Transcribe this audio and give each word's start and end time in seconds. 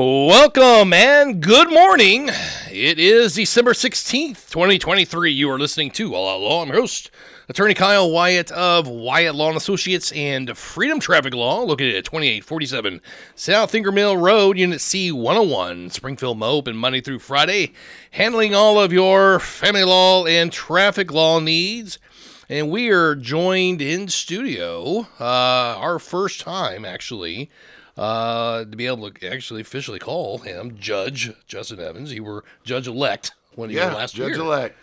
Welcome 0.00 0.92
and 0.92 1.40
good 1.40 1.70
morning. 1.70 2.30
It 2.70 3.00
is 3.00 3.34
December 3.34 3.72
16th, 3.72 4.48
2023. 4.48 5.32
You 5.32 5.50
are 5.50 5.58
listening 5.58 5.90
to 5.90 6.14
All 6.14 6.36
Out 6.36 6.40
Law. 6.40 6.62
I'm 6.62 6.68
your 6.68 6.82
host, 6.82 7.10
Attorney 7.48 7.74
Kyle 7.74 8.08
Wyatt 8.08 8.52
of 8.52 8.86
Wyatt 8.86 9.34
Law 9.34 9.48
and 9.48 9.56
Associates 9.56 10.12
and 10.12 10.56
Freedom 10.56 11.00
Traffic 11.00 11.34
Law, 11.34 11.62
located 11.64 11.96
at 11.96 12.04
2847 12.04 13.00
South 13.34 13.74
Ingram 13.74 13.96
Mill 13.96 14.16
Road, 14.16 14.56
Unit 14.56 14.78
C101, 14.78 15.90
Springfield, 15.90 16.38
Mo, 16.38 16.50
open 16.52 16.76
Monday 16.76 17.00
through 17.00 17.18
Friday, 17.18 17.72
handling 18.12 18.54
all 18.54 18.78
of 18.78 18.92
your 18.92 19.40
family 19.40 19.82
law 19.82 20.26
and 20.26 20.52
traffic 20.52 21.10
law 21.10 21.40
needs. 21.40 21.98
And 22.48 22.70
we 22.70 22.88
are 22.90 23.16
joined 23.16 23.82
in 23.82 24.06
studio, 24.06 25.08
uh, 25.18 25.74
our 25.76 25.98
first 25.98 26.40
time 26.40 26.84
actually, 26.84 27.50
uh, 27.98 28.60
to 28.64 28.76
be 28.76 28.86
able 28.86 29.10
to 29.10 29.28
actually 29.30 29.60
officially 29.60 29.98
call 29.98 30.38
him 30.38 30.76
Judge 30.78 31.32
Justin 31.46 31.80
Evans. 31.80 32.12
You 32.12 32.24
were 32.24 32.44
Judge 32.64 32.86
elect 32.88 33.32
when 33.56 33.70
you 33.70 33.76
Yeah, 33.78 33.88
were 33.90 33.94
last 33.96 34.14
Judge 34.14 34.30
year. 34.36 34.40
elect. 34.40 34.76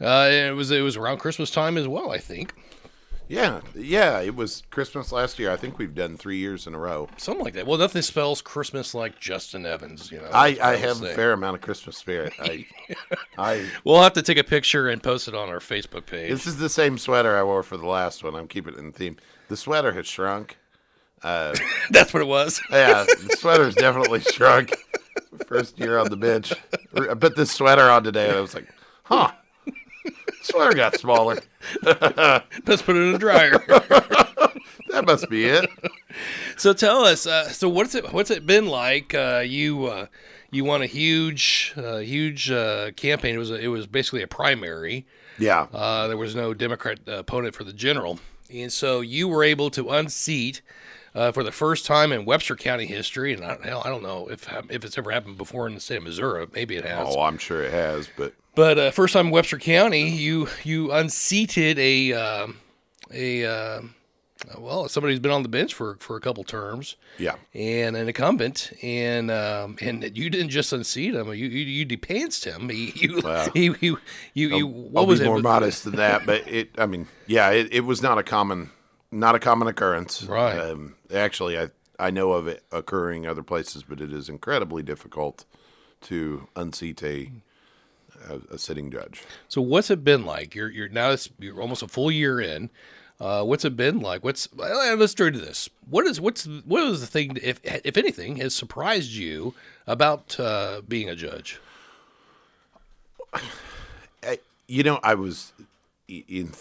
Uh, 0.00 0.28
it 0.30 0.54
was 0.54 0.70
it 0.70 0.80
was 0.80 0.96
around 0.96 1.18
Christmas 1.18 1.50
time 1.50 1.76
as 1.76 1.86
well, 1.86 2.10
I 2.10 2.16
think, 2.18 2.54
Yeah, 3.28 3.60
yeah. 3.74 4.20
It 4.20 4.34
was 4.34 4.62
Christmas 4.70 5.12
last 5.12 5.38
year. 5.38 5.50
I 5.50 5.56
think 5.56 5.78
we've 5.78 5.94
done 5.94 6.16
three 6.16 6.38
years 6.38 6.66
in 6.66 6.74
a 6.74 6.78
row. 6.78 7.08
something 7.18 7.44
like 7.44 7.52
that. 7.54 7.66
Well, 7.66 7.76
nothing 7.78 8.00
spells 8.02 8.40
Christmas 8.40 8.94
like 8.94 9.18
Justin 9.20 9.66
Evans. 9.66 10.10
You 10.10 10.18
know, 10.20 10.30
I, 10.32 10.56
I 10.62 10.76
have 10.76 11.02
a 11.02 11.12
fair 11.14 11.32
amount 11.32 11.56
of 11.56 11.60
Christmas 11.62 11.98
spirit. 11.98 12.32
I, 12.38 12.66
I. 13.38 13.68
We'll 13.84 14.02
have 14.02 14.14
to 14.14 14.22
take 14.22 14.38
a 14.38 14.44
picture 14.44 14.88
and 14.88 15.02
post 15.02 15.28
it 15.28 15.34
on 15.34 15.48
our 15.50 15.58
Facebook 15.58 16.06
page. 16.06 16.30
This 16.30 16.46
is 16.46 16.56
the 16.56 16.68
same 16.70 16.96
sweater 16.96 17.36
I 17.36 17.42
wore 17.42 17.62
for 17.62 17.76
the 17.76 17.86
last 17.86 18.24
one. 18.24 18.34
I'm 18.34 18.48
keeping 18.48 18.72
it 18.74 18.78
in 18.78 18.92
theme. 18.92 19.16
The 19.48 19.56
sweater 19.56 19.92
has 19.92 20.06
shrunk. 20.06 20.56
That's 21.90 22.12
what 22.12 22.22
it 22.22 22.26
was. 22.26 22.60
Yeah, 22.70 23.04
the 23.04 23.36
sweater's 23.38 23.74
definitely 23.74 24.20
shrunk. 24.20 24.74
First 25.46 25.78
year 25.78 25.98
on 25.98 26.10
the 26.10 26.16
bench. 26.16 26.52
I 26.94 27.14
put 27.14 27.36
this 27.36 27.50
sweater 27.50 27.88
on 27.88 28.04
today, 28.04 28.28
and 28.28 28.36
I 28.36 28.40
was 28.40 28.54
like, 28.54 28.68
huh. 29.04 29.32
Sweater 30.42 30.74
got 30.74 30.98
smaller. 30.98 31.38
Let's 31.82 32.82
put 32.82 32.96
it 32.96 33.08
in 33.08 33.14
a 33.14 33.18
dryer. 33.18 33.58
That 34.90 35.06
must 35.06 35.28
be 35.28 35.46
it. 35.46 35.68
so 36.56 36.72
tell 36.72 37.04
us. 37.04 37.26
Uh, 37.26 37.48
so 37.48 37.68
what's 37.68 37.94
it 37.94 38.12
what's 38.12 38.30
it 38.30 38.46
been 38.46 38.66
like? 38.66 39.14
Uh, 39.14 39.42
you 39.44 39.86
uh, 39.86 40.06
you 40.50 40.64
won 40.64 40.82
a 40.82 40.86
huge 40.86 41.72
uh, 41.76 41.98
huge 41.98 42.50
uh, 42.50 42.92
campaign. 42.92 43.34
It 43.34 43.38
was 43.38 43.50
a, 43.50 43.54
it 43.54 43.68
was 43.68 43.86
basically 43.86 44.22
a 44.22 44.28
primary. 44.28 45.06
Yeah. 45.38 45.66
Uh, 45.72 46.06
there 46.06 46.16
was 46.16 46.36
no 46.36 46.54
Democrat 46.54 47.00
uh, 47.08 47.18
opponent 47.18 47.54
for 47.54 47.64
the 47.64 47.72
general, 47.72 48.20
and 48.52 48.72
so 48.72 49.00
you 49.00 49.26
were 49.26 49.42
able 49.42 49.70
to 49.70 49.90
unseat 49.90 50.62
uh, 51.14 51.32
for 51.32 51.42
the 51.42 51.52
first 51.52 51.86
time 51.86 52.12
in 52.12 52.24
Webster 52.24 52.56
County 52.56 52.86
history. 52.86 53.32
And 53.34 53.44
I, 53.44 53.58
hell, 53.62 53.82
I 53.84 53.88
don't 53.88 54.02
know 54.02 54.28
if 54.28 54.48
if 54.70 54.84
it's 54.84 54.98
ever 54.98 55.10
happened 55.10 55.38
before 55.38 55.66
in 55.66 55.74
the 55.74 55.80
state 55.80 55.98
of 55.98 56.02
Missouri. 56.04 56.46
Maybe 56.52 56.76
it 56.76 56.84
has. 56.84 57.08
Oh, 57.08 57.22
I'm 57.22 57.38
sure 57.38 57.62
it 57.62 57.72
has, 57.72 58.08
but 58.16 58.34
But 58.54 58.78
uh, 58.78 58.90
first 58.90 59.12
time 59.12 59.26
in 59.26 59.32
Webster 59.32 59.58
County, 59.58 60.08
you 60.08 60.48
you 60.62 60.92
unseated 60.92 61.78
a 61.78 62.12
um 62.12 62.56
a 63.12 63.44
uh, 63.44 63.82
well 64.58 64.88
somebody 64.88 65.12
who's 65.12 65.20
been 65.20 65.30
on 65.30 65.42
the 65.42 65.48
bench 65.48 65.74
for 65.74 65.96
for 66.00 66.16
a 66.16 66.20
couple 66.20 66.44
terms 66.44 66.96
yeah. 67.18 67.34
and 67.54 67.96
an 67.96 68.08
incumbent, 68.08 68.72
and 68.82 69.30
um, 69.30 69.76
and 69.80 70.16
you 70.16 70.30
didn't 70.30 70.50
just 70.50 70.72
unseat 70.72 71.14
him, 71.14 71.28
you 71.28 71.46
you, 71.46 71.64
you 71.64 71.86
depanced 71.86 72.44
him. 72.44 72.68
He, 72.74 72.92
you, 72.96 73.20
Well, 73.22 73.50
he, 73.54 73.74
you 73.80 73.98
you 74.34 74.56
you 74.56 74.66
what 74.66 75.02
I'll 75.02 75.06
was 75.06 75.20
be 75.20 75.26
it? 75.26 75.28
more 75.28 75.38
modest 75.38 75.84
than 75.84 75.96
that, 75.96 76.26
but 76.26 76.46
it. 76.48 76.70
I 76.78 76.86
mean, 76.86 77.06
yeah, 77.26 77.50
it, 77.50 77.72
it 77.72 77.80
was 77.80 78.02
not 78.02 78.18
a 78.18 78.22
common, 78.22 78.70
not 79.10 79.34
a 79.34 79.38
common 79.38 79.68
occurrence. 79.68 80.24
Right. 80.24 80.58
Um, 80.58 80.96
actually, 81.14 81.58
I 81.58 81.70
I 81.98 82.10
know 82.10 82.32
of 82.32 82.46
it 82.46 82.62
occurring 82.72 83.26
other 83.26 83.42
places, 83.42 83.82
but 83.82 84.00
it 84.00 84.12
is 84.12 84.28
incredibly 84.28 84.82
difficult 84.82 85.44
to 86.02 86.48
unseat 86.56 87.02
a 87.02 87.30
a, 88.28 88.54
a 88.54 88.58
sitting 88.58 88.90
judge. 88.90 89.22
So 89.48 89.60
what's 89.62 89.90
it 89.90 90.04
been 90.04 90.24
like? 90.24 90.54
You're 90.54 90.70
you're 90.70 90.88
now 90.88 91.10
it's, 91.10 91.30
you're 91.38 91.60
almost 91.60 91.82
a 91.82 91.88
full 91.88 92.10
year 92.10 92.40
in. 92.40 92.70
Uh, 93.20 93.44
what's 93.44 93.64
it 93.64 93.76
been 93.76 94.00
like? 94.00 94.24
What's 94.24 94.48
let's 94.56 95.14
do 95.14 95.30
this. 95.30 95.68
What 95.88 96.06
is 96.06 96.20
what's 96.20 96.46
what 96.46 96.84
was 96.84 97.00
the 97.00 97.06
thing 97.06 97.38
if 97.42 97.60
if 97.62 97.96
anything 97.96 98.36
has 98.36 98.54
surprised 98.54 99.12
you 99.12 99.54
about 99.86 100.38
uh, 100.40 100.82
being 100.86 101.08
a 101.08 101.14
judge? 101.14 101.60
You 104.66 104.82
know, 104.82 104.98
I 105.02 105.14
was 105.14 105.52
in 106.08 106.52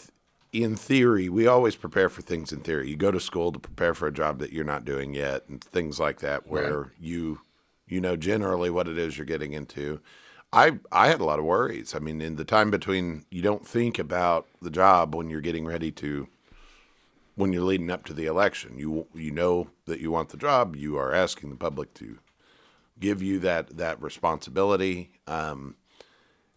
in 0.53 0.75
theory. 0.75 1.28
We 1.28 1.47
always 1.47 1.75
prepare 1.75 2.08
for 2.08 2.22
things 2.22 2.53
in 2.53 2.59
theory. 2.59 2.90
You 2.90 2.96
go 2.96 3.12
to 3.12 3.19
school 3.19 3.52
to 3.52 3.59
prepare 3.59 3.96
for 3.96 4.08
a 4.08 4.14
job 4.14 4.38
that 4.40 4.53
you're 4.53 4.64
not 4.64 4.86
doing 4.86 5.14
yet, 5.14 5.44
and 5.50 5.62
things 5.62 6.00
like 6.00 6.19
that, 6.19 6.47
where 6.47 6.94
you 7.00 7.41
you 7.88 8.00
know 8.00 8.16
generally 8.16 8.69
what 8.69 8.88
it 8.88 8.97
is 8.97 9.18
you're 9.18 9.25
getting 9.25 9.53
into. 9.53 10.00
I 10.53 10.80
I 10.92 11.08
had 11.08 11.19
a 11.19 11.25
lot 11.25 11.40
of 11.40 11.46
worries. 11.46 11.96
I 11.96 12.00
mean, 12.00 12.22
in 12.22 12.36
the 12.36 12.46
time 12.46 12.69
between, 12.69 13.25
you 13.31 13.42
don't 13.42 13.68
think 13.68 13.97
about 13.97 14.47
the 14.62 14.69
job 14.69 15.16
when 15.16 15.30
you're 15.30 15.42
getting 15.42 15.66
ready 15.66 15.92
to 15.94 16.28
when 17.36 17.52
you're 17.52 17.63
leading 17.63 17.90
up 17.90 18.06
to 18.06 18.13
the 18.13 18.28
election. 18.28 18.78
You 18.78 19.08
you 19.16 19.31
know 19.31 19.69
that 19.86 20.00
you 20.00 20.12
want 20.12 20.30
the 20.30 20.38
job. 20.38 20.75
You 20.75 20.97
are 20.97 21.13
asking 21.13 21.50
the 21.50 21.56
public 21.56 21.96
to 21.96 22.19
give 23.00 23.24
you 23.24 23.40
that 23.40 23.78
that 23.78 24.02
responsibility. 24.02 25.13
Um, 25.28 25.75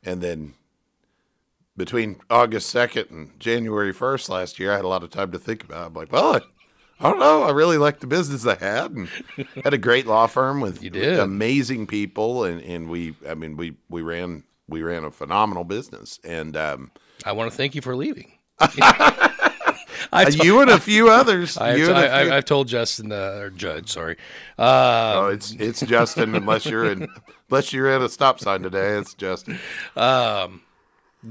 and 0.04 0.20
then 0.20 0.54
between 1.76 2.16
August 2.30 2.74
2nd 2.74 3.10
and 3.10 3.38
January 3.40 3.92
1st 3.92 4.28
last 4.28 4.58
year, 4.58 4.72
I 4.72 4.76
had 4.76 4.84
a 4.84 4.88
lot 4.88 5.02
of 5.02 5.10
time 5.10 5.32
to 5.32 5.38
think 5.38 5.64
about 5.64 5.82
it. 5.82 5.86
I'm 5.88 5.94
like, 5.94 6.12
well, 6.12 6.34
I, 6.36 6.40
I 7.00 7.10
don't 7.10 7.18
know. 7.20 7.42
I 7.42 7.50
really 7.50 7.78
liked 7.78 8.00
the 8.00 8.06
business 8.06 8.46
I 8.46 8.54
had 8.56 8.90
and 8.92 9.08
had 9.64 9.74
a 9.74 9.78
great 9.78 10.06
law 10.06 10.26
firm 10.26 10.60
with, 10.60 10.82
You 10.82 10.90
with 10.90 11.18
amazing 11.20 11.86
people. 11.86 12.44
And, 12.44 12.62
and 12.62 12.88
we, 12.88 13.14
I 13.28 13.34
mean, 13.34 13.56
we, 13.56 13.76
we 13.88 14.02
ran, 14.02 14.44
we 14.68 14.82
ran 14.82 15.04
a 15.04 15.10
phenomenal 15.10 15.64
business. 15.64 16.18
And, 16.24 16.56
um, 16.56 16.90
I 17.24 17.32
want 17.32 17.50
to 17.50 17.56
thank 17.56 17.74
you 17.74 17.82
for 17.82 17.94
leaving. 17.96 18.32
I 20.12 20.24
to- 20.24 20.44
you 20.44 20.60
and 20.60 20.70
a 20.70 20.78
few 20.80 21.08
others, 21.10 21.58
I, 21.58 21.74
you 21.74 21.92
I, 21.92 22.02
few- 22.22 22.32
I, 22.32 22.36
I've 22.38 22.44
told 22.44 22.68
Justin, 22.68 23.12
uh, 23.12 23.38
or 23.40 23.50
Judge, 23.50 23.90
sorry. 23.90 24.16
Uh, 24.58 25.12
oh, 25.16 25.26
it's, 25.28 25.52
it's 25.52 25.80
Justin, 25.80 26.34
unless 26.34 26.64
you're 26.66 26.90
in, 26.90 27.08
unless 27.50 27.72
you're 27.72 27.88
at 27.88 28.00
a 28.00 28.08
stop 28.08 28.40
sign 28.40 28.62
today, 28.62 28.96
it's 28.98 29.14
Justin. 29.14 29.58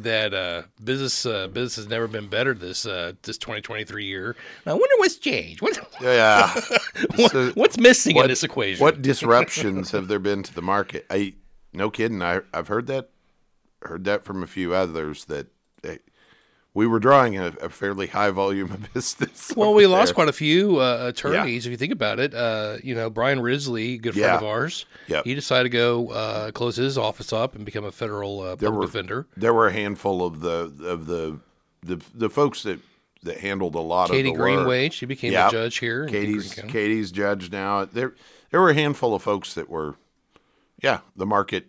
That 0.01 0.33
uh, 0.33 0.63
business 0.83 1.25
uh, 1.25 1.47
business 1.47 1.75
has 1.77 1.87
never 1.87 2.07
been 2.07 2.27
better 2.27 2.53
this 2.53 2.85
uh, 2.85 3.13
this 3.23 3.37
2023 3.37 4.05
year. 4.05 4.35
I 4.65 4.71
wonder 4.71 4.87
what's 4.97 5.15
changed. 5.17 5.61
What, 5.61 5.77
Yeah. 6.01 6.53
what- 7.15 7.31
So- 7.31 7.51
what's 7.51 7.77
missing 7.77 8.15
in 8.17 8.27
this 8.27 8.43
equation? 8.43 8.83
What 8.83 9.01
disruptions 9.01 9.91
have 9.91 10.07
there 10.07 10.19
been 10.19 10.43
to 10.43 10.53
the 10.53 10.61
market? 10.61 11.05
I 11.09 11.33
no 11.73 11.89
kidding. 11.89 12.21
I 12.21 12.41
I've 12.53 12.67
heard 12.67 12.87
that 12.87 13.09
heard 13.81 14.03
that 14.05 14.25
from 14.25 14.43
a 14.43 14.47
few 14.47 14.73
others 14.73 15.25
that 15.25 15.47
we 16.75 16.85
were 16.85 16.99
drawing 16.99 17.37
a, 17.39 17.47
a 17.61 17.69
fairly 17.69 18.05
high 18.07 18.29
volume 18.29 18.71
of 18.71 18.93
business. 18.93 19.51
Well, 19.55 19.73
we 19.73 19.87
lost 19.87 20.13
quite 20.13 20.27
a 20.27 20.33
few 20.33 20.77
uh, 20.79 21.05
attorneys. 21.07 21.65
If 21.65 21.71
you 21.71 21.77
think 21.77 21.93
about 21.93 22.19
it, 22.19 22.33
uh, 22.35 22.77
you 22.83 22.93
know 22.93 23.09
Brian 23.09 23.39
Risley, 23.39 23.97
good 23.97 24.13
friend 24.13 24.25
Yeah. 24.27 24.37
of 24.37 24.43
ours, 24.43 24.85
Yep. 25.07 25.23
he 25.25 25.33
decided 25.33 25.63
to 25.63 25.69
go 25.69 26.09
uh, 26.09 26.51
close 26.51 26.75
his 26.75 26.97
office 26.97 27.31
up 27.33 27.55
and 27.55 27.65
become 27.65 27.85
a 27.85 27.91
federal 27.91 28.41
uh, 28.41 28.55
public 28.57 28.71
were- 28.73 28.85
defender. 28.85 29.27
There 29.35 29.53
were 29.53 29.67
a 29.67 29.73
handful 29.73 30.23
of 30.25 30.41
the 30.41 30.71
of 30.85 31.07
the 31.07 31.39
the, 31.81 32.01
the 32.13 32.29
folks 32.29 32.63
that 32.63 32.79
that 33.23 33.39
handled 33.39 33.73
a 33.75 33.79
lot 33.79 34.09
Katie 34.09 34.29
of 34.29 34.35
the 34.35 34.39
work. 34.41 34.55
Greenway, 34.55 34.89
she 34.89 35.05
became 35.07 35.31
Yep. 35.31 35.47
a 35.47 35.51
judge 35.51 35.77
here. 35.77 36.05
Katie's 36.07 36.53
Katie's 36.53 37.11
judge 37.11 37.51
now. 37.51 37.85
There 37.85 38.13
there 38.51 38.59
were 38.61 38.69
a 38.71 38.73
handful 38.75 39.15
of 39.15 39.23
folks 39.23 39.53
that 39.55 39.69
were, 39.69 39.95
yeah, 40.83 40.99
the 41.15 41.25
market 41.25 41.67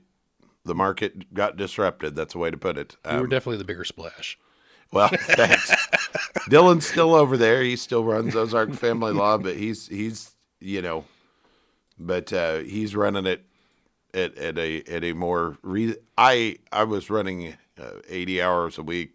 the 0.64 0.74
market 0.74 1.32
got 1.32 1.56
disrupted. 1.56 2.16
That's 2.16 2.34
a 2.34 2.38
way 2.38 2.50
to 2.50 2.56
put 2.56 2.76
it. 2.76 2.96
You 3.08 3.18
were 3.18 3.20
Um, 3.24 3.28
definitely 3.28 3.58
the 3.58 3.64
bigger 3.64 3.84
splash. 3.84 4.36
Well, 4.92 5.08
thanks. 5.12 5.70
Dylan's 6.48 6.86
still 6.86 7.14
over 7.14 7.36
there. 7.36 7.62
He 7.62 7.76
still 7.76 8.04
runs 8.04 8.34
Ozark 8.36 8.72
Family 8.74 9.12
Law, 9.12 9.36
but 9.38 9.56
he's 9.56 9.88
he's 9.88 10.32
you 10.60 10.80
know, 10.82 11.04
but 11.98 12.32
uh, 12.32 12.58
he's 12.58 12.94
running 12.96 13.26
it 13.26 13.44
at, 14.14 14.36
at 14.38 14.58
a 14.58 14.82
at 14.84 15.04
a 15.04 15.12
more. 15.12 15.58
Re- 15.62 15.96
I 16.16 16.56
I 16.72 16.84
was 16.84 17.10
running 17.10 17.54
uh, 17.80 17.90
eighty 18.08 18.40
hours 18.40 18.78
a 18.78 18.82
week, 18.82 19.12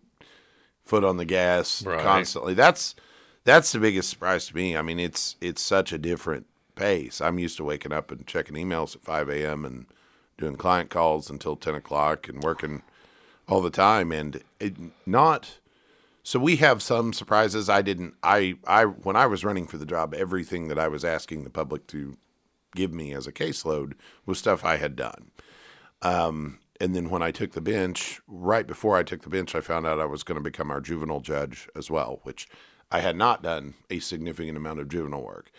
foot 0.83 1.03
on 1.03 1.17
the 1.17 1.25
gas 1.25 1.83
Right. 1.83 2.01
constantly. 2.01 2.53
That's 2.53 2.95
that's 3.43 3.71
the 3.71 3.79
biggest 3.79 4.09
surprise 4.09 4.47
to 4.47 4.55
me. 4.55 4.75
I 4.77 4.81
mean, 4.81 4.99
it's 4.99 5.35
it's 5.41 5.61
such 5.61 5.93
a 5.93 5.97
different 5.97 6.47
pace. 6.75 7.21
I'm 7.21 7.39
used 7.39 7.57
to 7.57 7.63
waking 7.63 7.93
up 7.93 8.11
and 8.11 8.27
checking 8.27 8.55
emails 8.55 8.95
at 8.95 9.01
five 9.03 9.29
a.m. 9.29 9.65
and 9.65 9.85
doing 10.37 10.57
client 10.57 10.89
calls 10.89 11.29
until 11.29 11.55
ten 11.55 11.75
o'clock 11.75 12.27
and 12.27 12.43
working 12.43 12.83
all 13.47 13.61
the 13.61 13.69
time, 13.71 14.11
and 14.11 14.43
it, 14.59 14.75
not. 15.05 15.57
So 16.23 16.39
we 16.39 16.57
have 16.57 16.81
some 16.81 17.13
surprises. 17.13 17.69
I 17.69 17.81
didn't. 17.81 18.15
I 18.21 18.55
I 18.65 18.85
when 18.85 19.15
I 19.15 19.25
was 19.25 19.43
running 19.43 19.67
for 19.67 19.77
the 19.77 19.85
job, 19.85 20.13
everything 20.13 20.67
that 20.67 20.77
I 20.77 20.87
was 20.87 21.03
asking 21.03 21.43
the 21.43 21.49
public 21.49 21.87
to 21.87 22.17
give 22.75 22.93
me 22.93 23.13
as 23.13 23.27
a 23.27 23.31
caseload 23.31 23.93
was 24.25 24.39
stuff 24.39 24.63
I 24.63 24.77
had 24.77 24.95
done. 24.95 25.31
Um, 26.01 26.59
and 26.79 26.95
then 26.95 27.09
when 27.09 27.21
I 27.21 27.31
took 27.31 27.51
the 27.51 27.61
bench, 27.61 28.21
right 28.27 28.65
before 28.65 28.97
I 28.97 29.03
took 29.03 29.21
the 29.21 29.29
bench, 29.29 29.53
I 29.53 29.61
found 29.61 29.85
out 29.85 29.99
I 29.99 30.05
was 30.05 30.23
going 30.23 30.37
to 30.37 30.41
become 30.41 30.71
our 30.71 30.81
juvenile 30.81 31.19
judge 31.19 31.69
as 31.75 31.91
well, 31.91 32.21
which 32.23 32.47
I 32.91 33.01
had 33.01 33.15
not 33.15 33.43
done 33.43 33.75
a 33.89 33.99
significant 33.99 34.57
amount 34.57 34.79
of 34.79 34.89
juvenile 34.89 35.23
work. 35.23 35.51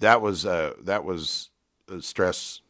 That 0.00 0.20
was 0.20 0.46
uh, 0.46 0.74
that 0.82 1.04
was 1.04 1.50
a 1.88 2.00
stress 2.00 2.60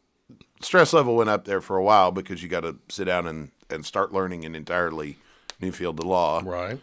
stress 0.61 0.93
level 0.93 1.17
went 1.17 1.31
up 1.31 1.45
there 1.45 1.61
for 1.61 1.77
a 1.77 1.83
while 1.83 2.13
because 2.13 2.43
you 2.43 2.49
got 2.49 2.61
to 2.61 2.77
sit 2.89 3.05
down 3.05 3.27
and 3.27 3.51
and 3.71 3.87
start 3.87 4.13
learning 4.13 4.45
an 4.45 4.55
entirely 4.55 5.19
new 5.61 5.73
field 5.73 5.99
of 5.99 6.07
law. 6.07 6.43
Right. 6.45 6.81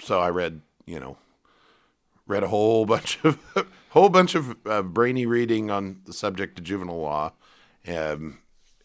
So 0.00 0.20
I 0.20 0.30
read, 0.30 0.62
you 0.86 0.98
know, 0.98 1.16
read 2.26 2.42
a 2.42 2.48
whole 2.48 2.84
bunch 2.86 3.18
of 3.24 3.38
whole 3.90 4.08
bunch 4.08 4.34
of 4.34 4.56
uh, 4.66 4.82
brainy 4.82 5.26
reading 5.26 5.70
on 5.70 6.00
the 6.04 6.12
subject 6.12 6.58
of 6.58 6.64
juvenile 6.64 7.00
law, 7.00 7.32
um, 7.88 8.38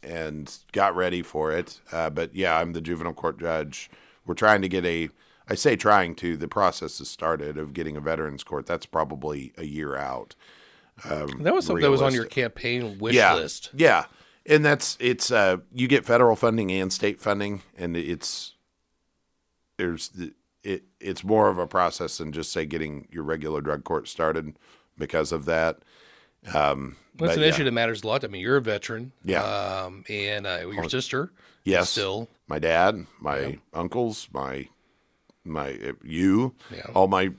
and 0.03 0.57
got 0.71 0.95
ready 0.95 1.21
for 1.21 1.51
it. 1.51 1.79
Uh, 1.91 2.09
but 2.09 2.35
yeah, 2.35 2.57
I'm 2.57 2.73
the 2.73 2.81
juvenile 2.81 3.13
court 3.13 3.39
judge. 3.39 3.89
We're 4.25 4.35
trying 4.35 4.61
to 4.61 4.69
get 4.69 4.85
a. 4.85 5.09
I 5.49 5.55
say 5.55 5.77
trying 5.77 6.15
to. 6.15 6.35
The 6.35 6.49
process 6.49 6.99
has 6.99 7.09
started 7.09 7.57
of 7.57 7.73
getting 7.73 7.95
a 7.95 8.01
veterans 8.01 8.43
court. 8.43 8.65
That's 8.65 8.85
probably 8.85 9.53
a 9.57 9.63
year 9.63 9.95
out. 9.95 10.35
That 11.43 11.53
was 11.53 11.65
something 11.65 11.83
that 11.83 11.91
was 11.91 12.01
on 12.01 12.13
your 12.13 12.25
campaign 12.25 12.97
wish 12.99 13.15
yeah, 13.15 13.35
list. 13.35 13.69
Yeah, 13.73 14.05
and 14.45 14.65
that's 14.65 14.97
it's 14.99 15.31
uh, 15.31 15.57
you 15.73 15.87
get 15.87 16.05
federal 16.05 16.35
funding 16.35 16.71
and 16.71 16.91
state 16.91 17.19
funding, 17.19 17.61
and 17.77 17.95
it's 17.95 18.53
there's 19.77 20.09
the, 20.09 20.33
it 20.63 20.83
it's 20.99 21.23
more 21.23 21.49
of 21.49 21.57
a 21.57 21.67
process 21.67 22.17
than 22.17 22.31
just 22.31 22.51
say 22.51 22.65
getting 22.65 23.07
your 23.11 23.23
regular 23.23 23.61
drug 23.61 23.83
court 23.83 24.07
started 24.07 24.57
because 24.97 25.31
of 25.31 25.45
that. 25.45 25.79
Um, 26.53 26.95
Well, 27.19 27.29
it's 27.29 27.37
an 27.37 27.43
yeah. 27.43 27.49
issue 27.49 27.63
that 27.63 27.71
matters 27.71 28.03
a 28.03 28.07
lot. 28.07 28.23
I 28.23 28.27
mean, 28.27 28.41
you're 28.41 28.57
a 28.57 28.61
veteran. 28.61 29.11
Yeah. 29.23 29.43
Um, 29.43 30.03
and 30.09 30.45
uh, 30.45 30.67
your 30.71 30.89
sister. 30.89 31.31
Yes, 31.63 31.89
Still. 31.89 32.29
my 32.47 32.59
dad, 32.59 33.05
my 33.19 33.59
uncles, 33.73 34.27
my 34.31 34.67
my 35.43 35.71
uh, 35.73 35.93
you, 36.03 36.55
Yeah. 36.71 36.81
all 36.95 37.07
my 37.07 37.31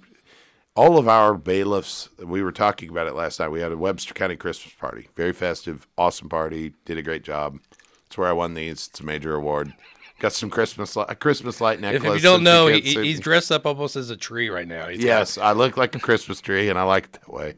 all 0.76 0.98
of 0.98 1.08
our 1.08 1.34
bailiffs. 1.34 2.08
We 2.22 2.42
were 2.42 2.52
talking 2.52 2.90
about 2.90 3.06
it 3.08 3.14
last 3.14 3.40
night. 3.40 3.48
We 3.48 3.60
had 3.60 3.72
a 3.72 3.76
Webster 3.76 4.14
County 4.14 4.36
Christmas 4.36 4.74
party, 4.74 5.08
very 5.16 5.32
festive, 5.32 5.86
awesome 5.96 6.28
party. 6.28 6.74
Did 6.84 6.98
a 6.98 7.02
great 7.02 7.24
job. 7.24 7.58
It's 8.06 8.16
where 8.18 8.28
I 8.28 8.32
won 8.32 8.54
these. 8.54 8.88
It's 8.88 9.00
a 9.00 9.04
major 9.04 9.34
award. 9.34 9.72
Got 10.20 10.32
some 10.32 10.50
Christmas 10.50 10.96
li- 10.96 11.04
a 11.08 11.14
Christmas 11.14 11.60
light 11.60 11.80
necklace. 11.80 12.02
if 12.16 12.22
you 12.22 12.28
don't 12.28 12.42
know, 12.42 12.66
he, 12.66 12.80
he's 12.80 13.20
dressed 13.20 13.52
up 13.52 13.64
almost 13.66 13.94
as 13.94 14.10
a 14.10 14.16
tree 14.16 14.48
right 14.48 14.66
now. 14.66 14.88
He's 14.88 14.98
got- 14.98 15.04
Yes, 15.06 15.38
I 15.38 15.52
look 15.52 15.76
like 15.76 15.94
a 15.94 16.00
Christmas 16.00 16.40
tree, 16.40 16.68
and 16.68 16.78
I 16.78 16.82
like 16.82 17.04
it 17.04 17.12
that 17.12 17.32
way. 17.32 17.54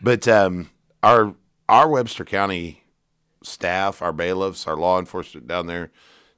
But 0.00 0.28
um, 0.28 0.70
our 1.02 1.34
our 1.68 1.88
Webster 1.88 2.24
County 2.24 2.84
staff, 3.42 4.00
our 4.00 4.12
bailiffs, 4.12 4.66
our 4.66 4.76
law 4.76 4.98
enforcement 4.98 5.46
down 5.48 5.66
there, 5.66 5.90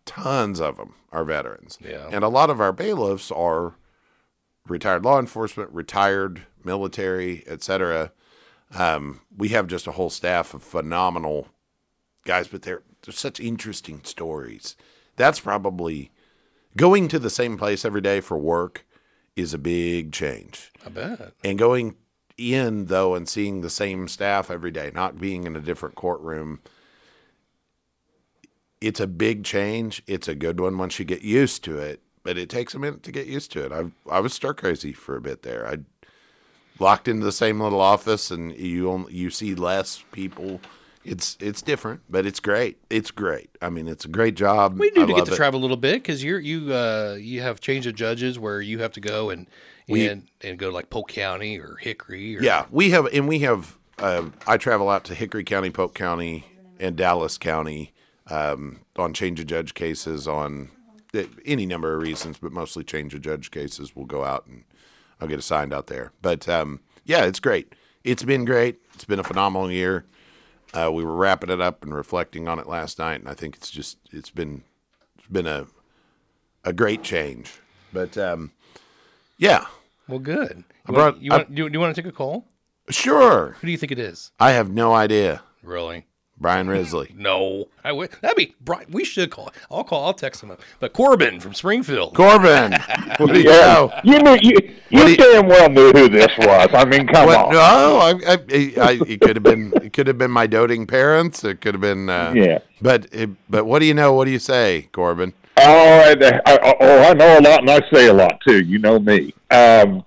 tons 0.06 0.60
of 0.60 0.76
them 0.78 0.94
are 1.12 1.24
veterans. 1.24 1.78
Yeah. 1.84 2.08
and 2.10 2.24
a 2.24 2.28
lot 2.28 2.48
of 2.50 2.60
our 2.60 2.72
bailiffs 2.72 3.30
are 3.30 3.74
retired 4.66 5.04
law 5.04 5.18
enforcement, 5.18 5.70
retired 5.72 6.46
military, 6.64 7.44
etc. 7.46 8.12
Um, 8.74 9.20
we 9.36 9.48
have 9.48 9.66
just 9.66 9.86
a 9.86 9.92
whole 9.92 10.10
staff 10.10 10.54
of 10.54 10.62
phenomenal 10.62 11.48
guys, 12.24 12.48
but 12.48 12.62
they're 12.62 12.82
they're 13.02 13.12
such 13.12 13.38
interesting 13.40 14.00
stories. 14.04 14.74
That's 15.16 15.40
probably 15.40 16.10
going 16.76 17.08
to 17.08 17.18
the 17.18 17.30
same 17.30 17.56
place 17.56 17.84
every 17.84 18.00
day 18.00 18.20
for 18.20 18.36
work 18.36 18.86
is 19.34 19.52
a 19.52 19.58
big 19.58 20.12
change 20.12 20.72
I 20.84 20.88
bet. 20.88 21.32
and 21.44 21.58
going 21.58 21.96
in 22.38 22.86
though 22.86 23.14
and 23.14 23.28
seeing 23.28 23.60
the 23.60 23.70
same 23.70 24.08
staff 24.08 24.50
every 24.50 24.70
day, 24.70 24.90
not 24.94 25.18
being 25.18 25.44
in 25.44 25.56
a 25.56 25.60
different 25.60 25.94
courtroom, 25.94 26.60
it's 28.80 29.00
a 29.00 29.06
big 29.06 29.44
change. 29.44 30.02
It's 30.06 30.28
a 30.28 30.34
good 30.34 30.60
one 30.60 30.78
once 30.78 30.98
you 30.98 31.04
get 31.04 31.22
used 31.22 31.64
to 31.64 31.78
it, 31.78 32.00
but 32.22 32.36
it 32.36 32.50
takes 32.50 32.74
a 32.74 32.78
minute 32.78 33.02
to 33.04 33.12
get 33.12 33.26
used 33.26 33.52
to 33.52 33.64
it. 33.64 33.72
I 33.72 33.90
I 34.10 34.20
was 34.20 34.34
stir 34.34 34.54
crazy 34.54 34.92
for 34.92 35.16
a 35.16 35.20
bit 35.20 35.42
there. 35.42 35.66
I 35.66 35.78
locked 36.78 37.08
into 37.08 37.24
the 37.24 37.32
same 37.32 37.60
little 37.60 37.80
office, 37.80 38.30
and 38.30 38.56
you 38.56 38.90
only, 38.90 39.14
you 39.14 39.30
see 39.30 39.54
less 39.54 40.04
people. 40.12 40.60
It's 41.06 41.36
it's 41.40 41.62
different, 41.62 42.00
but 42.10 42.26
it's 42.26 42.40
great. 42.40 42.78
It's 42.90 43.10
great. 43.10 43.48
I 43.62 43.70
mean, 43.70 43.86
it's 43.86 44.04
a 44.04 44.08
great 44.08 44.34
job. 44.34 44.78
We 44.78 44.90
do 44.90 45.06
to 45.06 45.14
get 45.14 45.26
to 45.26 45.32
it. 45.32 45.36
travel 45.36 45.60
a 45.60 45.62
little 45.62 45.76
bit 45.76 46.02
because 46.02 46.22
you're 46.24 46.40
you 46.40 46.72
uh 46.74 47.16
you 47.18 47.42
have 47.42 47.60
change 47.60 47.86
of 47.86 47.94
judges 47.94 48.38
where 48.38 48.60
you 48.60 48.80
have 48.80 48.92
to 48.92 49.00
go 49.00 49.30
and 49.30 49.46
We- 49.88 50.08
and 50.08 50.28
and 50.42 50.58
go 50.58 50.70
to 50.70 50.74
like 50.74 50.90
Polk 50.90 51.08
County 51.08 51.58
or 51.58 51.76
Hickory 51.80 52.36
or 52.36 52.42
Yeah, 52.42 52.66
we 52.70 52.90
have, 52.90 53.06
and 53.06 53.28
we 53.28 53.38
have. 53.40 53.76
Uh, 53.98 54.28
I 54.46 54.58
travel 54.58 54.90
out 54.90 55.04
to 55.04 55.14
Hickory 55.14 55.44
County, 55.44 55.70
Polk 55.70 55.94
County, 55.94 56.44
and 56.78 56.96
Dallas 56.96 57.38
County 57.38 57.94
um, 58.28 58.80
on 58.96 59.14
change 59.14 59.40
of 59.40 59.46
judge 59.46 59.72
cases 59.72 60.28
on 60.28 60.68
uh, 61.14 61.22
any 61.46 61.64
number 61.64 61.94
of 61.94 62.02
reasons, 62.02 62.36
but 62.38 62.52
mostly 62.52 62.84
change 62.84 63.14
of 63.14 63.22
judge 63.22 63.50
cases. 63.50 63.96
We'll 63.96 64.04
go 64.04 64.22
out 64.24 64.46
and 64.46 64.64
I'll 65.20 65.28
get 65.28 65.38
assigned 65.38 65.72
out 65.72 65.86
there. 65.86 66.12
But 66.20 66.46
um, 66.48 66.80
yeah, 67.04 67.24
it's 67.24 67.40
great. 67.40 67.74
It's 68.04 68.22
been 68.22 68.44
great. 68.44 68.80
It's 68.94 69.04
been 69.06 69.18
a 69.18 69.24
phenomenal 69.24 69.70
year. 69.70 70.04
Uh, 70.76 70.90
we 70.92 71.02
were 71.04 71.16
wrapping 71.16 71.48
it 71.50 71.60
up 71.60 71.82
and 71.82 71.94
reflecting 71.94 72.48
on 72.48 72.58
it 72.58 72.66
last 72.66 72.98
night, 72.98 73.20
and 73.20 73.28
I 73.28 73.34
think 73.34 73.56
it's 73.56 73.70
just 73.70 73.96
it's 74.12 74.30
been 74.30 74.62
it's 75.18 75.26
been 75.28 75.46
a 75.46 75.66
a 76.64 76.72
great 76.72 77.02
change. 77.02 77.52
But 77.92 78.18
um, 78.18 78.50
yeah, 79.38 79.64
Well, 80.08 80.18
good. 80.18 80.64
You, 80.88 80.94
brought- 80.94 81.14
want, 81.14 81.22
you, 81.22 81.32
I- 81.32 81.36
want, 81.38 81.54
do, 81.54 81.62
you, 81.62 81.68
do 81.70 81.72
you 81.76 81.80
want 81.80 81.94
to 81.96 82.02
take 82.02 82.08
a 82.08 82.14
call? 82.14 82.44
sure. 82.90 83.56
Who 83.60 83.66
do 83.66 83.72
you 83.72 83.78
think 83.78 83.90
it 83.92 83.98
is? 83.98 84.30
I 84.38 84.52
have 84.52 84.70
no 84.70 84.92
idea. 84.94 85.42
Really? 85.62 86.04
Brian 86.38 86.68
Risley. 86.68 87.12
No. 87.16 87.66
I 87.82 87.92
would. 87.92 88.10
That'd 88.20 88.36
be 88.36 88.54
Brian. 88.60 88.86
We 88.90 89.04
should 89.04 89.30
call. 89.30 89.52
I'll 89.70 89.84
call. 89.84 90.04
I'll 90.06 90.12
text 90.14 90.42
him. 90.42 90.50
Up. 90.50 90.60
But 90.80 90.92
Corbin 90.92 91.40
from 91.40 91.54
Springfield. 91.54 92.14
Corbin, 92.14 92.72
what 93.18 93.32
do 93.32 93.40
you 93.40 93.48
Yeah, 93.50 93.56
know? 93.74 94.00
you 94.04 94.18
knew 94.18 94.38
you, 94.42 94.74
you, 94.90 95.04
do 95.04 95.10
you- 95.12 95.16
damn 95.16 95.46
well 95.48 95.68
knew 95.70 95.90
who 95.92 96.08
this 96.08 96.30
was. 96.38 96.68
I 96.74 96.84
mean, 96.84 97.06
come 97.06 97.26
What, 97.26 97.38
on. 97.46 97.52
no, 97.52 97.96
I, 97.98 98.10
I, 98.26 98.32
I, 98.90 99.00
it 99.06 99.20
could 99.20 99.36
have 99.36 99.42
been. 99.44 99.72
It 99.82 99.92
could 99.92 100.06
have 100.08 100.18
been 100.18 100.30
my 100.30 100.46
doting 100.46 100.86
parents. 100.86 101.42
It 101.44 101.60
could 101.60 101.74
have 101.74 101.80
been. 101.80 102.08
Uh, 102.10 102.32
Yeah. 102.36 102.58
But 102.82 103.06
it, 103.12 103.30
but 103.48 103.64
what 103.64 103.78
do 103.78 103.86
you 103.86 103.94
know? 103.94 104.12
What 104.12 104.26
do 104.26 104.30
you 104.32 104.38
say, 104.40 104.88
Corbin? 104.92 105.32
Oh, 105.58 105.62
I, 105.62 106.40
I, 106.44 106.76
oh, 106.80 107.02
I 107.04 107.12
know 107.14 107.38
a 107.38 107.40
lot, 107.40 107.60
and 107.60 107.70
I 107.70 107.80
say 107.92 108.08
a 108.08 108.12
lot 108.12 108.38
too. 108.46 108.62
You 108.62 108.78
know 108.78 108.98
me. 108.98 109.32
Um, 109.50 110.04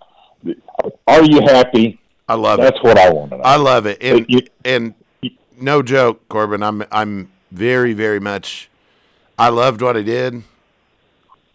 are 1.08 1.24
you 1.24 1.42
happy? 1.42 2.00
I 2.28 2.36
love 2.36 2.60
That's 2.60 2.78
it. 2.78 2.84
That's 2.84 2.84
what 2.84 2.98
I 3.00 3.10
want 3.12 3.32
to 3.32 3.38
know. 3.38 3.44
I 3.44 3.56
love 3.56 3.86
it. 3.88 3.98
And 4.04 4.26
you- 4.30 4.42
and 4.64 4.94
no 5.62 5.82
joke, 5.82 6.28
Corbin. 6.30 6.64
I'm 6.64 6.84
I'm 6.92 7.32
very 7.52 7.94
very 7.94 8.20
much. 8.20 8.70
I 9.38 9.50
loved 9.50 9.82
what 9.82 9.96
I 9.98 10.02
did. 10.02 10.44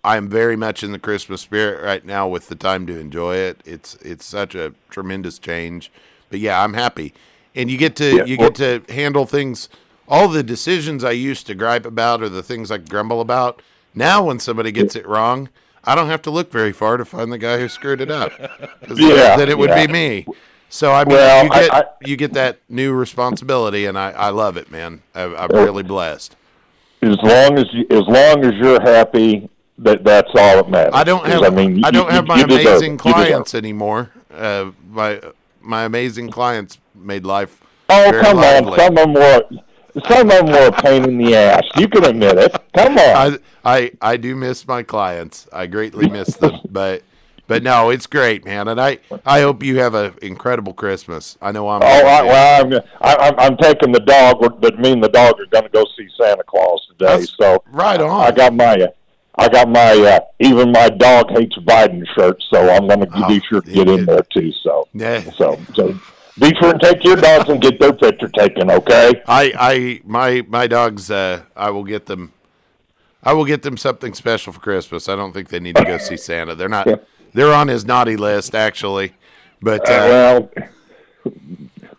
I'm 0.02 0.28
very 0.28 0.56
much 0.56 0.82
in 0.82 0.92
the 0.92 0.98
Christmas 0.98 1.40
spirit 1.40 1.82
right 1.82 2.04
now 2.04 2.28
with 2.28 2.48
the 2.48 2.54
time 2.54 2.86
to 2.86 2.98
enjoy 2.98 3.36
it. 3.36 3.60
It's 3.64 3.94
it's 3.96 4.24
such 4.26 4.54
a 4.54 4.74
tremendous 4.90 5.38
change. 5.38 5.90
But 6.30 6.40
yeah, 6.40 6.62
I'm 6.62 6.74
happy. 6.74 7.14
And 7.54 7.70
you 7.70 7.78
get 7.78 7.96
to 7.96 8.16
Yeah, 8.16 8.24
you 8.24 8.36
well- 8.38 8.50
get 8.50 8.84
to 8.86 8.92
handle 8.92 9.26
things 9.26 9.68
all 10.06 10.28
the 10.28 10.42
decisions 10.42 11.02
I 11.04 11.12
used 11.12 11.46
to 11.46 11.54
gripe 11.54 11.86
about 11.86 12.22
or 12.22 12.28
the 12.28 12.42
things 12.42 12.70
I 12.70 12.76
grumble 12.78 13.20
about. 13.22 13.62
Now 13.94 14.24
when 14.24 14.38
somebody 14.38 14.70
gets 14.72 14.94
it 14.96 15.06
wrong, 15.06 15.48
I 15.84 15.94
don't 15.94 16.08
have 16.08 16.20
to 16.22 16.30
look 16.30 16.50
very 16.52 16.72
far 16.72 16.98
to 16.98 17.04
find 17.06 17.32
the 17.32 17.38
guy 17.38 17.58
who 17.58 17.68
screwed 17.68 18.00
it 18.02 18.10
up. 18.10 18.32
Yeah, 18.94 19.36
then 19.36 19.48
it 19.48 19.56
would 19.56 19.70
yeah. 19.70 19.86
be 19.86 19.92
me. 19.92 20.26
So 20.74 20.90
I 20.90 21.04
mean, 21.04 21.14
Well, 21.14 21.44
you 21.44 21.50
get 21.50 21.72
I- 21.72 21.84
you 22.04 22.16
get 22.16 22.32
that 22.32 22.58
new 22.68 22.92
responsibility, 22.92 23.86
and 23.86 23.96
I, 23.96 24.10
I 24.10 24.30
love 24.30 24.56
it, 24.56 24.72
man. 24.72 25.02
I, 25.14 25.22
I'm 25.22 25.48
really 25.50 25.84
blessed. 25.84 26.34
as 27.00 27.16
long 27.22 27.58
as 27.58 27.66
you, 27.72 27.86
as 27.90 28.02
long 28.08 28.44
as 28.44 28.54
you're 28.54 28.80
happy, 28.82 29.48
that 29.78 30.02
that's 30.02 30.30
all 30.34 30.56
that 30.56 30.68
matters. 30.68 30.90
I 30.92 31.04
don't 31.04 31.24
have 31.26 31.44
I 31.44 31.50
mean, 31.50 31.84
I 31.84 31.92
don't 31.92 32.06
you- 32.08 32.10
have 32.12 32.26
my 32.26 32.38
you 32.38 32.46
deserve 32.48 32.60
it. 32.60 32.66
amazing 32.70 32.96
clients 32.98 33.54
anymore. 33.54 34.10
Uh, 34.34 34.72
my 34.90 35.20
my 35.60 35.84
amazing 35.84 36.30
clients 36.30 36.78
made 36.92 37.24
life. 37.24 37.60
Oh, 37.88 38.10
come 38.20 38.38
lively. 38.38 38.72
on. 38.72 38.78
Some 38.80 38.88
of 38.88 38.94
them 38.96 39.14
were 39.14 39.42
some 40.08 40.22
of 40.22 40.28
them 40.28 40.46
were 40.46 40.66
a 40.66 40.72
pain 40.72 41.04
in 41.04 41.18
the 41.18 41.36
ass. 41.36 41.62
You 41.76 41.86
can 41.86 42.02
admit 42.04 42.36
it. 42.36 42.52
Come 42.74 42.98
on. 42.98 42.98
I, 42.98 43.38
I 43.64 43.92
I 44.02 44.16
do 44.16 44.34
miss 44.34 44.66
my 44.66 44.82
clients. 44.82 45.46
I 45.52 45.66
greatly 45.68 46.08
miss 46.10 46.34
them, 46.34 46.58
but 46.68 47.02
but 47.46 47.62
no, 47.62 47.90
it's 47.90 48.06
great, 48.06 48.44
man. 48.44 48.68
And 48.68 48.80
I 48.80 48.98
I 49.26 49.40
hope 49.42 49.62
you 49.62 49.78
have 49.78 49.94
an 49.94 50.14
incredible 50.22 50.72
Christmas. 50.72 51.36
I 51.42 51.52
know 51.52 51.68
I'm. 51.68 51.82
Oh, 51.82 51.86
I, 51.86 52.22
well, 52.22 52.64
I'm, 52.64 52.72
I, 53.00 53.16
I'm 53.28 53.38
I'm 53.38 53.56
taking 53.58 53.92
the 53.92 54.00
dog. 54.00 54.40
we're- 54.40 54.54
But 54.58 54.78
me 54.78 54.92
and 54.92 55.02
the 55.04 55.08
dog 55.08 55.40
are 55.40 55.46
going 55.46 55.64
to 55.64 55.70
go 55.70 55.84
see 55.96 56.08
Santa 56.20 56.42
Claus 56.44 56.86
today. 56.88 57.18
That's 57.18 57.36
so 57.36 57.62
right 57.70 58.00
on. 58.00 58.20
I 58.20 58.30
got 58.30 58.54
my 58.54 58.88
I 59.36 59.48
got 59.48 59.68
my 59.68 59.92
uh, 59.92 60.20
even 60.40 60.72
my 60.72 60.88
dog 60.88 61.30
hates 61.30 61.56
Biden 61.58 62.04
shirt. 62.16 62.42
So 62.50 62.70
I'm 62.70 62.86
going 62.86 63.00
to 63.00 63.08
Oh, 63.14 63.28
be 63.28 63.40
sure 63.48 63.60
to 63.60 63.70
get 63.70 63.88
in 63.88 64.04
there 64.06 64.22
too. 64.32 64.52
So 64.62 64.88
Yeah. 64.94 65.22
so 65.36 65.58
so 65.74 65.94
be 66.38 66.52
sure 66.60 66.70
and 66.70 66.80
take 66.80 67.04
your 67.04 67.16
dogs 67.16 67.48
and 67.48 67.60
get 67.60 67.78
their 67.78 67.92
picture 67.92 68.28
taken. 68.28 68.68
Okay. 68.70 69.22
I, 69.28 69.52
I, 69.56 70.00
my, 70.04 70.44
my 70.48 70.66
dogs. 70.66 71.08
Uh, 71.08 71.42
I 71.54 71.70
will 71.70 71.84
get 71.84 72.06
them. 72.06 72.32
I 73.22 73.32
will 73.34 73.44
get 73.44 73.62
them 73.62 73.76
something 73.76 74.12
special 74.14 74.52
for 74.52 74.58
Christmas. 74.60 75.08
I 75.08 75.14
don't 75.16 75.32
think 75.32 75.48
they 75.48 75.60
need 75.60 75.76
to 75.76 75.84
go 75.84 75.96
see 75.98 76.16
Santa. 76.16 76.54
They're 76.56 76.68
not. 76.68 76.88
They're 77.34 77.52
on 77.52 77.68
his 77.68 77.84
naughty 77.84 78.16
list, 78.16 78.54
actually. 78.54 79.12
But 79.60 79.88
uh, 79.88 79.92
well, 80.08 80.50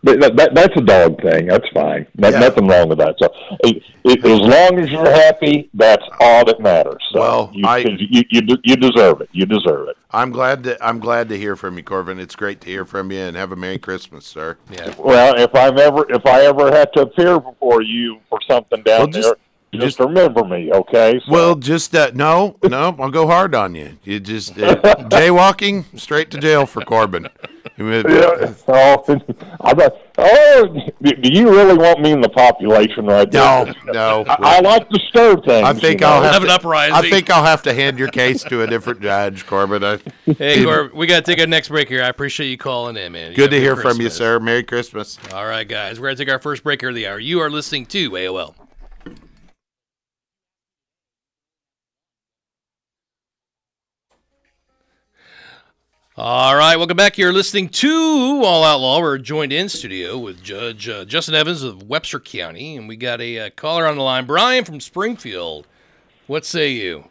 that, 0.03 0.35
that, 0.37 0.53
that's 0.53 0.77
a 0.77 0.81
dog 0.81 1.19
thing. 1.21 1.47
That's 1.47 1.67
fine. 1.73 2.05
No- 2.15 2.29
Yeah. 2.29 2.39
Nothing 2.39 2.67
wrong 2.67 2.89
with 2.89 2.99
that. 2.99 3.15
So, 3.19 3.33
it, 3.63 3.81
it, 4.03 4.23
as 4.23 4.39
long 4.39 4.79
as 4.79 4.89
you're 4.91 5.09
happy, 5.09 5.69
that's 5.73 6.03
all 6.19 6.45
that 6.45 6.59
matters. 6.61 7.01
So 7.11 7.19
Well, 7.19 7.51
you, 7.53 7.65
I- 7.67 7.77
you, 7.79 8.23
you 8.29 8.57
you 8.63 8.75
deserve 8.75 9.21
it. 9.21 9.29
You 9.31 9.45
deserve 9.45 9.89
it. 9.89 9.97
I'm 10.11 10.31
glad 10.31 10.63
to 10.65 10.85
I'm 10.85 10.99
glad 10.99 11.27
to 11.29 11.37
hear 11.37 11.55
from 11.55 11.77
you, 11.77 11.83
Corbin. 11.83 12.19
It's 12.19 12.35
great 12.35 12.61
to 12.61 12.67
hear 12.69 12.85
from 12.85 13.11
you, 13.11 13.19
and 13.19 13.35
have 13.35 13.51
a 13.51 13.55
Merry 13.55 13.79
Christmas, 13.79 14.25
sir. 14.25 14.57
Yeah. 14.71 14.93
Well, 14.97 15.35
if 15.37 15.53
I'm 15.55 15.77
ever 15.79 16.05
if 16.09 16.25
I 16.25 16.41
ever 16.45 16.71
have 16.71 16.91
to 16.93 17.01
appear 17.01 17.39
before 17.39 17.81
you 17.81 18.19
for 18.29 18.39
something 18.47 18.81
down 18.83 18.99
Well, 18.99 19.07
just- 19.07 19.27
there, 19.27 19.35
just, 19.79 19.99
remember 19.99 20.43
me, 20.43 20.71
okay? 20.71 21.19
So, 21.25 21.31
Well, 21.31 21.55
just 21.55 21.95
uh, 21.95 22.11
no, 22.13 22.57
no, 22.63 22.95
I'll 22.99 23.11
go 23.11 23.27
hard 23.27 23.55
on 23.55 23.75
you. 23.75 23.97
You 24.03 24.19
just 24.19 24.57
uh, 24.59 24.75
jaywalking 25.09 25.85
straight 25.99 26.31
to 26.31 26.39
jail 26.39 26.65
for 26.65 26.81
Corbin. 26.81 27.27
yeah. 27.77 28.53
Oh, 28.67 29.03
I 29.61 29.73
thought, 29.73 29.97
oh, 30.17 30.67
do 31.01 31.11
do 31.13 31.29
you 31.29 31.49
really 31.49 31.77
want 31.77 31.99
me 31.99 32.11
in 32.11 32.21
the 32.21 32.29
population 32.29 33.05
right 33.05 33.31
No, 33.33 33.65
there? 33.65 33.93
no. 33.93 34.23
I, 34.29 34.57
I 34.57 34.59
like 34.61 34.87
to 34.89 34.99
stir 35.09 35.35
things. 35.41 35.67
I 35.67 35.73
think 35.73 36.01
you 36.01 36.07
I'll 36.07 36.19
know. 36.21 36.23
have 36.23 36.33
Have 36.35 36.43
an 36.43 36.49
uprising. 36.51 36.93
I 36.95 37.09
think 37.09 37.29
I'll 37.29 37.43
have 37.43 37.63
to 37.63 37.73
hand 37.73 37.99
your 37.99 38.07
case 38.09 38.43
to 38.43 38.61
a 38.61 38.67
different 38.67 39.01
judge, 39.01 39.45
Corbin. 39.45 39.83
I, 39.83 39.99
Hey, 40.25 40.63
Corb, 40.63 40.93
we 40.93 41.05
got 41.07 41.25
to 41.25 41.31
take 41.31 41.39
our 41.41 41.47
next 41.47 41.69
break 41.69 41.89
here. 41.89 42.03
I 42.03 42.07
appreciate 42.07 42.47
you 42.49 42.57
calling 42.57 42.95
in, 42.97 43.11
man. 43.11 43.31
You 43.31 43.37
good 43.37 43.51
to 43.51 43.57
a 43.57 43.59
hear 43.59 43.75
from 43.75 43.99
you, 43.99 44.09
sir. 44.09 44.39
Merry 44.39 44.63
Christmas. 44.63 45.17
All 45.33 45.45
right, 45.45 45.67
guys, 45.67 45.99
we're 45.99 46.07
going 46.07 46.17
to 46.17 46.25
take 46.25 46.31
our 46.31 46.39
first 46.39 46.63
break 46.63 46.81
here 46.81 46.89
of 46.89 46.95
the 46.95 47.07
hour. 47.07 47.19
You 47.19 47.39
are 47.41 47.49
listening 47.49 47.85
to 47.87 48.11
AOL. 48.11 48.53
All 56.17 56.55
right, 56.55 56.77
welcome 56.77 56.95
back. 56.95 57.17
You're 57.17 57.33
listening 57.33 57.67
to 57.67 58.41
All 58.45 58.63
Out 58.63 58.79
Law. 58.79 59.01
We're 59.01 59.17
joined 59.17 59.51
in 59.51 59.67
studio 59.67 60.17
with 60.17 60.41
Judge 60.41 60.87
uh, 60.87 61.03
Justin 61.03 61.35
Evans 61.35 61.61
of 61.61 61.83
Webster 61.89 62.21
County, 62.21 62.77
and 62.77 62.87
we 62.87 62.95
got 62.95 63.19
a 63.19 63.39
uh, 63.39 63.49
caller 63.49 63.85
on 63.85 63.97
the 63.97 64.01
line, 64.01 64.25
Brian 64.25 64.63
from 64.63 64.79
Springfield. 64.79 65.67
What 66.27 66.45
say 66.45 66.71
you? 66.71 67.09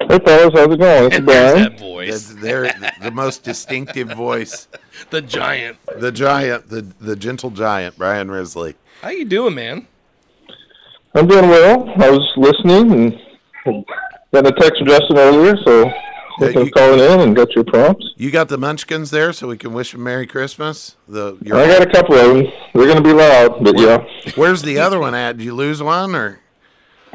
Hey, 0.00 0.18
fellas, 0.20 0.54
how's 0.54 0.72
it 0.72 0.78
going? 0.80 1.04
It's 1.08 1.16
And 1.16 1.26
Brian. 1.26 1.56
that 1.56 1.70
That's 1.72 1.82
voice, 1.82 2.28
their 2.28 2.72
the 3.02 3.10
most 3.10 3.42
distinctive 3.42 4.08
voice. 4.08 4.66
the 5.10 5.20
giant. 5.20 5.76
The 5.98 6.10
giant, 6.12 6.70
the 6.70 6.80
the 6.98 7.14
gentle 7.14 7.50
giant, 7.50 7.98
Brian 7.98 8.30
Risley. 8.30 8.74
How 9.02 9.10
you 9.10 9.26
doing, 9.26 9.54
man? 9.54 9.86
I'm 11.14 11.26
doing 11.26 11.50
well. 11.50 11.90
I 12.02 12.08
was 12.08 12.26
listening 12.38 12.92
and 13.66 13.84
got 14.32 14.46
a 14.46 14.52
text 14.52 14.78
from 14.78 14.88
Justin 14.88 15.18
earlier, 15.18 15.56
so 15.66 15.90
Yeah, 16.40 16.46
I 16.48 16.58
was 16.58 16.66
you- 16.66 16.72
calling 16.72 17.00
in 17.00 17.20
and 17.20 17.36
got 17.36 17.54
your 17.54 17.64
prompts. 17.64 18.06
You 18.16 18.30
got 18.30 18.48
the 18.48 18.58
Munchkins 18.58 19.10
there, 19.10 19.32
so 19.32 19.48
we 19.48 19.56
can 19.58 19.72
wish 19.72 19.92
them 19.92 20.02
Merry 20.04 20.26
Christmas. 20.26 20.96
The 21.08 21.36
your, 21.42 21.56
I 21.58 21.66
got 21.66 21.82
a 21.82 21.90
couple 21.90 22.14
of 22.16 22.36
them. 22.36 22.46
They're 22.74 22.84
going 22.86 22.96
to 22.96 23.02
be 23.02 23.12
loud, 23.12 23.62
but 23.62 23.78
yeah. 23.78 24.04
where's 24.36 24.62
the 24.62 24.78
other 24.78 24.98
one 24.98 25.14
at? 25.14 25.38
Did 25.38 25.44
you 25.44 25.54
lose 25.54 25.82
one 25.82 26.14
or? 26.14 26.40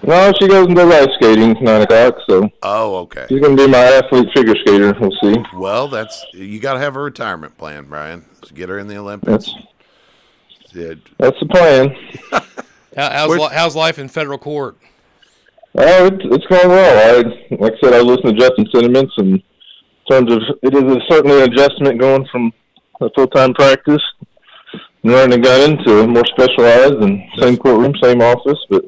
No, 0.04 0.32
she 0.40 0.48
goes 0.48 0.68
and 0.68 0.76
does 0.76 0.92
ice 0.94 1.08
skating 1.16 1.56
nine 1.64 1.82
o'clock, 1.82 2.16
so 2.30 2.50
Oh, 2.62 2.98
okay. 2.98 3.26
she's 3.30 3.40
going 3.42 3.56
to 3.56 3.66
be 3.66 3.72
my 3.72 3.78
athlete 3.80 4.28
figure 4.36 4.54
skater. 4.66 4.94
We'll 5.00 5.12
see. 5.24 5.36
Well, 5.56 5.88
that's 5.88 6.24
you 6.34 6.60
got 6.60 6.74
to 6.74 6.80
have 6.80 6.96
a 6.96 7.00
retirement 7.02 7.58
plan, 7.58 7.86
Brian. 7.86 8.26
To 8.44 8.54
get 8.54 8.68
her 8.70 8.78
in 8.78 8.88
the 8.88 8.98
Olympics. 8.98 9.50
That's 10.62 10.76
Yeah. 10.76 10.94
that's 11.18 11.40
the 11.40 11.46
plan. 11.48 11.96
How, 12.96 13.10
how's, 13.10 13.30
li- 13.38 13.50
how's 13.52 13.76
life 13.76 14.00
in 14.00 14.08
federal 14.08 14.38
court? 14.38 14.78
Oh, 15.78 16.06
it's, 16.06 16.24
it's 16.24 16.46
going 16.48 16.70
well. 16.70 17.18
I 17.18 17.56
like 17.56 17.74
I 17.74 17.78
said, 17.84 17.94
I 17.94 18.00
listened 18.02 18.38
to 18.38 18.40
Justin's 18.40 18.72
sentiments, 18.74 19.14
and 19.18 19.34
in 19.36 19.44
terms 20.10 20.32
of 20.32 20.42
it 20.64 20.74
is 20.74 20.84
a, 20.84 21.00
certainly 21.10 21.42
an 21.44 21.52
adjustment 21.52 22.00
going 22.00 22.26
from 22.32 22.54
a 23.02 23.10
full 23.12 23.28
time 23.28 23.54
practice 23.54 24.02
and 25.04 25.12
running 25.12 25.40
a 25.40 25.42
gun 25.42 25.72
into 25.72 26.00
a 26.02 26.08
more 26.08 26.26
specialized 26.26 26.94
and 26.96 27.22
same 27.40 27.58
courtroom, 27.58 27.94
same 28.02 28.22
office. 28.22 28.58
But 28.70 28.86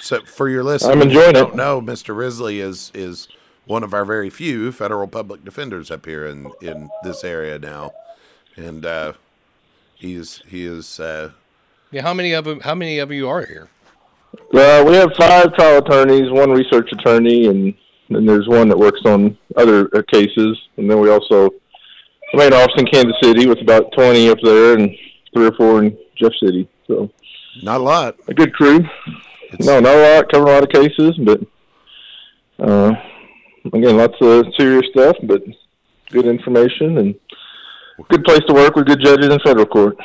So 0.00 0.20
for 0.24 0.48
your 0.48 0.64
listeners, 0.64 0.90
I'm 0.96 1.02
enjoying 1.02 1.34
who 1.34 1.42
it. 1.48 1.56
Don't 1.56 1.86
Mr. 1.86 2.16
Risley 2.16 2.60
is 2.60 2.90
is 2.94 3.28
one 3.66 3.82
of 3.84 3.92
our 3.94 4.04
very 4.04 4.30
few 4.30 4.72
federal 4.72 5.06
public 5.08 5.44
defenders 5.44 5.90
up 5.90 6.06
here 6.06 6.24
in 6.26 6.50
in 6.62 6.88
this 7.02 7.24
area 7.24 7.58
now, 7.58 7.92
and 8.56 8.86
uh, 8.86 9.12
he's 9.94 10.42
he 10.48 10.64
is 10.64 10.98
uh, 10.98 11.32
Yeah, 11.90 12.02
how 12.02 12.14
many 12.14 12.32
of 12.32 12.46
'em- 12.48 12.60
how 12.60 12.74
many 12.74 12.98
of 12.98 13.12
you 13.12 13.28
are 13.28 13.44
here? 13.44 13.68
Uh, 14.54 14.84
we 14.86 14.94
have 14.94 15.10
five 15.18 15.54
trial 15.54 15.78
attorneys, 15.78 16.30
one 16.30 16.50
research 16.50 16.88
attorney, 16.92 17.46
and 17.46 17.74
then 18.10 18.26
there's 18.26 18.48
one 18.48 18.68
that 18.68 18.78
works 18.78 19.00
on 19.04 19.36
other 19.56 19.88
uh, 19.94 20.02
cases, 20.10 20.58
and 20.76 20.90
then 20.90 21.00
we 21.00 21.10
also 21.10 21.50
the 22.32 22.38
main 22.38 22.52
office 22.52 22.74
in 22.78 22.86
Kansas 22.86 23.14
City 23.22 23.46
with 23.46 23.60
about 23.60 23.92
20 23.92 24.30
up 24.30 24.38
there 24.42 24.78
and 24.78 24.90
three 25.34 25.46
or 25.46 25.52
four 25.52 25.84
in 25.84 25.96
Jeff 26.16 26.32
City. 26.42 26.68
So 26.86 27.10
not 27.62 27.80
a 27.80 27.84
lot. 27.84 28.16
a 28.28 28.34
good 28.34 28.54
crew. 28.54 28.78
It's- 29.52 29.66
no, 29.66 29.80
not 29.80 29.94
a 29.94 30.14
lot, 30.16 30.32
cover 30.32 30.46
a 30.46 30.50
lot 30.50 30.62
of 30.62 30.70
cases, 30.70 31.18
but 31.18 31.40
uh, 32.58 32.92
again, 33.72 33.96
lots 33.98 34.14
of 34.20 34.46
serious 34.56 34.86
stuff, 34.90 35.16
but 35.24 35.42
good 36.10 36.26
information 36.26 36.98
and 36.98 37.14
good 38.08 38.24
place 38.24 38.40
to 38.48 38.54
work 38.54 38.74
with 38.76 38.86
good 38.86 39.00
judges 39.02 39.28
in 39.28 39.38
federal 39.40 39.66
court. 39.66 39.96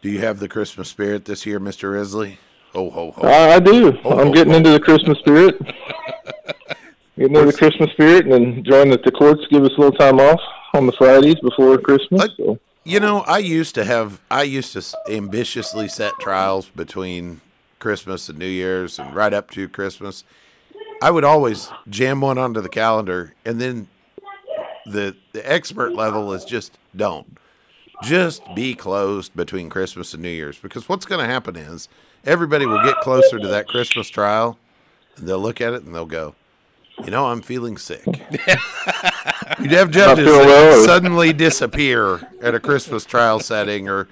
Do 0.00 0.08
you 0.08 0.20
have 0.20 0.38
the 0.38 0.48
Christmas 0.48 0.88
spirit 0.88 1.24
this 1.24 1.44
year, 1.44 1.58
Mr. 1.58 1.92
Risley? 1.92 2.38
Ho 2.76 2.90
ho 2.90 3.10
ho! 3.10 3.26
I, 3.26 3.54
I 3.54 3.58
do. 3.58 3.98
Oh, 4.04 4.20
I'm 4.20 4.32
getting 4.32 4.52
into 4.52 4.68
the 4.68 4.78
Christmas 4.80 5.18
spirit. 5.20 5.56
Getting 7.18 7.34
into 7.34 7.50
the 7.50 7.56
Christmas 7.56 7.90
spirit 7.92 8.26
and 8.26 8.58
enjoying 8.58 8.90
that 8.90 9.02
the 9.02 9.10
courts 9.10 9.40
give 9.50 9.64
us 9.64 9.70
a 9.78 9.80
little 9.80 9.96
time 9.98 10.20
off 10.20 10.38
on 10.74 10.84
the 10.84 10.92
Fridays 10.92 11.36
before 11.36 11.78
Christmas. 11.78 12.20
I- 12.24 12.28
So 12.36 12.58
You 12.84 13.00
know, 13.00 13.20
I 13.20 13.38
used 13.38 13.74
to 13.76 13.84
have 13.86 14.20
I 14.30 14.42
used 14.42 14.74
to 14.74 14.82
ambitiously 15.10 15.88
set 15.88 16.12
trials 16.20 16.68
between 16.68 17.40
Christmas 17.78 18.28
and 18.28 18.38
New 18.38 18.44
Year's 18.46 18.98
and 18.98 19.14
right 19.14 19.32
up 19.32 19.50
to 19.52 19.66
Christmas. 19.70 20.24
I 21.00 21.10
would 21.10 21.24
always 21.24 21.70
jam 21.88 22.20
one 22.20 22.36
onto 22.36 22.60
the 22.60 22.68
calendar 22.68 23.32
and 23.46 23.58
then 23.58 23.88
the 24.84 25.16
the 25.32 25.50
expert 25.50 25.94
level 25.94 26.34
is 26.34 26.44
just 26.44 26.76
don't. 26.94 27.38
Just 28.02 28.42
be 28.54 28.74
closed 28.74 29.34
between 29.34 29.70
Christmas 29.70 30.12
and 30.12 30.22
New 30.22 30.28
Year's 30.28 30.58
because 30.58 30.86
what's 30.86 31.06
going 31.06 31.26
to 31.26 31.32
happen 31.32 31.56
is 31.56 31.88
everybody 32.26 32.66
will 32.66 32.82
get 32.82 32.96
closer 33.00 33.38
to 33.38 33.48
that 33.48 33.68
Christmas 33.68 34.08
trial 34.08 34.58
and 35.16 35.26
they'll 35.28 35.38
look 35.40 35.60
at 35.60 35.72
it 35.72 35.82
and 35.84 35.94
they'll 35.94 36.04
go, 36.06 36.34
"You 37.04 37.10
know, 37.10 37.26
I'm 37.26 37.40
feeling 37.42 37.76
sick." 37.78 38.04
You'd 39.58 39.70
have 39.72 39.90
judges 39.90 40.26
feeling 40.26 40.48
that 40.48 40.82
suddenly 40.84 41.32
disappear 41.32 42.28
at 42.42 42.54
a 42.54 42.60
Christmas 42.60 43.04
trial 43.04 43.40
setting, 43.40 43.88
or 43.88 44.08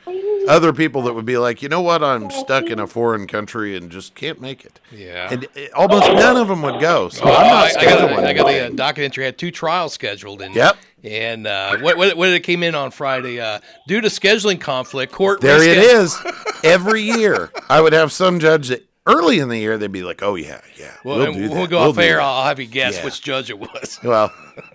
other 0.48 0.72
people 0.72 1.02
that 1.02 1.14
would 1.14 1.24
be 1.26 1.36
like, 1.38 1.60
you 1.62 1.68
know 1.68 1.80
what, 1.80 2.02
I'm 2.02 2.30
stuck 2.30 2.64
in 2.66 2.78
a 2.78 2.86
foreign 2.86 3.26
country 3.26 3.76
and 3.76 3.90
just 3.90 4.14
can't 4.14 4.40
make 4.40 4.64
it. 4.64 4.78
Yeah. 4.92 5.28
And 5.30 5.44
uh, 5.56 5.60
almost 5.74 6.06
none 6.12 6.36
of 6.36 6.48
them 6.48 6.62
would 6.62 6.80
go. 6.80 7.08
So 7.08 7.24
Oh, 7.24 7.32
I'm 7.34 7.46
not 7.46 7.64
I, 7.64 7.66
I 7.80 7.84
got, 7.84 7.98
scheduling. 8.10 8.16
the, 8.16 8.28
I 8.28 8.32
got 8.32 8.46
the 8.70 8.76
docket 8.76 9.04
entry. 9.04 9.24
I 9.24 9.26
had 9.26 9.38
two 9.38 9.50
trials 9.50 9.92
scheduled, 9.94 10.40
and 10.42 10.54
Yep. 10.54 10.76
And 11.04 11.46
uh, 11.46 11.78
what, 11.78 11.96
what 11.98 12.16
what 12.16 12.26
did 12.26 12.34
it 12.34 12.40
came 12.44 12.62
in 12.62 12.74
on 12.74 12.90
Friday? 12.90 13.38
Uh, 13.38 13.60
due 13.86 14.00
to 14.00 14.08
scheduling 14.08 14.58
conflict, 14.60 15.12
court 15.12 15.40
There 15.42 15.62
it 15.62 15.76
rescheduled- 15.76 16.02
is. 16.02 16.62
Every 16.64 17.02
year, 17.02 17.50
I 17.68 17.82
would 17.82 17.92
have 17.92 18.10
some 18.10 18.40
judge 18.40 18.68
that 18.68 18.86
early 19.06 19.38
in 19.38 19.50
the 19.50 19.58
year 19.58 19.76
they'd 19.76 19.92
be 19.92 20.02
like, 20.02 20.22
"Oh 20.22 20.34
yeah, 20.34 20.62
yeah, 20.78 20.94
Well, 21.04 21.18
we'll 21.18 21.32
do 21.34 21.48
that. 21.48 21.50
we'll 21.54 21.66
go 21.66 21.80
We'll 21.80 21.90
off 21.90 21.98
air. 21.98 22.16
that." 22.16 22.22
I'll 22.22 22.46
have 22.46 22.58
you 22.58 22.64
guess 22.66 22.96
Yeah. 22.96 23.04
which 23.04 23.20
judge 23.20 23.50
it 23.50 23.58
was. 23.58 23.98
Well, 24.04 24.32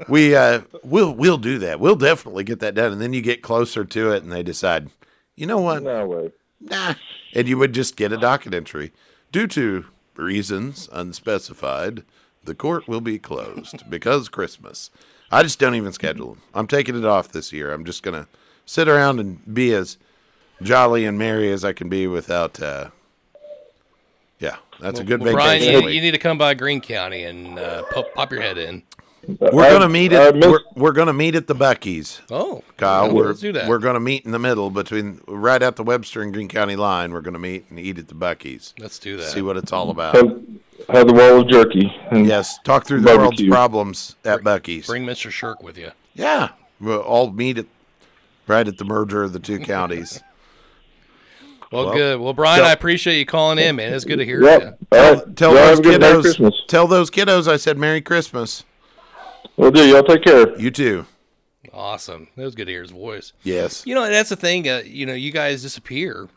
we 0.07 0.35
uh, 0.35 0.61
we'll 0.83 1.11
we'll 1.15 1.39
do 1.39 1.57
that. 1.59 1.79
We'll 1.79 1.95
definitely 1.95 2.43
get 2.43 2.59
that 2.59 2.75
done. 2.75 2.91
And 2.91 3.01
then 3.01 3.11
you 3.13 3.21
get 3.23 3.41
closer 3.41 3.83
to 3.83 4.11
it, 4.11 4.21
and 4.21 4.31
they 4.31 4.43
decide, 4.43 4.91
you 5.35 5.47
know 5.47 5.59
what? 5.59 5.81
no 5.81 6.05
way. 6.05 6.31
nah. 6.61 6.93
And 7.33 7.47
you 7.47 7.57
would 7.57 7.73
just 7.73 7.95
get 7.95 8.11
a 8.11 8.17
docket 8.17 8.53
entry. 8.53 8.91
Due 9.31 9.47
to 9.47 9.85
reasons 10.15 10.89
unspecified, 10.91 12.03
the 12.43 12.53
court 12.55 12.87
will 12.87 13.01
be 13.01 13.17
closed 13.19 13.89
because 13.89 14.29
Christmas. 14.29 14.91
I 15.31 15.43
just 15.43 15.59
don't 15.59 15.75
even 15.75 15.91
schedule 15.93 16.33
them. 16.33 16.41
I'm 16.53 16.67
taking 16.67 16.97
it 16.97 17.05
off 17.05 17.31
this 17.31 17.53
year. 17.53 17.71
I'm 17.71 17.85
just 17.85 18.03
going 18.03 18.21
to 18.21 18.27
sit 18.65 18.87
around 18.87 19.19
and 19.19 19.53
be 19.53 19.73
as 19.73 19.97
jolly 20.61 21.05
and 21.05 21.17
merry 21.17 21.51
as 21.51 21.63
I 21.63 21.73
can 21.73 21.89
be 21.89 22.07
without. 22.07 22.61
Uh, 22.61 22.89
yeah, 24.39 24.57
that's 24.79 24.99
a 24.99 25.03
good 25.03 25.21
Well, 25.21 25.35
vacation. 25.35 25.71
Brian, 25.71 25.83
you, 25.83 25.89
you 25.89 26.01
need 26.01 26.11
to 26.11 26.17
come 26.17 26.37
by 26.37 26.53
Greene 26.53 26.81
County 26.81 27.23
and 27.23 27.59
uh, 27.59 27.83
pop, 27.91 28.13
pop 28.13 28.31
your 28.31 28.41
head 28.41 28.57
in. 28.57 28.83
We're 29.39 29.63
I- 29.65 29.69
going 29.69 29.81
to 29.81 29.89
meet 29.89 30.11
at 30.13 30.35
missed- 30.35 30.49
we're, 30.49 30.59
we're 30.75 30.91
going 30.91 31.07
to 31.07 31.13
meet 31.13 31.35
at 31.35 31.47
the 31.47 31.55
Buc-ee's. 31.55 32.21
Oh, 32.31 32.63
Kyle, 32.77 33.07
yeah, 33.07 33.13
we're 33.13 33.27
let's 33.27 33.39
do 33.39 33.51
that. 33.53 33.67
we're 33.67 33.79
going 33.79 33.93
to 33.95 33.99
meet 33.99 34.25
in 34.25 34.31
the 34.31 34.39
middle 34.39 34.69
between 34.69 35.21
right 35.27 35.61
at 35.61 35.75
the 35.75 35.83
Webster 35.83 36.21
and 36.21 36.33
Greene 36.33 36.47
County 36.47 36.75
line. 36.75 37.11
We're 37.13 37.21
going 37.21 37.33
to 37.33 37.39
meet 37.39 37.65
and 37.69 37.79
eat 37.79 37.97
at 37.97 38.07
the 38.07 38.15
Buc-ee's. 38.15 38.73
let's 38.79 38.97
do 38.99 39.17
that. 39.17 39.23
See 39.29 39.41
what 39.41 39.57
it's 39.57 39.71
all 39.73 39.89
about. 39.91 40.15
Have, 40.15 40.41
have 40.89 41.07
the 41.07 41.13
wall 41.13 41.41
of 41.41 41.47
jerky. 41.49 41.93
And 42.11 42.25
Yes, 42.25 42.57
talk 42.63 42.85
through 42.85 43.01
the 43.01 43.07
world's 43.09 43.23
Barbecue. 43.37 43.49
problems 43.51 44.15
at 44.25 44.41
Buc-ee's. 44.41 44.87
Bring 44.87 45.05
Mr. 45.05 45.29
Shirk 45.29 45.61
with 45.61 45.77
you. 45.77 45.91
yeah, 46.15 46.49
we'll 46.79 46.99
all 47.01 47.31
meet 47.31 47.57
at 47.57 47.65
right 48.47 48.67
at 48.67 48.77
the 48.77 48.85
merger 48.85 49.23
of 49.23 49.33
the 49.33 49.39
two 49.39 49.59
counties. 49.59 50.21
Well, 51.71 51.85
Well, 51.85 51.93
good. 51.93 52.19
Well, 52.19 52.33
Brian, 52.33 52.61
tell- 52.61 52.67
I 52.67 52.71
appreciate 52.71 53.19
you 53.19 53.27
calling 53.27 53.59
in, 53.59 53.75
man. 53.75 53.93
It's 53.93 54.03
good 54.03 54.17
to 54.17 54.25
hear 54.25 54.41
Yep. 54.41 54.61
you. 54.91 54.97
All 54.97 55.13
right. 55.13 55.35
Tell 55.35 55.49
Y'all 55.53 55.59
those 55.59 55.69
have 55.69 55.79
a 55.79 55.81
good 55.83 56.01
Merry 56.01 56.23
kiddos. 56.23 56.51
Tell 56.67 56.87
those 56.87 57.11
kiddos 57.11 57.47
I 57.47 57.57
said 57.57 57.77
Merry 57.77 58.01
Christmas. 58.01 58.63
Well, 59.57 59.71
do 59.71 59.87
y'all 59.87 60.03
take 60.03 60.23
care. 60.23 60.57
You 60.59 60.71
too. 60.71 61.05
Awesome. 61.73 62.27
That 62.35 62.43
was 62.43 62.55
good 62.55 62.65
to 62.65 62.71
hear 62.71 62.81
his 62.81 62.91
voice. 62.91 63.33
Yes. 63.43 63.85
You 63.85 63.95
know, 63.95 64.03
and 64.03 64.13
that's 64.13 64.29
the 64.29 64.35
thing. 64.35 64.67
Uh, 64.67 64.81
you 64.85 65.05
know, 65.05 65.13
you 65.13 65.31
guys 65.31 65.61
disappear, 65.61 66.27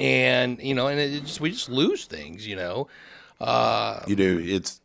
and 0.00 0.60
you 0.60 0.74
know, 0.74 0.88
and 0.88 0.98
it 0.98 1.24
just 1.24 1.40
we 1.40 1.50
just 1.50 1.68
lose 1.68 2.06
things. 2.06 2.46
You 2.46 2.56
know, 2.56 2.88
uh, 3.40 4.00
You 4.06 4.16
do. 4.16 4.38
It's 4.44 4.80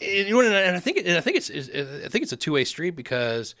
and, 0.00 0.28
you 0.28 0.42
know, 0.42 0.56
and 0.56 0.76
I 0.76 0.80
think 0.80 0.98
and 0.98 1.16
I 1.16 1.20
think 1.20 1.36
it's, 1.36 1.50
it's 1.50 1.68
I 1.68 2.08
think 2.08 2.22
it's 2.22 2.32
a 2.32 2.36
two 2.36 2.52
way 2.52 2.64
street 2.64 2.96
because 2.96 3.54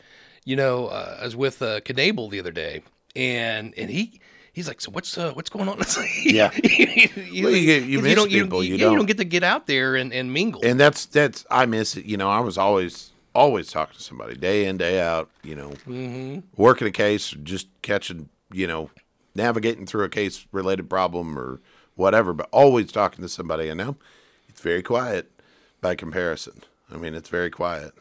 you 0.44 0.56
know 0.56 0.86
uh, 0.86 1.18
I 1.20 1.24
was 1.24 1.36
with 1.36 1.62
uh, 1.62 1.80
Knable 1.80 2.28
the 2.28 2.40
other 2.40 2.52
day, 2.52 2.82
and 3.14 3.74
and 3.76 3.90
he. 3.90 4.20
He's 4.56 4.66
like, 4.66 4.80
so 4.80 4.90
what's 4.90 5.18
uh, 5.18 5.32
what's 5.34 5.50
going 5.50 5.68
on? 5.68 5.78
Yeah. 6.24 6.50
you, 6.64 7.44
Well, 7.44 7.52
you 7.52 7.74
you 7.74 8.00
miss 8.00 8.14
don't, 8.14 8.30
people, 8.30 8.64
you 8.64 8.78
don't. 8.78 8.90
you 8.92 8.96
don't 8.96 9.04
get 9.06 9.18
to 9.18 9.24
get 9.24 9.42
out 9.44 9.66
there 9.66 9.96
and, 9.96 10.14
and 10.14 10.32
mingle. 10.32 10.62
and 10.64 10.80
that's 10.80 11.04
that's 11.04 11.44
I 11.50 11.66
miss 11.66 11.94
it. 11.94 12.06
You 12.06 12.16
know, 12.16 12.30
I 12.30 12.40
was 12.40 12.56
always 12.56 13.10
always 13.34 13.70
talking 13.70 13.98
to 13.98 14.02
somebody 14.02 14.34
day 14.34 14.64
in 14.64 14.78
day 14.78 14.98
out. 14.98 15.28
You 15.42 15.56
know, 15.56 15.68
Mm-hmm. 15.86 16.38
working 16.56 16.88
a 16.88 16.90
case, 16.90 17.30
just 17.42 17.68
catching. 17.82 18.30
You 18.50 18.66
know, 18.66 18.90
navigating 19.34 19.84
through 19.84 20.04
a 20.04 20.08
case 20.08 20.46
related 20.52 20.88
problem 20.88 21.38
or 21.38 21.60
whatever, 21.94 22.32
but 22.32 22.48
always 22.50 22.90
talking 22.90 23.20
to 23.22 23.28
somebody. 23.28 23.68
And 23.68 23.76
now 23.76 23.96
it's 24.48 24.62
very 24.62 24.82
quiet 24.82 25.30
by 25.82 25.96
comparison. 25.96 26.62
I 26.90 26.96
mean, 26.96 27.14
it's 27.14 27.28
very 27.28 27.50
quiet. 27.50 27.92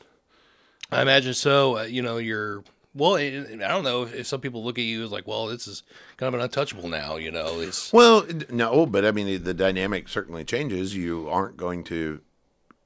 I 0.90 1.02
imagine 1.02 1.34
so. 1.34 1.80
Uh, 1.80 1.84
you 1.84 2.02
know, 2.02 2.16
you're 2.18 2.64
well. 2.96 3.16
I 3.16 3.56
don't 3.56 3.84
know 3.84 4.04
if, 4.04 4.26
some 4.26 4.42
people 4.42 4.64
look 4.64 4.80
at 4.80 4.86
you 4.86 5.04
as 5.04 5.12
like, 5.12 5.28
well, 5.28 5.48
this 5.48 5.68
is 5.68 5.84
kind 6.18 6.28
of 6.28 6.34
an 6.34 6.42
untouchable 6.44 6.90
now. 6.90 7.18
You 7.18 7.32
know, 7.32 7.60
it's 7.60 7.94
Well, 7.94 8.26
no, 8.50 8.86
but 8.86 9.06
I 9.06 9.12
mean, 9.12 9.44
the 9.44 9.54
dynamic 9.54 10.08
certainly 10.08 10.44
changes. 10.44 10.96
You 10.96 11.30
aren't 11.30 11.58
going 11.58 11.84
to, 11.86 12.22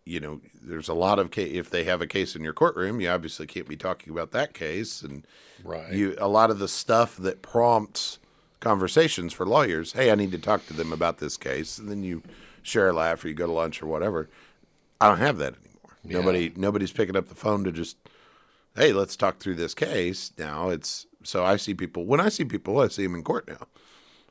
you 0.05 0.19
know, 0.19 0.41
there's 0.61 0.89
a 0.89 0.93
lot 0.93 1.19
of 1.19 1.31
ca- 1.31 1.57
if 1.57 1.69
they 1.69 1.83
have 1.85 2.01
a 2.01 2.07
case 2.07 2.35
in 2.35 2.43
your 2.43 2.53
courtroom, 2.53 2.99
you 2.99 3.09
obviously 3.09 3.47
can't 3.47 3.67
be 3.67 3.77
talking 3.77 4.11
about 4.11 4.31
that 4.31 4.53
case, 4.53 5.01
and 5.01 5.25
right. 5.63 5.93
you 5.93 6.15
a 6.19 6.27
lot 6.27 6.49
of 6.49 6.59
the 6.59 6.67
stuff 6.67 7.15
that 7.17 7.41
prompts 7.41 8.19
conversations 8.59 9.33
for 9.33 9.45
lawyers. 9.45 9.93
Hey, 9.93 10.11
I 10.11 10.15
need 10.15 10.31
to 10.31 10.37
talk 10.37 10.65
to 10.67 10.73
them 10.73 10.91
about 10.91 11.19
this 11.19 11.37
case, 11.37 11.77
and 11.77 11.89
then 11.89 12.03
you 12.03 12.23
share 12.61 12.89
a 12.89 12.93
laugh 12.93 13.23
or 13.23 13.29
you 13.29 13.33
go 13.33 13.45
to 13.45 13.51
lunch 13.51 13.81
or 13.81 13.87
whatever. 13.87 14.29
I 14.99 15.07
don't 15.07 15.19
have 15.19 15.37
that 15.37 15.53
anymore. 15.53 15.97
Nobody, 16.03 16.51
nobody's 16.55 16.91
picking 16.91 17.15
up 17.15 17.29
the 17.29 17.35
phone 17.35 17.63
to 17.63 17.71
just, 17.71 17.97
hey, 18.79 18.93
let's 18.93 19.17
talk 19.17 19.39
through 19.39 19.55
this 19.55 19.73
case. 19.73 20.31
Now 20.37 20.69
it's 20.69 21.05
so 21.23 21.43
I 21.43 21.57
see 21.57 21.73
people 21.73 22.05
when 22.05 22.19
I 22.19 22.29
see 22.29 22.45
people, 22.45 22.79
I 22.79 22.87
see 22.87 23.03
them 23.03 23.15
in 23.15 23.23
court 23.23 23.47
now. 23.47 23.67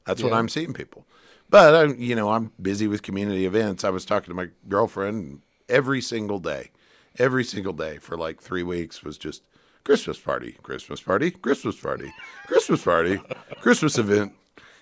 That's 0.07 0.23
when 0.23 0.33
I'm 0.33 0.49
seeing 0.49 0.73
people. 0.73 1.05
But 1.51 1.75
I'm, 1.75 2.01
you 2.01 2.15
know, 2.15 2.31
I'm 2.31 2.53
busy 2.61 2.87
with 2.87 3.03
community 3.03 3.45
events. 3.45 3.85
I 3.85 3.91
was 3.91 4.07
talking 4.07 4.31
to 4.31 4.35
my 4.35 4.49
girlfriend 4.69 5.43
every 5.69 6.01
single 6.01 6.39
day, 6.39 6.71
every 7.19 7.45
single 7.45 7.75
day 7.75 7.99
for 7.99 8.17
like 8.17 8.41
three 8.41 8.63
weeks 8.63 9.03
was 9.03 9.19
just 9.19 9.43
Christmas 9.85 10.19
party, 10.19 10.57
Christmas 10.63 11.03
party, 11.03 11.31
Christmas 11.31 11.77
party, 11.79 12.11
Christmas 12.47 12.83
party, 12.83 13.21
Christmas 13.61 13.99
event. 13.99 14.33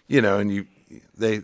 You 0.06 0.22
know, 0.22 0.38
and 0.38 0.52
you 0.52 0.66
they 1.16 1.42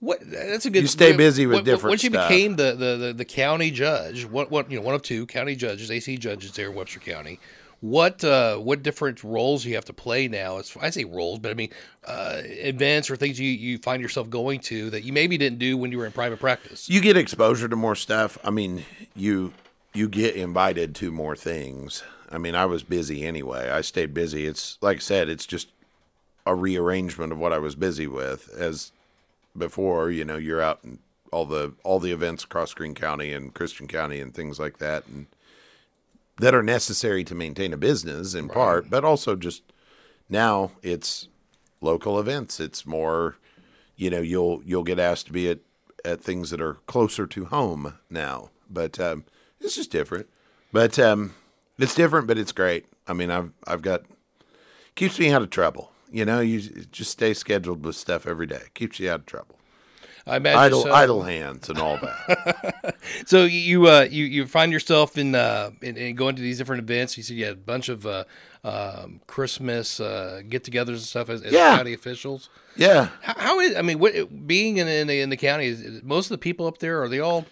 What 0.00 0.20
that's 0.30 0.64
a 0.66 0.70
good. 0.70 0.82
You 0.82 0.88
stay 0.88 1.16
busy 1.16 1.46
with 1.46 1.56
what- 1.58 1.64
different 1.64 1.90
Once 1.92 2.04
you 2.04 2.10
stuff. 2.10 2.28
became 2.28 2.56
the, 2.56 2.72
the, 2.74 2.96
the, 3.06 3.12
the 3.14 3.24
county 3.24 3.70
judge, 3.70 4.24
what 4.24 4.50
what 4.50 4.70
you 4.70 4.78
know, 4.78 4.84
one 4.84 4.94
of 4.94 5.02
two 5.02 5.26
county 5.26 5.56
judges, 5.56 5.90
AC 5.90 6.16
judges 6.18 6.52
there 6.52 6.70
in 6.70 6.76
Webster 6.76 7.00
County. 7.00 7.40
What 7.80 8.22
uh, 8.24 8.56
what 8.58 8.82
different 8.82 9.22
roles 9.22 9.64
you 9.64 9.74
have 9.76 9.84
to 9.86 9.92
play 9.92 10.26
now? 10.28 10.58
As 10.58 10.76
I 10.80 10.90
say 10.90 11.04
roles, 11.04 11.38
but 11.40 11.50
I 11.50 11.54
mean 11.54 11.70
uh, 12.04 12.40
events 12.44 13.08
or 13.10 13.16
things 13.16 13.38
you, 13.38 13.50
you 13.50 13.78
find 13.78 14.02
yourself 14.02 14.28
going 14.30 14.60
to 14.62 14.90
that 14.90 15.04
you 15.04 15.12
maybe 15.12 15.38
didn't 15.38 15.58
do 15.60 15.76
when 15.76 15.92
you 15.92 15.98
were 15.98 16.06
in 16.06 16.12
private 16.12 16.40
practice. 16.40 16.88
you 16.88 17.00
get 17.00 17.16
exposure 17.16 17.68
to 17.68 17.76
more 17.76 17.94
stuff. 17.94 18.36
I 18.44 18.50
mean, 18.50 18.84
you 19.14 19.52
you 19.94 20.08
get 20.08 20.34
invited 20.36 20.94
to 20.96 21.10
more 21.12 21.36
things. 21.36 22.02
I 22.30 22.38
mean, 22.38 22.54
I 22.54 22.66
was 22.66 22.82
busy 22.82 23.24
anyway. 23.24 23.70
I 23.70 23.80
stayed 23.80 24.12
busy. 24.12 24.46
It's 24.46 24.76
like 24.80 24.96
I 24.98 25.00
said, 25.00 25.28
it's 25.28 25.46
just 25.46 25.68
a 26.46 26.54
rearrangement 26.54 27.30
of 27.32 27.38
what 27.38 27.52
I 27.52 27.58
was 27.58 27.74
busy 27.76 28.06
with. 28.08 28.48
As 28.58 28.90
before, 29.58 30.10
you 30.10 30.24
know, 30.24 30.36
you're 30.36 30.62
out 30.62 30.80
in 30.84 30.98
all 31.32 31.44
the 31.44 31.74
all 31.84 32.00
the 32.00 32.12
events 32.12 32.44
across 32.44 32.74
Greene 32.74 32.94
County 32.94 33.32
and 33.32 33.54
Christian 33.54 33.86
County 33.86 34.20
and 34.20 34.34
things 34.34 34.58
like 34.58 34.78
that, 34.78 35.06
and 35.06 35.26
that 36.36 36.54
are 36.54 36.62
necessary 36.62 37.24
to 37.24 37.34
maintain 37.34 37.72
a 37.72 37.76
business 37.76 38.34
in 38.34 38.48
part, 38.48 38.88
but 38.88 39.04
also 39.04 39.36
just 39.36 39.62
now 40.28 40.70
it's 40.82 41.28
local 41.80 42.18
events. 42.18 42.60
It's 42.60 42.86
more, 42.86 43.36
you 43.96 44.10
know, 44.10 44.20
you'll 44.20 44.62
you'll 44.64 44.84
get 44.84 44.98
asked 44.98 45.26
to 45.26 45.32
be 45.32 45.50
at 45.50 45.58
at 46.04 46.22
things 46.22 46.50
that 46.50 46.60
are 46.60 46.74
closer 46.86 47.26
to 47.26 47.46
home 47.46 47.94
now, 48.08 48.50
but 48.70 48.98
um, 49.00 49.24
it's 49.60 49.76
just 49.76 49.90
different. 49.90 50.28
But 50.72 50.98
um, 50.98 51.34
it's 51.78 51.94
different, 51.94 52.26
but 52.26 52.38
it's 52.38 52.52
great. 52.52 52.86
I 53.06 53.12
mean, 53.12 53.30
I've 53.30 53.50
I've 53.66 53.82
got 53.82 54.02
keeps 54.94 55.18
me 55.18 55.30
out 55.30 55.42
of 55.42 55.50
trouble. 55.50 55.92
You 56.10 56.24
know, 56.24 56.40
you 56.40 56.60
just 56.92 57.10
stay 57.10 57.34
scheduled 57.34 57.84
with 57.84 57.96
stuff 57.96 58.26
every 58.26 58.46
day. 58.46 58.62
Keeps 58.74 58.98
you 59.00 59.10
out 59.10 59.20
of 59.20 59.26
trouble. 59.26 59.56
I 60.26 60.36
imagine 60.36 60.58
Idle 60.60 60.82
so. 60.82 60.92
idle 60.92 61.22
hands 61.22 61.70
and 61.70 61.78
all 61.78 61.96
that. 61.98 62.96
So 63.26 63.44
you 63.44 63.86
uh, 63.88 64.06
you 64.10 64.24
you 64.24 64.46
find 64.46 64.70
yourself 64.72 65.16
in, 65.16 65.34
uh, 65.34 65.70
in, 65.80 65.96
in 65.96 66.14
going 66.16 66.36
to 66.36 66.42
these 66.42 66.58
different 66.58 66.82
events. 66.82 67.16
You 67.16 67.22
said 67.22 67.36
you 67.36 67.44
had 67.46 67.54
a 67.54 67.56
bunch 67.56 67.88
of 67.88 68.04
uh, 68.06 68.24
um, 68.64 69.20
Christmas 69.26 69.98
uh, 70.00 70.42
get-togethers 70.46 70.88
and 70.88 71.00
stuff 71.00 71.30
as, 71.30 71.42
as 71.42 71.52
Yeah. 71.52 71.76
county 71.76 71.94
officials. 71.94 72.50
yeah. 72.76 73.08
How, 73.22 73.34
how 73.38 73.60
is 73.60 73.74
I 73.76 73.80
mean, 73.82 73.98
what 73.98 74.46
being 74.46 74.76
in 74.76 74.86
in 74.88 75.06
the, 75.06 75.20
in 75.22 75.30
the 75.30 75.36
county? 75.38 75.66
Is, 75.66 75.80
is 75.80 76.02
most 76.02 76.26
of 76.26 76.30
the 76.30 76.38
people 76.38 76.66
up 76.66 76.78
there 76.78 77.02
are 77.02 77.08
they 77.08 77.20
all? 77.20 77.42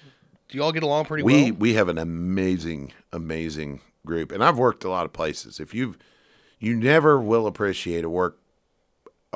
Do 0.48 0.58
you 0.58 0.62
all 0.62 0.72
get 0.72 0.82
along 0.82 1.06
pretty 1.06 1.22
we 1.22 1.44
well? 1.50 1.52
we 1.58 1.74
have 1.74 1.88
an 1.88 1.98
amazing 1.98 2.92
amazing 3.12 3.80
group 4.04 4.30
and 4.30 4.44
i've 4.44 4.56
worked 4.56 4.84
a 4.84 4.88
lot 4.88 5.04
of 5.04 5.12
places 5.12 5.58
if 5.58 5.74
you've 5.74 5.98
you 6.60 6.76
never 6.76 7.20
will 7.20 7.48
appreciate 7.48 8.04
a 8.04 8.08
work 8.08 8.38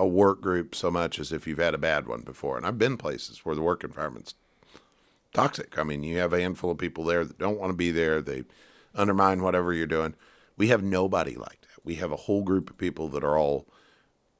a 0.00 0.06
work 0.06 0.40
group 0.40 0.74
so 0.74 0.90
much 0.90 1.18
as 1.18 1.30
if 1.30 1.46
you've 1.46 1.58
had 1.58 1.74
a 1.74 1.78
bad 1.78 2.08
one 2.08 2.22
before. 2.22 2.56
And 2.56 2.64
i've 2.64 2.78
been 2.78 2.96
places 2.96 3.44
where 3.44 3.54
the 3.54 3.60
work 3.60 3.84
environment's 3.84 4.34
toxic. 5.34 5.78
I 5.78 5.82
mean 5.82 6.02
you 6.02 6.18
have 6.18 6.32
a 6.32 6.40
handful 6.40 6.70
of 6.70 6.78
people 6.78 7.04
there 7.04 7.24
that 7.24 7.38
don't 7.38 7.58
want 7.58 7.70
to 7.70 7.76
be 7.76 7.90
there. 7.90 8.22
They 8.22 8.44
undermine 8.94 9.42
whatever 9.42 9.74
you're 9.74 9.86
doing. 9.86 10.14
We 10.56 10.68
have 10.68 10.82
nobody 10.82 11.36
like 11.36 11.60
that. 11.60 11.84
We 11.84 11.96
have 11.96 12.10
a 12.10 12.16
whole 12.16 12.42
group 12.42 12.70
of 12.70 12.78
people 12.78 13.08
that 13.10 13.22
are 13.22 13.38
all 13.38 13.66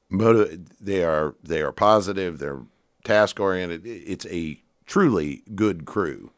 they 0.09 1.03
are 1.03 1.35
they 1.43 1.61
are 1.61 1.71
positive 1.71 2.39
they're 2.39 2.63
task 3.03 3.39
oriented. 3.39 3.85
It's 3.85 4.25
a 4.25 4.59
truly 4.87 5.43
good 5.53 5.85
crew. 5.85 6.31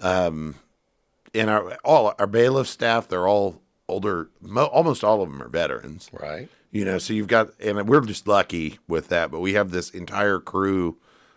Um, 0.00 0.56
and 1.32 1.48
our 1.48 1.78
all 1.84 2.12
our 2.18 2.26
bailiff 2.26 2.66
staff 2.66 3.06
they're 3.06 3.28
all 3.28 3.62
older 3.88 4.28
mo- 4.40 4.66
almost 4.66 5.02
all 5.02 5.22
of 5.22 5.30
them 5.30 5.42
are 5.42 5.48
veterans. 5.48 6.10
Right. 6.12 6.48
you 6.70 6.84
know 6.84 6.98
so 6.98 7.12
you've 7.14 7.26
got 7.28 7.50
and 7.60 7.88
we're 7.88 8.00
just 8.02 8.28
lucky 8.28 8.78
with 8.86 9.08
that 9.08 9.30
but 9.30 9.40
we 9.40 9.54
have 9.54 9.70
this 9.70 9.90
entire 9.90 10.38
crew 10.38 10.96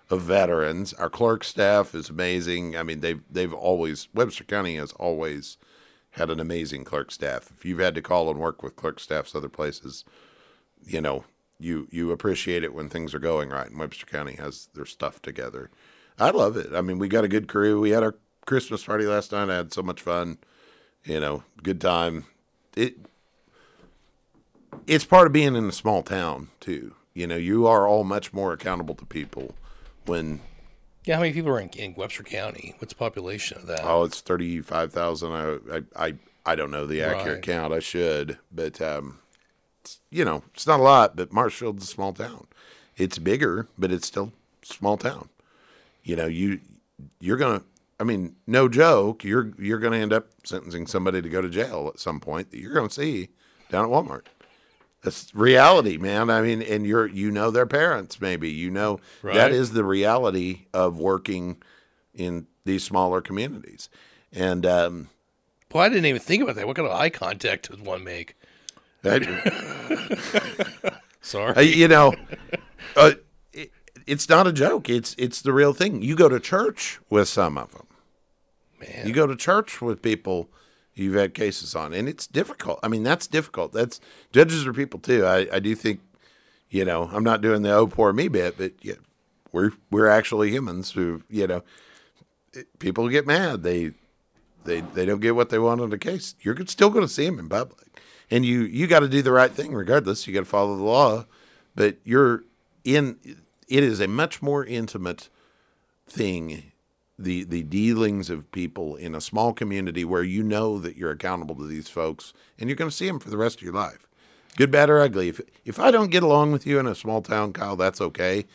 of 0.10 0.22
veterans. 0.22 0.94
Our 0.96 1.10
clerk 1.10 1.44
staff 1.46 1.96
is 1.96 2.10
amazing. 2.10 2.76
I 2.76 2.84
mean 2.84 3.00
they've 3.00 3.22
they've 3.32 3.54
always 3.54 4.10
webster 4.14 4.44
county 4.44 4.76
has 4.76 4.92
always 4.94 5.58
had 6.16 6.30
an 6.30 6.42
amazing 6.42 6.84
clerk 6.84 7.10
staff. 7.12 7.50
If 7.58 7.64
you've 7.64 7.80
had 7.80 7.96
to 7.96 8.02
call 8.02 8.30
and 8.30 8.38
work 8.40 8.62
with 8.62 8.76
clerk 8.76 9.00
staffs 9.00 9.34
other 9.34 9.50
places 9.50 10.04
you 10.86 11.00
know 11.00 11.24
you 11.60 11.88
you 11.92 12.12
appreciate 12.12 12.64
it 12.64 12.74
when 12.74 12.90
things 12.90 13.14
are 13.14 13.20
going 13.20 13.50
right 13.50 13.70
and 13.70 13.80
webster 13.80 14.06
county 14.06 14.34
has 14.36 14.68
their 14.74 14.86
stuff 14.86 15.22
together. 15.22 15.70
I 16.20 16.32
love 16.32 16.58
it. 16.58 16.74
I 16.74 16.82
mean 16.82 17.00
we 17.00 17.08
got 17.08 17.24
a 17.24 17.30
good 17.30 17.48
crew. 17.48 17.80
We 17.80 17.92
had 17.92 18.04
our 18.04 18.16
christmas 18.46 18.84
party 18.84 19.06
last 19.06 19.32
night. 19.32 19.50
I 19.50 19.56
had 19.56 19.72
so 19.72 19.82
much 19.82 20.02
fun. 20.02 20.40
You 21.06 21.20
know 21.22 21.44
good 21.64 21.80
time 21.80 22.26
it 22.76 22.96
it's 24.88 25.06
part 25.06 25.28
of 25.28 25.34
being 25.34 25.56
in 25.56 25.68
a 25.68 25.72
small 25.72 26.02
town 26.04 26.50
too 26.60 26.94
you 27.14 27.28
know 27.28 27.36
you 27.36 27.68
are 27.68 27.88
all 27.88 28.04
much 28.04 28.34
more 28.34 28.54
accountable 28.54 28.96
to 28.96 29.06
people 29.06 29.54
when 30.06 30.40
Yeah, 31.06 31.16
how 31.16 31.22
many 31.22 31.34
people 31.34 31.52
are 31.52 31.60
in, 31.60 31.70
in 31.70 31.94
Webster 31.96 32.24
County? 32.24 32.76
What's 32.80 32.94
the 32.94 32.98
population 32.98 33.58
of 33.58 33.68
that? 33.68 33.84
oh 33.84 34.04
it's 34.04 34.22
35,000 34.22 35.32
I, 35.32 35.76
I 35.78 36.08
I 36.08 36.14
I 36.46 36.56
don't 36.56 36.72
know 36.72 36.88
the 36.88 37.02
accurate 37.02 37.36
Right. 37.38 37.42
count 37.44 37.74
I 37.74 37.80
should 37.80 38.38
but 38.52 38.82
um 38.82 39.20
it's, 39.82 40.00
you 40.10 40.26
know 40.26 40.44
it's 40.54 40.68
not 40.68 40.80
a 40.80 40.84
lot 40.84 41.16
but 41.16 41.32
Marshfield's 41.34 41.84
a 41.84 41.88
small 41.88 42.14
town 42.14 42.48
it's 42.98 43.18
bigger 43.20 43.68
but 43.78 43.92
it's 43.92 44.08
still 44.08 44.32
small 44.64 44.98
town 44.98 45.30
you 46.04 46.16
know 46.16 46.26
you 46.28 46.60
you're 47.20 47.38
going 47.38 47.60
to 47.60 47.66
I 48.02 48.04
mean 48.04 48.36
no 48.48 48.68
joke 48.68 49.24
you're 49.24 49.52
you're 49.60 49.80
going 49.80 49.94
to 49.94 50.00
end 50.00 50.12
up 50.12 50.28
sentencing 50.44 50.88
somebody 50.88 51.22
to 51.22 51.30
go 51.30 51.42
to 51.42 51.50
jail 51.50 51.90
at 51.94 52.00
some 52.00 52.20
point 52.20 52.52
that 52.52 52.60
you're 52.60 52.74
going 52.74 52.88
to 52.90 52.94
see 52.94 53.30
down 53.70 53.86
at 53.86 53.92
Walmart 53.92 54.26
that's 55.04 55.34
reality, 55.34 55.98
man. 55.98 56.30
I 56.30 56.42
mean, 56.44 56.62
and 56.62 56.86
you're 56.86 57.08
you 57.08 57.32
know 57.32 57.50
their 57.50 57.66
parents, 57.66 58.22
maybe 58.22 58.52
you 58.52 58.70
know 58.70 59.00
Right. 59.24 59.34
that 59.34 59.52
is 59.52 59.72
the 59.72 59.84
reality 59.84 60.68
of 60.76 61.00
working 61.00 61.58
in 62.14 62.46
these 62.66 62.84
smaller 62.84 63.20
communities. 63.20 63.90
And 64.32 64.64
um, 64.66 65.10
Boy, 65.70 65.80
I 65.82 65.90
didn't 65.90 66.06
even 66.06 66.22
think 66.22 66.44
about 66.44 66.56
that. 66.56 66.68
What 66.68 66.76
kind 66.76 66.88
of 66.88 66.94
eye 66.94 67.10
contact 67.10 67.72
does 67.72 67.80
one 67.82 68.04
make? 68.04 68.36
I- 69.04 70.92
Sorry. 71.22 71.66
You 71.66 71.88
know, 71.88 72.14
uh, 72.96 73.14
it, 73.54 73.72
it's 74.06 74.30
not 74.30 74.46
a 74.46 74.54
joke. 74.54 74.88
It's 74.90 75.16
it's 75.18 75.42
the 75.42 75.52
real 75.54 75.74
thing. 75.74 76.04
You 76.04 76.16
go 76.16 76.30
to 76.30 76.40
church 76.40 77.00
with 77.10 77.28
some 77.28 77.58
of 77.58 77.72
them. 77.72 77.88
Man. 78.82 79.08
You 79.08 79.14
go 79.14 79.28
to 79.28 79.36
church 79.36 79.82
with 79.82 80.02
people. 80.02 80.50
you've 80.94 81.16
had 81.16 81.34
cases 81.34 81.76
on, 81.76 81.94
and 81.94 82.08
it's 82.10 82.28
difficult. 82.28 82.80
I 82.84 82.88
mean, 82.88 83.04
that's 83.04 83.28
difficult. 83.28 83.74
That's 83.74 84.00
judges 84.32 84.66
are 84.68 84.74
people 84.74 85.00
too. 85.00 85.26
I, 85.26 85.48
I 85.54 85.60
do 85.60 85.76
think, 85.76 86.02
you 86.70 86.86
know, 86.86 87.10
I'm 87.12 87.24
not 87.24 87.42
doing 87.42 87.62
the 87.62 87.72
oh 87.74 87.88
poor 87.88 88.14
me 88.14 88.28
bit, 88.28 88.58
but 88.58 88.74
yeah, 88.82 88.96
we're 89.52 89.72
we're 89.90 90.08
actually 90.08 90.52
humans 90.52 90.92
who, 90.92 91.24
you 91.30 91.48
know, 91.48 91.64
people 92.80 93.08
get 93.10 93.28
mad. 93.28 93.64
They 93.64 93.92
they 94.64 94.82
they 94.82 95.06
don't 95.06 95.22
get 95.22 95.36
what 95.36 95.50
they 95.50 95.60
want 95.60 95.82
on 95.82 95.90
the 95.90 95.98
case. 95.98 96.36
You're 96.42 96.58
still 96.68 96.90
going 96.90 97.06
to 97.06 97.14
see 97.14 97.26
them 97.26 97.40
in 97.40 97.50
public, 97.50 97.88
and 98.30 98.46
you 98.46 98.62
you 98.62 98.88
got 98.88 99.00
to 99.02 99.10
do 99.10 99.22
the 99.22 99.32
right 99.32 99.52
thing 99.52 99.74
regardless. 99.74 100.28
You 100.28 100.34
got 100.34 100.42
to 100.42 100.46
follow 100.46 100.76
the 100.76 100.84
law, 100.84 101.26
but 101.76 101.98
you're 102.04 102.44
in. 102.84 103.18
It 103.68 103.84
is 103.84 104.02
a 104.02 104.08
much 104.08 104.42
more 104.42 104.66
intimate 104.66 105.30
thing 106.06 106.71
the 107.24 107.44
the 107.44 107.64
dealings 107.64 108.30
of 108.30 108.52
people 108.52 108.96
in 108.96 109.16
a 109.16 109.22
small 109.22 109.54
community 109.54 110.04
where 110.06 110.24
you 110.24 110.44
know 110.44 110.80
that 110.80 110.96
you're 110.98 111.12
accountable 111.12 111.56
to 111.56 111.66
these 111.68 111.90
folks 111.90 112.34
and 112.60 112.70
you're 112.70 112.76
going 112.78 112.90
to 112.90 112.96
see 112.96 113.08
them 113.08 113.20
for 113.20 113.30
the 113.30 113.38
rest 113.38 113.58
of 113.58 113.64
your 113.64 113.74
life. 113.74 114.08
Good 114.58 114.72
bad 114.72 114.90
or 114.90 115.00
ugly. 115.00 115.30
If 115.30 115.42
if 115.66 115.80
i 115.80 115.92
don't 115.92 116.12
get 116.12 116.24
along 116.24 116.52
with 116.52 116.66
you 116.68 116.80
in 116.80 116.88
a 116.88 116.96
small 116.96 117.22
town 117.22 117.54
kyle 117.54 117.76
that's 117.76 118.02
okay. 118.02 118.46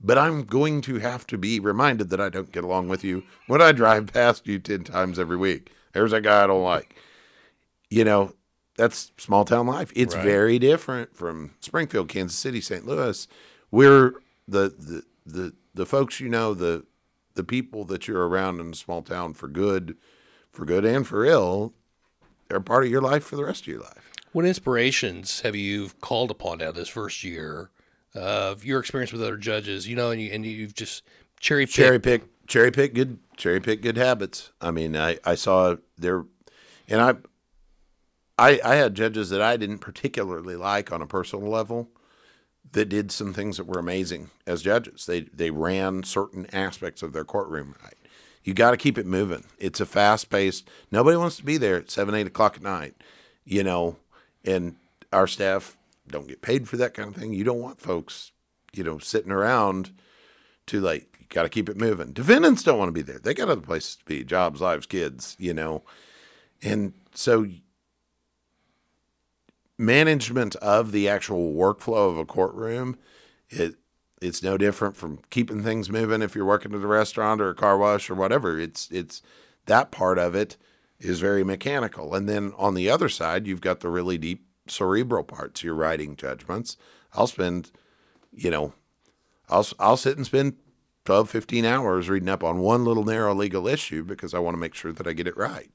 But 0.00 0.18
i'm 0.18 0.42
going 0.44 0.80
to 0.82 0.98
have 0.98 1.26
to 1.28 1.38
be 1.38 1.60
reminded 1.60 2.10
that 2.10 2.20
i 2.20 2.28
don't 2.28 2.52
get 2.52 2.64
along 2.64 2.88
with 2.88 3.04
you 3.04 3.22
when 3.46 3.62
i 3.62 3.72
drive 3.72 4.12
past 4.12 4.46
you 4.46 4.58
10 4.58 4.84
times 4.84 5.18
every 5.18 5.36
week. 5.36 5.70
There's 5.92 6.12
a 6.12 6.20
guy 6.20 6.44
i 6.44 6.46
don't 6.46 6.62
like. 6.64 6.96
You 7.90 8.04
know 8.04 8.34
that's 8.76 9.12
small 9.18 9.44
town 9.44 9.66
life. 9.68 9.92
It's 9.94 10.16
Right. 10.16 10.24
very 10.24 10.58
different 10.58 11.14
from 11.16 11.52
springfield 11.60 12.08
kansas 12.08 12.38
city 12.38 12.60
st 12.60 12.86
louis. 12.86 13.28
We're 13.70 14.14
the 14.48 14.68
the 14.76 15.02
the, 15.26 15.52
the 15.74 15.86
folks 15.86 16.20
you 16.20 16.28
know 16.28 16.52
the 16.54 16.84
the 17.34 17.44
people 17.44 17.84
that 17.84 18.08
you're 18.08 18.28
around 18.28 18.60
in 18.60 18.70
a 18.72 18.76
small 18.76 19.02
town 19.02 19.34
for 19.34 19.48
good, 19.48 19.96
for 20.50 20.64
good 20.64 20.84
and 20.84 21.06
for 21.06 21.24
ill, 21.24 21.74
they're 22.48 22.60
part 22.60 22.84
of 22.84 22.90
your 22.90 23.00
life 23.00 23.24
for 23.24 23.36
the 23.36 23.44
rest 23.44 23.62
of 23.62 23.68
your 23.68 23.80
life. 23.80 24.12
What 24.32 24.44
inspirations 24.44 25.40
have 25.42 25.54
you 25.54 25.90
called 26.00 26.30
upon 26.30 26.60
out 26.60 26.70
of 26.70 26.74
this 26.74 26.88
first 26.88 27.22
year 27.22 27.70
of 28.14 28.64
your 28.64 28.80
experience 28.80 29.12
with 29.12 29.22
other 29.22 29.36
judges? 29.36 29.88
You 29.88 29.96
know, 29.96 30.10
and, 30.10 30.20
you, 30.20 30.32
and 30.32 30.44
you've 30.44 30.74
just 30.74 31.04
cherry 31.40 31.66
picked. 31.66 31.76
Cherry 31.76 32.00
pick, 32.00 32.46
cherry 32.46 32.70
pick 32.70 32.94
good, 32.94 33.18
cherry 33.36 33.60
pick 33.60 33.80
good 33.82 33.96
habits. 33.96 34.50
I 34.60 34.70
mean, 34.70 34.96
I 34.96 35.18
I 35.24 35.34
saw 35.36 35.76
there, 35.96 36.24
and 36.88 37.00
I, 37.00 37.14
I 38.38 38.60
I 38.64 38.74
had 38.74 38.94
judges 38.94 39.30
that 39.30 39.40
I 39.40 39.56
didn't 39.56 39.78
particularly 39.78 40.56
like 40.56 40.90
on 40.90 41.00
a 41.00 41.06
personal 41.06 41.48
level, 41.48 41.90
that 42.72 42.88
did 42.88 43.12
some 43.12 43.32
things 43.32 43.56
that 43.56 43.66
were 43.66 43.78
amazing 43.78 44.30
as 44.46 44.62
judges. 44.62 45.06
They 45.06 45.22
they 45.22 45.50
ran 45.50 46.02
certain 46.02 46.46
aspects 46.52 47.02
of 47.02 47.12
their 47.12 47.24
courtroom 47.24 47.74
right. 47.82 47.94
You 48.42 48.52
got 48.52 48.72
to 48.72 48.76
keep 48.76 48.98
it 48.98 49.06
moving. 49.06 49.44
It's 49.58 49.80
a 49.80 49.86
fast 49.86 50.28
paced. 50.28 50.68
Nobody 50.90 51.16
wants 51.16 51.36
to 51.36 51.44
be 51.44 51.56
there 51.56 51.76
at 51.76 51.90
seven 51.90 52.14
eight 52.14 52.26
o'clock 52.26 52.56
at 52.56 52.62
night, 52.62 52.94
you 53.44 53.62
know. 53.62 53.96
And 54.44 54.76
our 55.12 55.26
staff 55.26 55.76
don't 56.08 56.28
get 56.28 56.42
paid 56.42 56.68
for 56.68 56.76
that 56.76 56.92
kind 56.92 57.08
of 57.08 57.20
thing. 57.20 57.32
You 57.32 57.44
don't 57.44 57.62
want 57.62 57.80
folks, 57.80 58.32
you 58.72 58.84
know, 58.84 58.98
sitting 58.98 59.32
around 59.32 59.92
too 60.66 60.80
late. 60.80 61.08
You 61.18 61.26
got 61.30 61.44
to 61.44 61.48
keep 61.48 61.70
it 61.70 61.78
moving. 61.78 62.12
Defendants 62.12 62.62
don't 62.62 62.78
want 62.78 62.88
to 62.88 62.92
be 62.92 63.00
there. 63.00 63.18
They 63.18 63.32
got 63.32 63.48
other 63.48 63.62
places 63.62 63.96
to 63.96 64.04
be, 64.04 64.24
jobs, 64.24 64.60
lives, 64.60 64.84
kids, 64.84 65.36
you 65.38 65.54
know. 65.54 65.82
And 66.62 66.92
so 67.14 67.46
management 69.78 70.56
of 70.56 70.92
the 70.92 71.08
actual 71.08 71.54
workflow 71.54 72.10
of 72.10 72.18
a 72.18 72.24
courtroom, 72.24 72.96
it 73.48 73.76
it's 74.22 74.42
no 74.42 74.56
different 74.56 74.96
from 74.96 75.18
keeping 75.30 75.62
things 75.62 75.90
moving 75.90 76.22
if 76.22 76.34
you're 76.34 76.46
working 76.46 76.74
at 76.74 76.82
a 76.82 76.86
restaurant 76.86 77.40
or 77.40 77.50
a 77.50 77.54
car 77.54 77.76
wash 77.76 78.08
or 78.08 78.14
whatever. 78.14 78.58
It's 78.58 78.90
it's 78.90 79.22
that 79.66 79.90
part 79.90 80.18
of 80.18 80.34
it 80.34 80.56
is 80.98 81.20
very 81.20 81.44
mechanical. 81.44 82.14
And 82.14 82.28
then 82.28 82.52
on 82.56 82.74
the 82.74 82.88
other 82.88 83.08
side, 83.08 83.46
you've 83.46 83.60
got 83.60 83.80
the 83.80 83.90
really 83.90 84.16
deep 84.18 84.46
cerebral 84.66 85.24
parts. 85.24 85.62
You're 85.62 85.74
writing 85.74 86.16
judgments. 86.16 86.76
I'll 87.12 87.26
spend, 87.26 87.70
you 88.32 88.50
know, 88.50 88.72
I'll 89.48 89.66
I'll 89.78 89.96
sit 89.96 90.16
and 90.16 90.26
spend 90.26 90.54
12, 91.04 91.28
15 91.28 91.64
hours 91.66 92.08
reading 92.08 92.30
up 92.30 92.42
on 92.42 92.58
one 92.60 92.84
little 92.84 93.04
narrow 93.04 93.34
legal 93.34 93.68
issue 93.68 94.02
because 94.04 94.32
I 94.32 94.38
want 94.38 94.54
to 94.54 94.60
make 94.60 94.74
sure 94.74 94.92
that 94.92 95.06
I 95.06 95.12
get 95.12 95.26
it 95.26 95.36
right. 95.36 95.70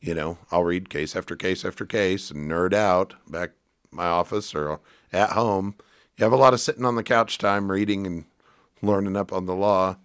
You 0.00 0.14
know, 0.14 0.38
I'll 0.50 0.64
read 0.64 0.90
case 0.90 1.16
after 1.16 1.34
case 1.34 1.64
after 1.64 1.84
case 1.84 2.30
and 2.30 2.50
nerd 2.50 2.72
out 2.72 3.14
back 3.28 3.50
in 3.90 3.96
my 3.96 4.06
office 4.06 4.54
or 4.54 4.80
at 5.12 5.30
home. 5.30 5.74
You 6.16 6.24
have 6.24 6.32
a 6.32 6.36
lot 6.36 6.54
of 6.54 6.60
sitting 6.60 6.84
on 6.84 6.96
the 6.96 7.02
couch 7.02 7.38
time 7.38 7.70
reading 7.70 8.06
and 8.06 8.24
learning 8.82 9.16
up 9.16 9.32
on 9.32 9.46
the 9.46 9.54
law. 9.54 9.96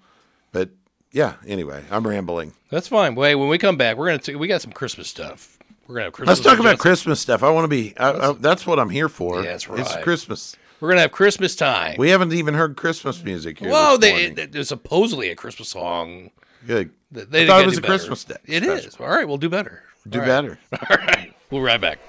But 0.52 0.70
yeah, 1.12 1.36
anyway, 1.46 1.84
I'm 1.92 2.08
rambling. 2.08 2.54
That's 2.70 2.88
fine. 2.88 3.16
Wait, 3.16 3.36
when 3.36 3.50
we 3.50 3.58
come 3.58 3.78
back, 3.78 3.98
we're 3.98 4.08
gonna 4.08 4.20
t- 4.20 4.36
we 4.36 4.48
got 4.48 4.62
some 4.62 4.72
Christmas 4.72 5.08
stuff. 5.08 5.60
We're 5.88 5.96
gonna 5.96 6.06
have 6.06 6.14
Christmas. 6.14 6.40
Let's 6.40 6.50
talk 6.50 6.60
about. 6.60 6.80
Christmas 6.80 7.20
stuff. 7.20 7.44
I 7.44 7.50
want 7.52 7.66
to 7.66 7.70
be. 7.70 7.96
I, 7.98 8.30
I, 8.30 8.32
that's 8.34 8.66
what 8.66 8.80
I'm 8.80 8.90
here 8.90 9.10
for. 9.10 9.44
Yeah, 9.44 9.52
that's 9.52 9.68
It's. 9.70 9.96
Christmas. 9.98 10.56
We're 10.80 10.90
gonna 10.90 11.02
have 11.02 11.12
Christmas 11.12 11.56
time. 11.56 11.96
We 11.98 12.10
haven't 12.10 12.34
even 12.34 12.56
heard 12.56 12.76
Christmas 12.76 13.24
music 13.24 13.60
here. 13.60 13.70
Well, 13.70 13.98
they, 13.98 14.30
there's 14.30 14.68
supposedly 14.68 15.30
a 15.30 15.36
Christmas 15.36 15.70
song. 15.70 16.32
Good. 16.66 16.92
They 17.12 17.44
I 17.44 17.48
thought 17.48 17.62
it 17.62 17.66
was 17.68 17.78
a 17.78 17.82
better. 17.82 17.94
Christmas 17.94 18.24
day. 18.24 18.36
It 18.46 18.64
special. 18.64 18.88
is. 18.88 18.96
All 19.00 19.08
right, 19.08 19.28
we'll 19.28 19.38
do 19.38 19.50
better. 19.50 19.84
Do 20.08 20.20
All 20.20 20.26
right. 20.26 20.28
better. 20.28 20.60
All 20.90 20.98
right, 20.98 21.34
we'll 21.52 21.62
be 21.62 21.66
right 21.66 21.80
back. 21.82 22.00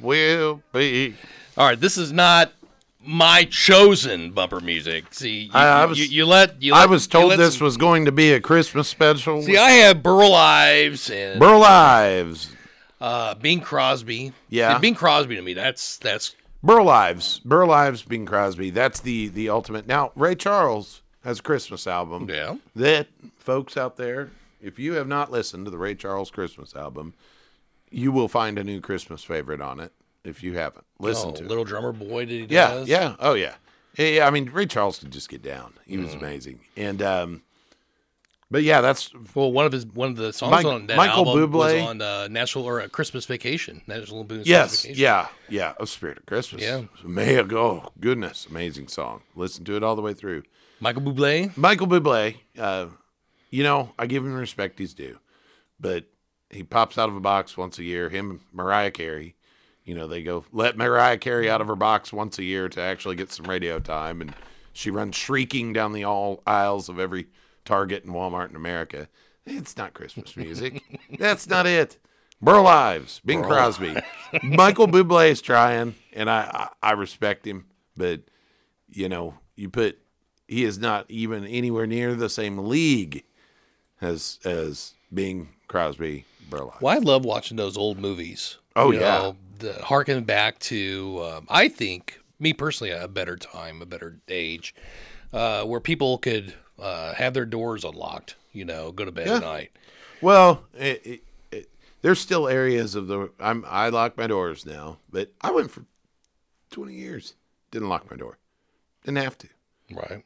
Will 0.00 0.62
be. 0.72 1.14
All 1.56 1.66
right, 1.66 1.78
this 1.80 1.96
is 1.98 2.12
not 2.12 2.52
my 3.04 3.44
chosen 3.44 4.32
bumper 4.32 4.60
music. 4.60 5.12
See, 5.12 5.44
you, 5.44 5.50
I- 5.52 5.82
I 5.82 5.84
was- 5.84 5.98
you, 5.98 6.06
you 6.06 6.26
let 6.26 6.62
you. 6.62 6.74
I 6.74 6.86
was 6.86 7.06
told 7.06 7.32
this 7.38 7.58
some- 7.58 7.64
was 7.64 7.76
going 7.76 8.06
to 8.06 8.12
be 8.12 8.32
a 8.32 8.40
Christmas 8.40 8.88
special. 8.88 9.42
See, 9.42 9.56
I 9.56 9.70
have 9.72 10.02
Burl 10.02 10.34
Ives 10.34 11.10
and 11.10 11.38
Burl 11.38 11.62
Ives. 11.62 12.50
uh, 13.00 13.34
Bing 13.34 13.60
Crosby. 13.60 14.32
Yeah. 14.48 14.74
See, 14.76 14.80
Bing 14.80 14.94
Crosby 14.94 15.36
to 15.36 15.42
me, 15.42 15.54
that's 15.54 15.98
that's 15.98 16.34
Burl 16.64 16.88
Ives. 16.88 17.40
Burl 17.44 17.70
Ives, 17.70 18.02
Bing 18.02 18.24
Crosby. 18.26 18.70
That's 18.70 19.00
the 19.00 19.28
the 19.28 19.48
ultimate. 19.50 19.86
Now, 19.86 20.12
Ray 20.16 20.34
Charles 20.34 21.02
has 21.22 21.38
a 21.38 21.42
Christmas 21.42 21.86
album. 21.86 22.28
yeah. 22.30 22.56
That 22.74 23.08
folks 23.36 23.76
out 23.76 23.96
there, 23.96 24.30
if 24.62 24.78
you 24.78 24.94
have 24.94 25.06
not 25.06 25.30
listened 25.30 25.66
to 25.66 25.70
the 25.70 25.78
Ray 25.78 25.94
Charles 25.94 26.30
Christmas 26.30 26.74
album, 26.74 27.14
you 27.90 28.10
will 28.12 28.28
find 28.28 28.58
a 28.58 28.64
new 28.64 28.80
Christmas 28.80 29.22
favorite 29.22 29.60
on 29.60 29.78
it. 29.78 29.92
If 30.24 30.42
you 30.42 30.54
haven't, 30.54 30.86
listen 30.98 31.30
Oh, 31.30 31.32
to 31.34 31.44
it. 31.44 31.48
Little 31.48 31.64
Drummer 31.64 31.92
Boy, 31.92 32.24
did 32.24 32.48
he? 32.50 32.54
Yeah, 32.54 32.68
does? 32.70 32.88
yeah, 32.88 33.16
oh 33.20 33.34
yeah. 33.34 33.54
yeah. 33.98 34.26
I 34.26 34.30
mean, 34.30 34.46
Ray 34.46 34.64
Charles 34.66 34.98
could 34.98 35.10
just 35.10 35.28
get 35.28 35.42
down. 35.42 35.74
He 35.86 35.96
Mm. 35.98 36.04
was 36.04 36.14
amazing, 36.14 36.60
and 36.78 37.02
um, 37.02 37.42
but 38.50 38.62
yeah, 38.62 38.80
that's 38.80 39.10
Well, 39.34 39.52
one 39.52 39.66
of 39.66 39.72
his 39.72 39.86
one 39.86 40.10
of 40.10 40.16
the 40.16 40.32
songs 40.32 40.50
Mike- 40.52 40.66
on 40.66 40.86
that 40.88 40.96
Michael 40.96 41.28
album 41.28 41.52
was 41.52 41.74
on 41.74 42.00
uh, 42.02 42.28
National 42.28 42.64
or 42.64 42.80
uh, 42.82 42.88
Christmas 42.88 43.26
Vacation. 43.26 43.82
National 43.86 44.24
Boone's 44.24 44.46
yes, 44.46 44.82
Vacation. 44.82 45.00
Yes. 45.00 45.28
Yeah, 45.48 45.66
yeah. 45.68 45.72
A 45.80 45.86
Spirit 45.86 46.18
of 46.18 46.26
Christmas. 46.26 46.62
Yeah. 46.62 46.82
may 47.04 47.42
go. 47.42 47.92
Goodness, 48.00 48.46
amazing 48.48 48.88
song. 48.88 49.22
Listen 49.34 49.64
to 49.64 49.76
it 49.76 49.82
all 49.82 49.96
the 49.96 50.02
way 50.02 50.14
through. 50.14 50.42
Michael 50.80 51.02
Bublé. 51.02 51.56
Michael 51.56 51.86
Bublé, 51.86 52.36
uh, 52.58 52.86
you 53.50 53.62
know, 53.62 53.92
I 53.98 54.06
give 54.06 54.24
him 54.24 54.34
respect 54.34 54.78
he's 54.78 54.94
due, 54.94 55.18
but 55.80 56.04
he 56.50 56.62
pops 56.62 56.98
out 56.98 57.08
of 57.08 57.16
a 57.16 57.20
box 57.20 57.56
once 57.56 57.78
a 57.78 57.84
year. 57.84 58.08
Him, 58.10 58.30
and 58.30 58.40
Mariah 58.52 58.90
Carey, 58.90 59.34
you 59.84 59.94
know, 59.94 60.06
they 60.06 60.22
go 60.22 60.44
let 60.52 60.76
Mariah 60.76 61.18
Carey 61.18 61.48
out 61.48 61.60
of 61.60 61.68
her 61.68 61.76
box 61.76 62.12
once 62.12 62.38
a 62.38 62.44
year 62.44 62.68
to 62.68 62.80
actually 62.80 63.16
get 63.16 63.32
some 63.32 63.46
radio 63.46 63.78
time, 63.78 64.20
and 64.20 64.34
she 64.72 64.90
runs 64.90 65.16
shrieking 65.16 65.72
down 65.72 65.92
the 65.92 66.04
all 66.04 66.42
aisles 66.46 66.88
of 66.88 66.98
every 66.98 67.26
Target 67.64 68.04
and 68.04 68.14
Walmart 68.14 68.50
in 68.50 68.56
America. 68.56 69.08
It's 69.46 69.76
not 69.76 69.94
Christmas 69.94 70.36
music. 70.38 70.82
That's 71.18 71.46
not 71.48 71.66
it. 71.66 71.98
Burl 72.42 72.66
Ives, 72.66 73.20
Bing 73.24 73.42
Crosby, 73.42 73.96
Michael 74.42 74.86
Bublé 74.86 75.30
is 75.30 75.40
trying, 75.40 75.94
and 76.12 76.28
I, 76.28 76.68
I 76.82 76.90
I 76.90 76.92
respect 76.92 77.46
him, 77.46 77.66
but 77.96 78.20
you 78.90 79.08
know, 79.08 79.34
you 79.56 79.70
put 79.70 79.98
he 80.46 80.64
is 80.64 80.78
not 80.78 81.06
even 81.08 81.46
anywhere 81.46 81.86
near 81.86 82.14
the 82.14 82.28
same 82.28 82.58
league 82.58 83.24
as 84.00 84.38
as 84.44 84.92
Bing 85.12 85.50
Crosby 85.68 86.26
Burl 86.50 86.70
Ives. 86.74 86.82
Well, 86.82 86.94
I 86.94 86.98
love 86.98 87.24
watching 87.24 87.56
those 87.56 87.76
old 87.78 87.98
movies. 87.98 88.58
Oh, 88.76 88.90
You 88.90 89.00
yeah. 89.00 89.18
know, 89.18 89.36
the, 89.58 89.74
harken 89.84 90.24
back 90.24 90.58
to, 90.60 91.22
um, 91.24 91.46
I 91.48 91.68
think, 91.68 92.20
me 92.40 92.52
personally, 92.52 92.90
a 92.92 93.06
better 93.08 93.36
time, 93.36 93.80
a 93.80 93.86
better 93.86 94.18
age, 94.28 94.74
uh, 95.32 95.64
where 95.64 95.80
people 95.80 96.18
could 96.18 96.54
uh, 96.78 97.14
have 97.14 97.34
their 97.34 97.46
doors 97.46 97.84
unlocked. 97.84 98.36
You 98.52 98.64
know, 98.64 98.92
go 98.92 99.04
to 99.04 99.12
bed 99.12 99.26
Yeah. 99.26 99.36
at 99.36 99.42
night. 99.42 99.70
Well, 100.20 100.64
it, 100.74 101.02
it, 101.04 101.20
it, 101.50 101.68
there's 102.02 102.20
still 102.20 102.48
areas 102.48 102.94
of 102.94 103.08
the 103.08 103.30
I'm 103.40 103.64
I 103.68 103.88
lock 103.88 104.16
my 104.16 104.26
doors 104.26 104.64
now, 104.64 104.98
but 105.10 105.32
I 105.40 105.50
went 105.50 105.70
for 105.70 105.84
20 106.70 106.92
years 106.94 107.34
didn't 107.70 107.88
lock 107.88 108.08
my 108.10 108.16
door, 108.16 108.38
didn't 109.04 109.18
have 109.18 109.36
to. 109.38 109.48
Right. 109.92 110.22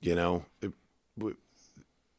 You 0.00 0.14
know, 0.14 0.44
it, 0.62 0.72
w- 1.18 1.36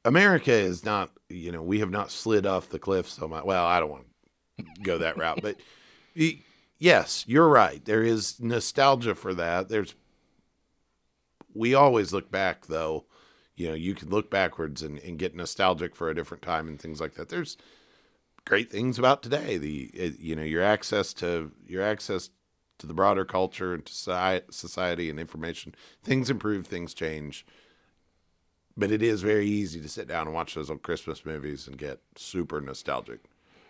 America 0.03 0.51
is 0.51 0.83
not. 0.83 1.11
You 1.29 1.51
know, 1.53 1.61
we 1.61 1.79
have 1.79 1.89
not 1.91 2.11
slid 2.11 2.45
off 2.45 2.69
the 2.69 2.79
cliff 2.79 3.09
so 3.09 3.27
much. 3.27 3.43
Well, 3.45 3.65
I 3.65 3.79
don't 3.79 3.89
want 3.89 4.05
to 4.59 4.65
go 4.83 4.97
that 4.99 5.17
route, 5.17 5.39
but 5.41 5.55
yes, 6.77 7.23
you're 7.27 7.47
right. 7.49 7.83
There 7.85 8.03
is 8.03 8.39
nostalgia 8.41 9.15
for 9.15 9.33
that. 9.33 9.69
There's. 9.69 9.95
We 11.53 11.73
always 11.73 12.13
look 12.13 12.29
back 12.29 12.67
though 12.67 13.05
you 13.57 13.67
know, 13.67 13.73
you 13.73 13.95
can 13.95 14.09
look 14.09 14.29
backwards 14.29 14.83
and, 14.83 14.99
and 14.99 15.17
get 15.17 15.35
nostalgic 15.35 15.95
for 15.95 16.09
a 16.09 16.15
different 16.15 16.43
time 16.43 16.67
and 16.67 16.79
things 16.79 17.01
like 17.01 17.15
that. 17.15 17.29
There's 17.29 17.57
great 18.45 18.71
things 18.71 18.97
about 18.97 19.21
today. 19.23 19.57
The 19.57 20.15
you 20.19 20.35
know 20.35 20.43
your 20.43 20.63
access 20.63 21.11
to 21.15 21.51
your 21.67 21.83
access 21.83 22.29
to 22.77 22.87
the 22.87 22.93
broader 22.93 23.25
culture 23.25 23.73
and 23.73 23.83
to 23.85 23.93
society, 23.93 24.45
society 24.51 25.09
and 25.09 25.19
information. 25.19 25.73
Things 26.03 26.29
improve, 26.29 26.67
things 26.67 26.93
change. 26.93 27.45
But 28.79 28.91
it 28.91 29.01
is 29.01 29.23
very 29.23 29.47
easy 29.47 29.81
to 29.81 29.89
sit 29.89 30.07
down 30.07 30.27
and 30.27 30.35
watch 30.35 30.53
those 30.53 30.69
old 30.69 30.83
Christmas 30.83 31.25
movies 31.25 31.67
and 31.67 31.79
get 31.79 31.99
super 32.15 32.61
nostalgic 32.61 33.21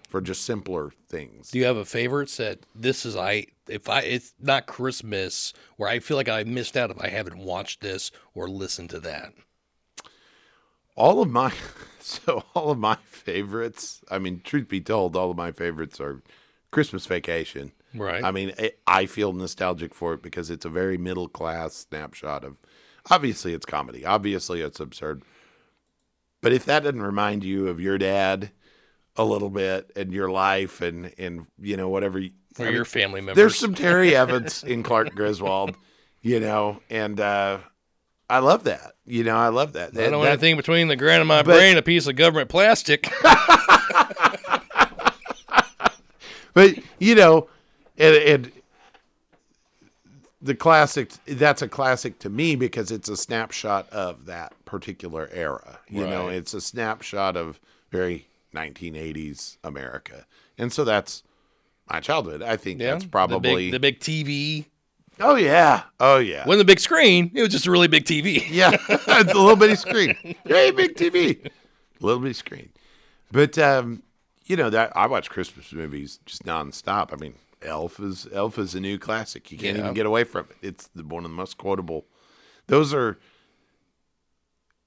for 0.09 0.19
just 0.19 0.43
simpler 0.43 0.91
things. 1.07 1.51
Do 1.51 1.59
you 1.59 1.65
have 1.65 1.77
a 1.77 1.85
favorite 1.85 2.29
that 2.31 2.59
this 2.75 3.05
is 3.05 3.15
I 3.15 3.45
if 3.69 3.87
I 3.87 4.01
it's 4.01 4.33
not 4.37 4.65
Christmas 4.65 5.53
where 5.77 5.89
I 5.89 5.99
feel 5.99 6.17
like 6.17 6.27
I 6.27 6.43
missed 6.43 6.75
out 6.75 6.91
if 6.91 6.99
I 6.99 7.07
haven't 7.07 7.37
watched 7.37 7.79
this 7.79 8.11
or 8.35 8.49
listened 8.49 8.89
to 8.89 8.99
that? 8.99 9.31
All 10.97 11.21
of 11.21 11.29
my 11.29 11.53
so 11.99 12.43
all 12.53 12.71
of 12.71 12.77
my 12.79 12.97
favorites 13.05 14.01
i 14.11 14.17
mean 14.19 14.41
truth 14.43 14.67
be 14.67 14.81
told 14.81 15.15
all 15.15 15.31
of 15.31 15.37
my 15.37 15.51
favorites 15.51 15.99
are 16.01 16.21
christmas 16.71 17.05
vacation 17.05 17.71
Right. 17.95 18.23
i 18.23 18.31
mean 18.31 18.51
I- 18.59 18.73
i 18.85 19.05
feel 19.05 19.31
nostalgic 19.33 19.93
for 19.93 20.13
it 20.15 20.21
because 20.21 20.49
it's 20.49 20.65
a 20.65 20.69
very 20.69 20.97
middle 20.97 21.27
class 21.29 21.73
snapshot 21.89 22.43
of 22.43 22.57
obviously 23.09 23.53
it's 23.53 23.65
comedy 23.65 24.05
obviously 24.05 24.61
it's 24.61 24.79
absurd 24.79 25.23
but 26.41 26.51
if 26.53 26.65
that 26.65 26.83
doesn't 26.83 27.01
remind 27.01 27.43
you 27.43 27.67
of 27.69 27.79
your 27.79 27.97
dad 27.97 28.51
a 29.15 29.23
little 29.23 29.49
bit 29.49 29.91
and 29.95 30.11
your 30.13 30.29
life 30.29 30.81
and 30.81 31.13
and 31.17 31.47
you 31.59 31.75
know 31.77 31.89
whatever 31.89 32.19
or 32.19 32.21
I 32.59 32.63
mean, 32.65 32.73
your 32.73 32.85
family 32.85 33.21
members. 33.21 33.35
there's 33.35 33.55
some 33.55 33.73
Terry 33.75 34.15
Evans 34.23 34.63
in 34.63 34.81
Clark 34.81 35.13
Griswold, 35.15 35.75
you 36.23 36.39
know, 36.39 36.79
and 36.89 37.19
uh, 37.19 37.59
I 38.29 38.39
love 38.39 38.65
that. 38.65 38.93
You 39.05 39.23
know, 39.23 39.37
I 39.37 39.47
love 39.49 39.73
that. 39.73 39.97
I 39.97 40.09
don't 40.09 40.23
That- 40.23 40.33
anything 40.33 40.57
between 40.57 40.87
the 40.89 40.95
ground 40.95 41.21
of 41.21 41.27
my 41.27 41.43
But- 41.43 41.55
brain, 41.55 41.77
a 41.77 41.81
piece 41.81 42.07
of 42.07 42.15
government 42.15 42.49
plastic. 42.49 43.09
but 46.53 46.77
you 46.99 47.15
know, 47.15 47.47
and, 47.97 48.15
and 48.15 48.51
the 50.41 50.55
classic. 50.55 51.11
That's 51.25 51.61
a 51.61 51.67
classic 51.67 52.19
to 52.19 52.29
me 52.29 52.55
because 52.55 52.91
it's 52.91 53.09
a 53.09 53.17
snapshot 53.17 53.89
of 53.89 54.25
that 54.25 54.53
particular 54.65 55.29
era. 55.31 55.79
You 55.89 56.05
know, 56.05 56.27
it's 56.27 56.53
a 56.53 56.61
snapshot 56.61 57.37
of 57.37 57.59
very 57.91 58.27
1980s 58.53 59.57
America, 59.63 60.25
and 60.57 60.73
so 60.73 60.83
that's 60.83 61.23
my 61.89 61.99
childhood. 61.99 62.41
I 62.41 62.57
think 62.57 62.81
yeah. 62.81 62.93
that's 62.93 63.05
probably. 63.05 63.71
the 63.71 63.79
big, 63.79 63.99
the 63.99 64.07
big 64.07 64.25
TV. 64.25 64.65
Oh 65.19 65.35
yeah, 65.35 65.83
oh 65.99 66.17
yeah. 66.17 66.45
Wasn't 66.45 66.61
a 66.61 66.65
big 66.65 66.79
screen. 66.79 67.31
It 67.33 67.41
was 67.41 67.49
just 67.51 67.65
a 67.67 67.71
really 67.71 67.87
big 67.87 68.05
TV. 68.05 68.45
Yeah, 68.49 68.71
a 69.07 69.23
little 69.23 69.55
bitty 69.55 69.75
screen. 69.75 70.15
Hey, 70.45 70.71
big 70.71 70.95
TV, 70.95 71.45
A 71.45 71.49
little 72.05 72.21
bitty 72.21 72.33
screen. 72.33 72.69
But 73.31 73.57
um, 73.57 74.03
you 74.45 74.55
know 74.55 74.69
that 74.69 74.91
I 74.95 75.07
watch 75.07 75.29
Christmas 75.29 75.71
movies 75.73 76.19
just 76.25 76.43
nonstop. 76.45 77.11
I 77.13 77.17
mean, 77.17 77.33
Elf 77.61 77.99
is 77.99 78.27
Elf 78.31 78.57
is 78.57 78.75
a 78.75 78.79
new 78.79 78.97
classic. 78.99 79.51
You 79.51 79.57
can't 79.57 79.75
Yeah. 79.77 79.83
even 79.83 79.93
get 79.93 80.05
away 80.05 80.23
from 80.23 80.47
it. 80.49 80.57
It's 80.61 80.87
the, 80.95 81.03
one 81.03 81.25
of 81.25 81.31
the 81.31 81.35
most 81.37 81.57
quotable. 81.57 82.05
Those 82.67 82.93
are, 82.93 83.17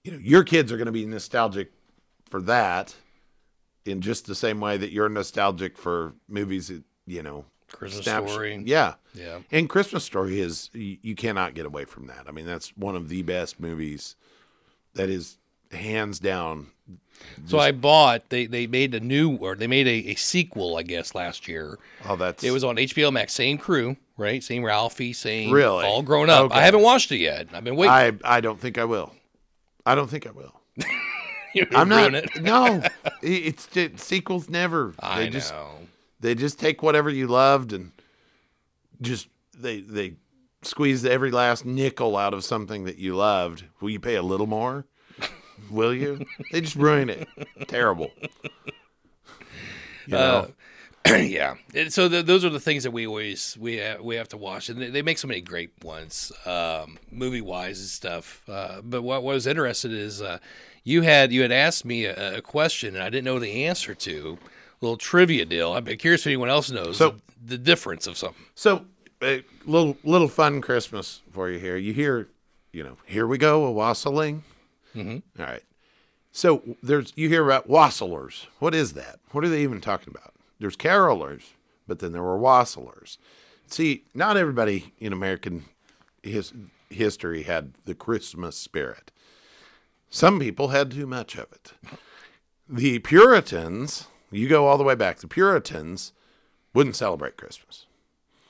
you 0.04 0.12
know, 0.12 0.18
your 0.18 0.44
kids 0.44 0.70
are 0.72 0.76
going 0.76 0.86
to 0.86 0.92
be 0.92 1.06
nostalgic 1.06 1.72
for 2.28 2.40
that, 2.42 2.94
in 3.84 4.00
just 4.00 4.26
the 4.26 4.34
same 4.34 4.60
way 4.60 4.76
that 4.76 4.92
you're 4.92 5.08
nostalgic 5.08 5.76
for 5.76 6.14
movies. 6.28 6.68
That, 6.68 6.82
you 7.06 7.22
know, 7.22 7.44
Christmas 7.72 8.04
snapshot- 8.04 8.30
Story. 8.30 8.62
Yeah, 8.64 8.94
Yeah. 9.14 9.38
and 9.50 9.68
Christmas 9.68 10.04
Story 10.04 10.40
is 10.40 10.70
you, 10.72 10.98
you 11.02 11.14
cannot 11.14 11.54
get 11.54 11.66
away 11.66 11.84
from 11.84 12.06
that. 12.08 12.24
I 12.28 12.32
mean, 12.32 12.46
that's 12.46 12.76
one 12.76 12.96
of 12.96 13.08
the 13.08 13.22
best 13.22 13.58
movies 13.60 14.16
that 14.94 15.08
is 15.08 15.38
hands 15.72 16.18
down. 16.18 16.68
So 17.46 17.58
I 17.58 17.70
bought. 17.72 18.30
They 18.30 18.46
they 18.46 18.66
made 18.66 18.94
a 18.94 19.00
new 19.00 19.36
or 19.36 19.54
they 19.54 19.66
made 19.66 19.86
a, 19.86 20.10
a 20.10 20.14
sequel, 20.14 20.76
I 20.78 20.82
guess, 20.82 21.14
last 21.14 21.46
year. 21.48 21.78
Oh, 22.08 22.16
that's 22.16 22.42
It 22.42 22.50
was 22.50 22.64
on 22.64 22.76
HBO 22.76 23.12
Max. 23.12 23.34
Same 23.34 23.58
crew, 23.58 23.96
right? 24.16 24.42
Same 24.42 24.64
Ralphie. 24.64 25.12
Same. 25.12 25.50
Really? 25.52 25.84
All 25.84 26.02
grown 26.02 26.30
up. 26.30 26.46
Okay. 26.46 26.58
I 26.58 26.62
haven't 26.62 26.80
watched 26.82 27.12
it 27.12 27.18
yet. 27.18 27.48
I've 27.52 27.62
been 27.62 27.76
waiting. 27.76 27.92
I 27.92 28.12
I 28.24 28.40
don't 28.40 28.58
think 28.58 28.78
I 28.78 28.84
will. 28.86 29.12
I 29.84 29.94
don't 29.94 30.08
think 30.08 30.26
I 30.26 30.30
will. 30.30 30.54
I'm 31.74 31.88
not. 31.88 32.14
it. 32.14 32.40
No, 32.42 32.82
it's 33.22 33.66
just, 33.66 33.98
sequels 33.98 34.48
never. 34.48 34.94
I 34.98 35.18
they 35.20 35.24
know. 35.26 35.30
just 35.32 35.52
they 36.20 36.34
just 36.34 36.58
take 36.58 36.82
whatever 36.82 37.10
you 37.10 37.26
loved 37.26 37.72
and 37.72 37.92
just 39.00 39.28
they 39.56 39.80
they 39.80 40.14
squeeze 40.62 41.04
every 41.04 41.30
last 41.30 41.64
nickel 41.64 42.16
out 42.16 42.34
of 42.34 42.44
something 42.44 42.84
that 42.84 42.98
you 42.98 43.16
loved. 43.16 43.64
Will 43.80 43.90
you 43.90 44.00
pay 44.00 44.16
a 44.16 44.22
little 44.22 44.46
more? 44.46 44.86
Will 45.70 45.94
you? 45.94 46.24
they 46.52 46.60
just 46.60 46.76
ruin 46.76 47.10
it. 47.10 47.28
Terrible. 47.68 48.10
You 50.06 50.16
know? 50.16 50.18
Uh, 50.18 50.48
yeah. 51.16 51.54
And 51.74 51.92
so 51.92 52.08
th 52.08 52.26
those 52.26 52.44
are 52.44 52.50
the 52.50 52.60
things 52.60 52.82
that 52.84 52.90
we 52.90 53.06
always 53.06 53.56
we 53.58 53.80
uh, 53.80 54.02
we 54.02 54.16
have 54.16 54.28
to 54.28 54.36
watch, 54.36 54.68
and 54.68 54.80
they, 54.80 54.90
they 54.90 55.02
make 55.02 55.18
so 55.18 55.28
many 55.28 55.40
great 55.40 55.70
ones, 55.82 56.30
um, 56.44 56.98
movie 57.10 57.40
wise 57.40 57.80
and 57.80 57.88
stuff. 57.88 58.42
Uh, 58.48 58.80
but 58.82 59.02
what, 59.02 59.22
what 59.22 59.34
was 59.34 59.46
interested 59.46 59.92
is 59.92 60.20
uh, 60.20 60.38
you 60.84 61.02
had 61.02 61.32
you 61.32 61.42
had 61.42 61.52
asked 61.52 61.84
me 61.84 62.04
a, 62.04 62.38
a 62.38 62.42
question, 62.42 62.94
and 62.94 63.02
I 63.02 63.08
didn't 63.08 63.24
know 63.24 63.38
the 63.38 63.64
answer 63.64 63.94
to. 63.94 64.38
Little 64.80 64.96
trivia 64.96 65.44
deal. 65.44 65.74
I'm 65.74 65.84
curious 65.84 66.22
if 66.22 66.26
anyone 66.28 66.48
else 66.48 66.70
knows 66.70 66.96
So- 66.96 67.10
the, 67.10 67.56
the 67.56 67.58
difference 67.58 68.06
of 68.06 68.16
something. 68.16 68.44
So, 68.54 68.84
a 69.22 69.42
little 69.66 69.96
little 70.02 70.28
fun 70.28 70.60
Christmas 70.62 71.20
for 71.32 71.50
you 71.50 71.58
here. 71.58 71.76
You 71.76 71.92
hear, 71.92 72.28
you 72.72 72.82
know, 72.82 72.96
here 73.06 73.26
we 73.26 73.36
go, 73.38 73.64
a 73.66 73.70
wassailing. 73.72 74.42
Mm-hmm. 74.96 75.40
right. 75.40 75.62
So 76.32 76.62
there's 76.82 77.12
you 77.16 77.28
hear 77.28 77.44
about 77.44 77.68
wassailers. 77.68 78.46
What 78.60 78.74
is 78.74 78.92
that? 78.94 79.18
What 79.32 79.44
are 79.44 79.48
they 79.48 79.62
even 79.62 79.80
talking 79.80 80.08
about? 80.14 80.32
There's 80.58 80.76
carolers, 80.76 81.42
but 81.86 81.98
then 81.98 82.12
there 82.12 82.22
were 82.22 82.38
wassailers. 82.38 83.18
See, 83.66 84.04
not 84.14 84.36
everybody 84.36 84.92
in 84.98 85.12
American 85.12 85.64
his, 86.22 86.52
history 86.88 87.42
had 87.44 87.72
the 87.84 87.94
Christmas 87.94 88.56
spirit. 88.56 89.10
Some 90.08 90.40
people 90.40 90.68
had 90.68 90.90
too 90.90 91.06
much 91.06 91.36
of 91.36 91.52
it. 91.52 91.72
The 92.68 92.98
Puritans, 93.00 94.06
you 94.38 94.48
go 94.48 94.66
all 94.66 94.78
the 94.78 94.84
way 94.84 94.94
back, 94.94 95.18
the 95.18 95.28
Puritans 95.28 96.12
wouldn't 96.72 96.96
celebrate 96.96 97.36
Christmas. 97.36 97.86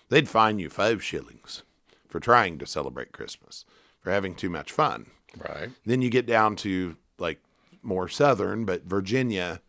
They'd 0.08 0.28
fine 0.28 0.58
you 0.58 0.68
five 0.68 1.02
shillings 1.02 1.62
for 2.08 2.20
trying 2.20 2.58
to 2.58 2.66
celebrate 2.66 3.12
Christmas, 3.12 3.64
for 4.00 4.10
having 4.10 4.34
too 4.34 4.50
much 4.50 4.72
fun. 4.72 5.06
Right. 5.38 5.70
Then 5.86 6.02
you 6.02 6.10
get 6.10 6.26
down 6.26 6.56
to 6.56 6.96
like 7.18 7.40
more 7.82 8.08
southern, 8.08 8.64
but 8.64 8.84
Virginia 8.84 9.60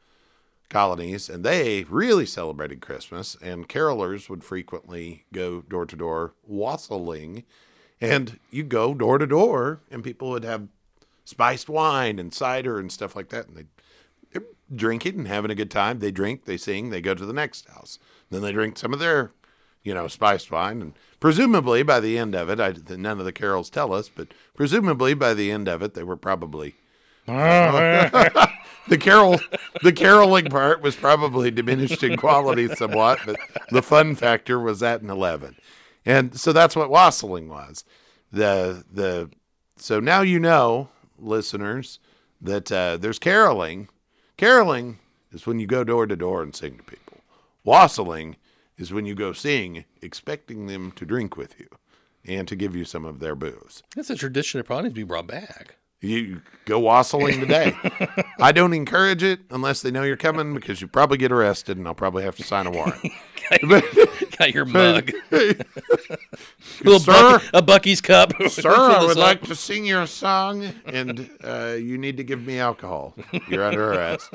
colonies, 0.69 1.29
and 1.29 1.43
they 1.43 1.83
really 1.83 2.25
celebrated 2.25 2.81
Christmas, 2.81 3.37
and 3.41 3.69
carolers 3.69 4.29
would 4.29 4.43
frequently 4.43 5.25
go 5.33 5.61
door 5.61 5.85
to 5.85 5.95
door 5.95 6.33
wassailing, 6.47 7.43
and 7.99 8.39
you 8.49 8.63
go 8.63 8.93
door 8.93 9.17
to 9.17 9.27
door, 9.27 9.81
and 9.91 10.03
people 10.03 10.29
would 10.31 10.45
have 10.45 10.67
spiced 11.25 11.69
wine 11.69 12.17
and 12.17 12.33
cider 12.33 12.79
and 12.79 12.91
stuff 12.91 13.15
like 13.15 13.29
that, 13.29 13.47
and 13.47 13.55
they 13.55 13.61
they're 13.61 13.67
drinking 14.73 15.19
and 15.19 15.27
having 15.27 15.51
a 15.51 15.55
good 15.55 15.71
time. 15.71 15.99
They 15.99 16.11
drink, 16.11 16.45
they 16.45 16.57
sing, 16.57 16.89
they 16.89 17.01
go 17.01 17.13
to 17.13 17.25
the 17.25 17.33
next 17.33 17.69
house. 17.69 17.99
Then 18.29 18.41
they 18.41 18.51
drink 18.51 18.77
some 18.77 18.93
of 18.93 18.99
their, 18.99 19.31
you 19.83 19.93
know, 19.93 20.07
spiced 20.07 20.51
wine. 20.51 20.81
And 20.81 20.93
presumably 21.19 21.83
by 21.83 21.99
the 21.99 22.17
end 22.17 22.35
of 22.35 22.49
it, 22.49 22.59
I, 22.59 22.73
none 22.95 23.19
of 23.19 23.25
the 23.25 23.31
carols 23.31 23.69
tell 23.69 23.93
us, 23.93 24.09
but 24.09 24.29
presumably 24.55 25.13
by 25.13 25.33
the 25.33 25.51
end 25.51 25.67
of 25.67 25.81
it, 25.81 25.93
they 25.93 26.03
were 26.03 26.17
probably. 26.17 26.75
the 28.87 28.97
carol, 28.97 29.39
the 29.83 29.93
caroling 29.93 30.45
part 30.45 30.81
was 30.81 30.95
probably 30.95 31.51
diminished 31.51 32.03
in 32.03 32.17
quality 32.17 32.67
somewhat, 32.67 33.19
but 33.25 33.37
the 33.69 33.81
fun 33.81 34.15
factor 34.15 34.59
was 34.59 34.81
at 34.81 35.01
an 35.01 35.09
eleven, 35.09 35.55
and 36.03 36.37
so 36.37 36.51
that's 36.51 36.75
what 36.75 36.89
wassailing 36.89 37.47
was. 37.47 37.85
The 38.31 38.83
the 38.91 39.29
so 39.77 39.99
now 39.99 40.21
you 40.21 40.39
know, 40.39 40.89
listeners, 41.17 41.99
that 42.41 42.71
uh, 42.71 42.97
there's 42.97 43.19
caroling. 43.19 43.87
Caroling 44.41 44.97
is 45.31 45.45
when 45.45 45.59
you 45.59 45.67
go 45.67 45.83
door 45.83 46.07
to 46.07 46.15
door 46.15 46.41
and 46.41 46.55
sing 46.55 46.75
to 46.77 46.83
people. 46.83 47.19
Wassailing 47.63 48.37
is 48.75 48.91
when 48.91 49.05
you 49.05 49.13
go 49.13 49.33
sing, 49.33 49.85
expecting 50.01 50.65
them 50.65 50.91
to 50.93 51.05
drink 51.05 51.37
with 51.37 51.59
you 51.59 51.67
and 52.25 52.47
to 52.47 52.55
give 52.55 52.75
you 52.75 52.83
some 52.83 53.05
of 53.05 53.19
their 53.19 53.35
booze. 53.35 53.83
That's 53.95 54.09
a 54.09 54.15
tradition 54.15 54.57
that 54.57 54.63
probably 54.63 54.85
needs 54.85 54.95
to 54.95 55.01
be 55.01 55.03
brought 55.03 55.27
back. 55.27 55.75
You 56.01 56.41
go 56.65 56.79
wassailing 56.79 57.39
today. 57.39 57.75
I 58.39 58.51
don't 58.51 58.73
encourage 58.73 59.21
it 59.21 59.41
unless 59.51 59.83
they 59.83 59.91
know 59.91 60.01
you're 60.01 60.17
coming 60.17 60.55
because 60.55 60.81
you 60.81 60.87
probably 60.87 61.17
get 61.17 61.31
arrested 61.31 61.77
and 61.77 61.87
I'll 61.87 61.93
probably 61.93 62.23
have 62.23 62.35
to 62.37 62.43
sign 62.43 62.65
a 62.65 62.71
warrant. 62.71 63.11
Got 64.37 64.53
your 64.53 64.65
mug. 64.65 65.11
Sir, 65.29 65.55
Little 66.83 66.99
Buc- 66.99 67.49
a 67.53 67.61
Buc-ee's 67.61 68.01
cup. 68.01 68.33
Sir, 68.49 68.73
I 68.73 69.05
would 69.05 69.17
like 69.17 69.43
to 69.43 69.55
sing 69.55 69.85
you 69.85 69.99
a 69.99 70.07
song, 70.07 70.73
and 70.85 71.29
uh, 71.43 71.75
you 71.77 71.99
need 71.99 72.17
to 72.17 72.23
give 72.23 72.41
me 72.41 72.57
alcohol. 72.57 73.13
You're 73.47 73.65
under 73.65 73.93
arrest. 73.93 74.31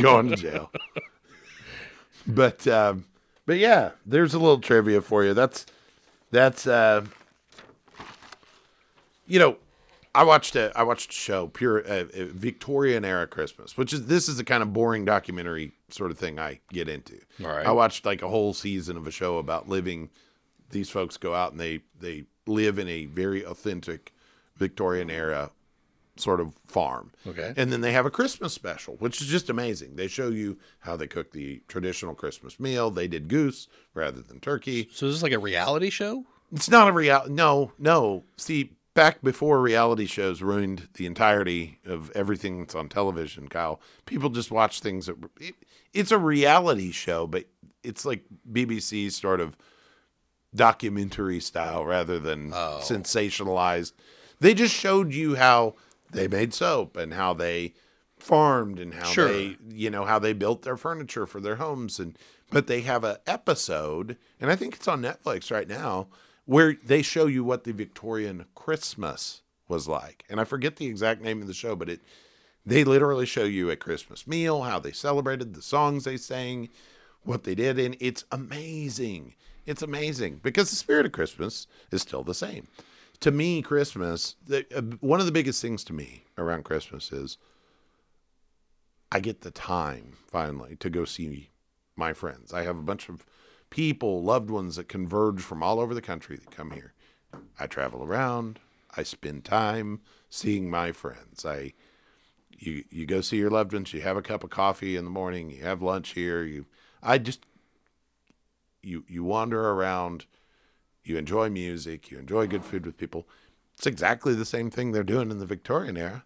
Going 0.00 0.28
to 0.28 0.36
jail. 0.36 0.70
But 2.26 2.66
um, 2.68 3.06
but 3.46 3.58
yeah, 3.58 3.92
there's 4.06 4.34
a 4.34 4.38
little 4.38 4.60
trivia 4.60 5.00
for 5.00 5.24
you. 5.24 5.34
That's 5.34 5.66
that's 6.30 6.66
uh, 6.66 7.04
you 9.26 9.38
know, 9.38 9.56
I 10.14 10.22
watched 10.22 10.54
a 10.54 10.72
I 10.76 10.82
watched 10.84 11.10
a 11.10 11.14
show, 11.14 11.48
pure 11.48 11.84
uh, 11.86 12.04
uh, 12.04 12.26
Victorian 12.30 13.04
era 13.04 13.26
Christmas, 13.26 13.76
which 13.76 13.92
is 13.92 14.06
this 14.06 14.28
is 14.28 14.36
the 14.36 14.44
kind 14.44 14.62
of 14.62 14.72
boring 14.72 15.04
documentary 15.04 15.72
sort 15.88 16.10
of 16.10 16.18
thing 16.18 16.38
I 16.38 16.60
get 16.72 16.88
into. 16.88 17.18
All 17.42 17.50
right. 17.50 17.66
I 17.66 17.72
watched 17.72 18.04
like 18.04 18.22
a 18.22 18.28
whole 18.28 18.54
season 18.54 18.96
of 18.96 19.06
a 19.06 19.10
show 19.10 19.38
about 19.38 19.68
living. 19.68 20.10
These 20.70 20.90
folks 20.90 21.16
go 21.16 21.34
out 21.34 21.52
and 21.52 21.60
they 21.60 21.80
they 21.98 22.24
live 22.46 22.78
in 22.78 22.88
a 22.88 23.06
very 23.06 23.44
authentic 23.44 24.12
Victorian 24.56 25.10
era 25.10 25.50
sort 26.16 26.40
of 26.40 26.54
farm. 26.66 27.10
Okay. 27.26 27.52
And 27.56 27.72
then 27.72 27.80
they 27.80 27.92
have 27.92 28.06
a 28.06 28.10
Christmas 28.10 28.52
special, 28.52 28.94
which 28.96 29.20
is 29.20 29.26
just 29.26 29.50
amazing. 29.50 29.96
They 29.96 30.06
show 30.06 30.28
you 30.28 30.58
how 30.80 30.96
they 30.96 31.08
cook 31.08 31.32
the 31.32 31.60
traditional 31.66 32.14
Christmas 32.14 32.60
meal. 32.60 32.90
They 32.90 33.08
did 33.08 33.26
goose 33.26 33.66
rather 33.94 34.20
than 34.20 34.38
turkey. 34.38 34.88
So 34.92 35.06
this 35.06 35.16
is 35.16 35.20
this 35.20 35.22
like 35.24 35.32
a 35.32 35.38
reality 35.40 35.90
show? 35.90 36.24
It's 36.52 36.70
not 36.70 36.88
a 36.88 36.92
real. 36.92 37.24
No, 37.28 37.72
no. 37.78 38.22
See, 38.36 38.76
back 38.94 39.20
before 39.22 39.60
reality 39.60 40.06
shows 40.06 40.40
ruined 40.42 40.88
the 40.94 41.04
entirety 41.06 41.80
of 41.84 42.10
everything 42.14 42.60
that's 42.60 42.74
on 42.74 42.88
television, 42.88 43.48
Kyle, 43.48 43.80
people 44.06 44.30
just 44.30 44.50
watch 44.50 44.80
things 44.80 45.06
that. 45.06 45.16
It, 45.40 45.54
it's 45.92 46.10
a 46.12 46.18
reality 46.18 46.90
show, 46.90 47.26
but 47.26 47.44
it's 47.82 48.04
like 48.04 48.24
BBC 48.50 49.10
sort 49.12 49.40
of 49.40 49.56
documentary 50.54 51.40
style 51.40 51.84
rather 51.84 52.18
than 52.18 52.52
Oh. 52.54 52.80
sensationalized. 52.82 53.92
They 54.40 54.54
just 54.54 54.74
showed 54.74 55.12
you 55.12 55.34
how 55.36 55.74
they 56.10 56.28
made 56.28 56.54
soap 56.54 56.96
and 56.96 57.14
how 57.14 57.34
they 57.34 57.74
farmed 58.18 58.78
and 58.78 58.94
how 58.94 59.04
Sure. 59.10 59.28
they 59.28 59.56
you 59.68 59.90
know 59.90 60.04
how 60.04 60.18
they 60.18 60.32
built 60.32 60.62
their 60.62 60.76
furniture 60.76 61.26
for 61.26 61.40
their 61.40 61.56
homes 61.56 61.98
and 61.98 62.16
but 62.50 62.68
they 62.68 62.80
have 62.82 63.04
an 63.04 63.16
episode 63.26 64.16
and 64.40 64.50
I 64.50 64.56
think 64.56 64.76
it's 64.76 64.88
on 64.88 65.02
Netflix 65.02 65.50
right 65.50 65.68
now 65.68 66.06
where 66.44 66.76
they 66.84 67.02
show 67.02 67.26
you 67.26 67.44
what 67.44 67.64
the 67.64 67.72
Victorian 67.72 68.44
Christmas 68.54 69.42
was 69.68 69.88
like. 69.88 70.24
And 70.28 70.40
I 70.40 70.44
forget 70.44 70.76
the 70.76 70.86
exact 70.86 71.22
name 71.22 71.40
of 71.40 71.48
the 71.48 71.54
show, 71.54 71.74
but 71.74 71.88
it 71.88 72.00
they 72.66 72.82
literally 72.82 73.26
show 73.26 73.44
you 73.44 73.70
a 73.70 73.76
Christmas 73.76 74.26
meal, 74.26 74.62
how 74.62 74.78
they 74.78 74.92
celebrated, 74.92 75.54
the 75.54 75.62
songs 75.62 76.04
they 76.04 76.16
sang, 76.16 76.70
what 77.22 77.44
they 77.44 77.54
did, 77.54 77.78
and 77.78 77.96
it's 78.00 78.24
amazing. 78.32 79.34
It's 79.66 79.82
amazing 79.82 80.40
because 80.42 80.70
the 80.70 80.76
spirit 80.76 81.06
of 81.06 81.12
Christmas 81.12 81.66
is 81.90 82.02
still 82.02 82.22
the 82.22 82.34
same. 82.34 82.68
To 83.20 83.30
me, 83.30 83.62
Christmas, 83.62 84.36
the, 84.46 84.66
uh, 84.74 84.96
one 85.00 85.20
of 85.20 85.26
the 85.26 85.32
biggest 85.32 85.60
things 85.60 85.84
to 85.84 85.92
me 85.92 86.24
around 86.36 86.64
Christmas 86.64 87.12
is 87.12 87.38
I 89.12 89.20
get 89.20 89.42
the 89.42 89.50
time 89.50 90.16
finally 90.26 90.76
to 90.76 90.90
go 90.90 91.04
see 91.04 91.50
my 91.96 92.12
friends. 92.12 92.52
I 92.52 92.62
have 92.62 92.76
a 92.76 92.82
bunch 92.82 93.08
of 93.08 93.24
people, 93.74 94.22
loved 94.22 94.50
ones 94.50 94.76
that 94.76 94.88
converge 94.88 95.40
from 95.40 95.60
all 95.60 95.80
over 95.80 95.94
the 95.94 96.00
country 96.00 96.36
that 96.36 96.48
come 96.52 96.70
here. 96.70 96.94
I 97.58 97.66
travel 97.66 98.04
around. 98.04 98.60
I 98.96 99.02
spend 99.02 99.44
time 99.44 100.00
seeing 100.30 100.70
my 100.70 100.92
friends. 100.92 101.44
I 101.44 101.72
you 102.56 102.84
you 102.88 103.04
go 103.04 103.20
see 103.20 103.36
your 103.36 103.50
loved 103.50 103.72
ones. 103.72 103.92
You 103.92 104.00
have 104.02 104.16
a 104.16 104.22
cup 104.22 104.44
of 104.44 104.50
coffee 104.50 104.94
in 104.94 105.02
the 105.04 105.10
morning. 105.10 105.50
You 105.50 105.64
have 105.64 105.82
lunch 105.82 106.10
here. 106.10 106.44
You 106.44 106.66
I 107.02 107.18
just 107.18 107.46
you 108.80 109.04
you 109.08 109.24
wander 109.24 109.70
around. 109.70 110.26
You 111.02 111.18
enjoy 111.18 111.50
music. 111.50 112.12
You 112.12 112.20
enjoy 112.20 112.46
good 112.46 112.64
food 112.64 112.86
with 112.86 112.96
people. 112.96 113.26
It's 113.76 113.88
exactly 113.88 114.34
the 114.34 114.44
same 114.44 114.70
thing 114.70 114.92
they're 114.92 115.02
doing 115.02 115.32
in 115.32 115.38
the 115.38 115.46
Victorian 115.46 115.96
era. 115.96 116.24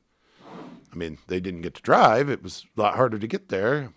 I 0.92 0.96
mean, 0.96 1.16
they 1.28 1.40
didn't 1.40 1.62
get 1.62 1.72
to 1.76 1.82
drive. 1.82 2.28
It 2.28 2.42
was 2.42 2.66
a 2.76 2.80
lot 2.82 2.96
harder 2.96 3.18
to 3.18 3.26
get 3.26 3.48
there. 3.48 3.94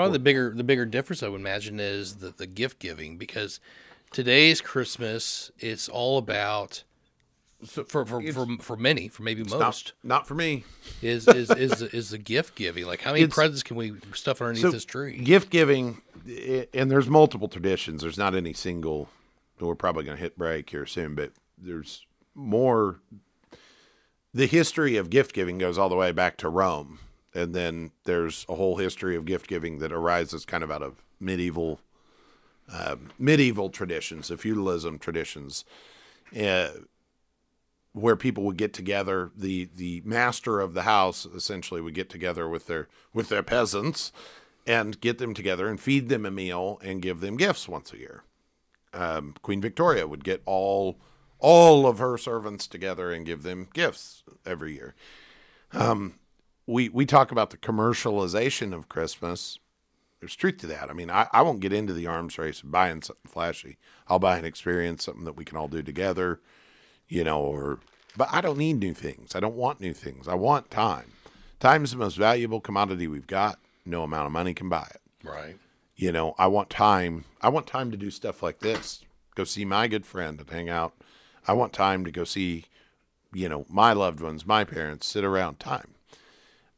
Probably 0.00 0.18
the 0.18 0.24
bigger 0.24 0.52
the 0.54 0.64
bigger 0.64 0.86
difference 0.86 1.22
I 1.22 1.28
would 1.28 1.40
imagine 1.40 1.78
is 1.78 2.16
the, 2.16 2.30
the 2.30 2.46
gift 2.46 2.78
giving 2.78 3.16
because 3.18 3.60
today's 4.10 4.60
Christmas 4.60 5.50
it's 5.58 5.88
all 5.88 6.16
about 6.18 6.82
for 7.66 7.84
for, 7.84 8.04
for 8.06 8.46
for 8.60 8.76
many 8.76 9.08
for 9.08 9.22
maybe 9.22 9.42
most 9.44 9.52
Not, 9.58 9.92
not 10.02 10.26
for 10.26 10.34
me. 10.34 10.64
is 11.02 11.28
is 11.28 11.50
is 11.50 11.82
is 11.82 12.10
the 12.10 12.18
gift 12.18 12.54
giving 12.54 12.86
like 12.86 13.02
how 13.02 13.10
many 13.12 13.24
It's- 13.24 13.34
presents 13.34 13.62
can 13.62 13.76
we 13.76 13.92
stuff 14.14 14.40
underneath 14.40 14.62
So, 14.62 14.70
this 14.70 14.86
tree? 14.86 15.18
Gift 15.18 15.50
giving, 15.50 16.00
and 16.72 16.90
there's 16.90 17.08
multiple 17.08 17.48
traditions. 17.48 18.00
There's 18.02 18.16
not 18.18 18.34
any 18.34 18.54
single. 18.54 19.08
We're 19.60 19.74
probably 19.74 20.04
going 20.04 20.16
to 20.16 20.22
hit 20.22 20.38
break 20.38 20.70
here 20.70 20.86
soon, 20.86 21.14
but 21.14 21.32
there's 21.58 22.06
more. 22.34 23.00
The 24.32 24.46
history 24.46 24.96
of 24.96 25.10
gift 25.10 25.34
giving 25.34 25.58
goes 25.58 25.76
all 25.76 25.90
the 25.90 25.96
way 25.96 26.12
back 26.12 26.38
to 26.38 26.48
Rome, 26.48 27.00
and 27.34 27.54
then 27.54 27.90
there's 28.04 28.44
a 28.48 28.54
whole 28.54 28.76
history 28.76 29.16
of 29.16 29.24
gift 29.24 29.46
giving 29.46 29.78
that 29.78 29.92
arises 29.92 30.44
kind 30.44 30.64
of 30.64 30.70
out 30.70 30.82
of 30.82 31.02
medieval, 31.18 31.80
um, 32.72 33.10
medieval 33.18 33.70
traditions, 33.70 34.28
the 34.28 34.36
feudalism 34.36 34.98
traditions. 34.98 35.64
Uh, 36.38 36.68
where 37.92 38.16
people 38.16 38.44
would 38.44 38.56
get 38.56 38.72
together 38.72 39.30
the 39.36 39.68
the 39.74 40.02
master 40.04 40.60
of 40.60 40.74
the 40.74 40.82
house 40.82 41.26
essentially 41.26 41.80
would 41.80 41.94
get 41.94 42.08
together 42.08 42.48
with 42.48 42.66
their 42.66 42.88
with 43.12 43.28
their 43.28 43.42
peasants 43.42 44.12
and 44.66 45.00
get 45.00 45.18
them 45.18 45.34
together 45.34 45.68
and 45.68 45.80
feed 45.80 46.08
them 46.08 46.24
a 46.24 46.30
meal 46.30 46.78
and 46.84 47.02
give 47.02 47.20
them 47.20 47.36
gifts 47.36 47.68
once 47.68 47.92
a 47.92 47.98
year 47.98 48.22
um, 48.94 49.34
queen 49.42 49.60
victoria 49.60 50.06
would 50.06 50.22
get 50.22 50.40
all 50.46 50.98
all 51.40 51.86
of 51.86 51.98
her 51.98 52.16
servants 52.16 52.66
together 52.68 53.10
and 53.10 53.26
give 53.26 53.42
them 53.42 53.66
gifts 53.72 54.22
every 54.46 54.74
year 54.74 54.94
um, 55.72 56.14
we 56.70 56.88
we 56.88 57.04
talk 57.04 57.30
about 57.30 57.50
the 57.50 57.56
commercialization 57.56 58.72
of 58.74 58.88
christmas 58.88 59.58
there's 60.20 60.36
truth 60.36 60.58
to 60.58 60.66
that. 60.66 60.90
I 60.90 60.92
mean, 60.92 61.10
I, 61.10 61.28
I 61.32 61.42
won't 61.42 61.60
get 61.60 61.72
into 61.72 61.94
the 61.94 62.06
arms 62.06 62.38
race 62.38 62.62
of 62.62 62.70
buying 62.70 63.00
something 63.00 63.30
flashy. 63.30 63.78
I'll 64.06 64.18
buy 64.18 64.36
an 64.38 64.44
experience, 64.44 65.04
something 65.04 65.24
that 65.24 65.36
we 65.36 65.46
can 65.46 65.56
all 65.56 65.68
do 65.68 65.82
together, 65.82 66.40
you 67.08 67.24
know, 67.24 67.40
or, 67.40 67.80
but 68.16 68.28
I 68.30 68.42
don't 68.42 68.58
need 68.58 68.78
new 68.78 68.92
things. 68.92 69.34
I 69.34 69.40
don't 69.40 69.56
want 69.56 69.80
new 69.80 69.94
things. 69.94 70.28
I 70.28 70.34
want 70.34 70.70
time. 70.70 71.12
Time 71.58 71.84
is 71.84 71.92
the 71.92 71.96
most 71.96 72.16
valuable 72.16 72.60
commodity 72.60 73.08
we've 73.08 73.26
got. 73.26 73.58
No 73.86 74.02
amount 74.02 74.26
of 74.26 74.32
money 74.32 74.52
can 74.52 74.68
buy 74.68 74.88
it. 74.90 75.00
Right. 75.26 75.56
You 75.96 76.12
know, 76.12 76.34
I 76.38 76.48
want 76.48 76.68
time. 76.68 77.24
I 77.40 77.48
want 77.48 77.66
time 77.66 77.90
to 77.90 77.96
do 77.96 78.10
stuff 78.10 78.42
like 78.42 78.60
this. 78.60 79.02
Go 79.34 79.44
see 79.44 79.64
my 79.64 79.88
good 79.88 80.04
friend 80.04 80.38
and 80.38 80.50
hang 80.50 80.68
out. 80.68 80.92
I 81.48 81.54
want 81.54 81.72
time 81.72 82.04
to 82.04 82.10
go 82.10 82.24
see, 82.24 82.66
you 83.32 83.48
know, 83.48 83.64
my 83.70 83.94
loved 83.94 84.20
ones, 84.20 84.46
my 84.46 84.64
parents, 84.64 85.06
sit 85.06 85.24
around 85.24 85.60
time. 85.60 85.94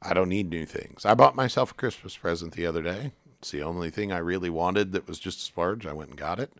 I 0.02 0.14
don't 0.14 0.28
need 0.28 0.50
new 0.50 0.66
things. 0.66 1.04
I 1.06 1.14
bought 1.14 1.36
myself 1.36 1.70
a 1.70 1.74
Christmas 1.74 2.16
present 2.16 2.54
the 2.54 2.66
other 2.66 2.82
day. 2.82 3.12
It's 3.38 3.50
the 3.50 3.62
only 3.62 3.90
thing 3.90 4.12
I 4.12 4.18
really 4.18 4.50
wanted 4.50 4.92
that 4.92 5.08
was 5.08 5.18
just 5.18 5.38
a 5.38 5.42
splurge. 5.42 5.86
I 5.86 5.92
went 5.92 6.10
and 6.10 6.18
got 6.18 6.40
it. 6.40 6.52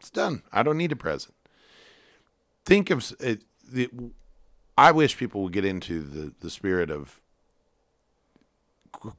It's 0.00 0.10
done. 0.10 0.42
I 0.52 0.62
don't 0.62 0.78
need 0.78 0.92
a 0.92 0.96
present. 0.96 1.34
Think 2.64 2.90
of 2.90 3.12
it, 3.20 3.42
the, 3.66 3.90
I 4.76 4.92
wish 4.92 5.16
people 5.16 5.42
would 5.42 5.52
get 5.52 5.64
into 5.64 6.02
the, 6.02 6.32
the 6.40 6.50
spirit 6.50 6.90
of 6.90 7.20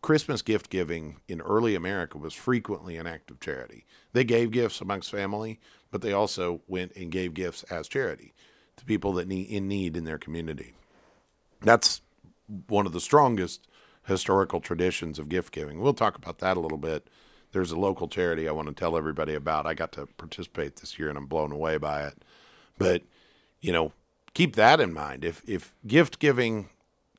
Christmas 0.01 0.41
gift 0.41 0.69
giving 0.69 1.17
in 1.27 1.41
early 1.41 1.75
America 1.75 2.17
was 2.17 2.34
frequently 2.34 2.97
an 2.97 3.08
act 3.08 3.32
of 3.32 3.39
charity. 3.39 3.86
They 4.13 4.23
gave 4.23 4.51
gifts 4.51 4.82
amongst 4.82 5.12
family, 5.12 5.60
but 5.91 6.01
they 6.01 6.13
also 6.13 6.62
went 6.67 6.95
and 6.95 7.12
gave 7.12 7.34
gifts 7.34 7.63
as 7.63 7.88
charity 7.88 8.34
to 8.77 8.86
people 8.86 9.13
that 9.13 9.27
need 9.27 9.49
in 9.49 9.67
need 9.67 9.95
in 9.95 10.05
their 10.05 10.17
community. 10.17 10.73
That's 11.62 12.01
one 12.67 12.85
of 12.85 12.93
the 12.93 12.99
strongest 12.99 13.67
historical 14.05 14.59
traditions 14.59 15.19
of 15.19 15.29
gift 15.29 15.53
giving. 15.53 15.79
We'll 15.79 15.93
talk 15.93 16.15
about 16.15 16.39
that 16.39 16.57
a 16.57 16.59
little 16.59 16.77
bit. 16.77 17.07
There's 17.51 17.71
a 17.71 17.79
local 17.79 18.07
charity 18.07 18.47
I 18.47 18.51
want 18.51 18.67
to 18.67 18.73
tell 18.73 18.97
everybody 18.97 19.33
about. 19.33 19.65
I 19.65 19.73
got 19.73 19.91
to 19.93 20.05
participate 20.17 20.77
this 20.77 20.99
year 20.99 21.09
and 21.09 21.17
I'm 21.17 21.25
blown 21.25 21.51
away 21.51 21.77
by 21.77 22.03
it. 22.03 22.23
But, 22.77 23.03
you 23.59 23.71
know, 23.71 23.93
keep 24.33 24.55
that 24.55 24.79
in 24.79 24.93
mind. 24.93 25.25
If 25.25 25.41
if 25.47 25.73
gift 25.85 26.19
giving 26.19 26.69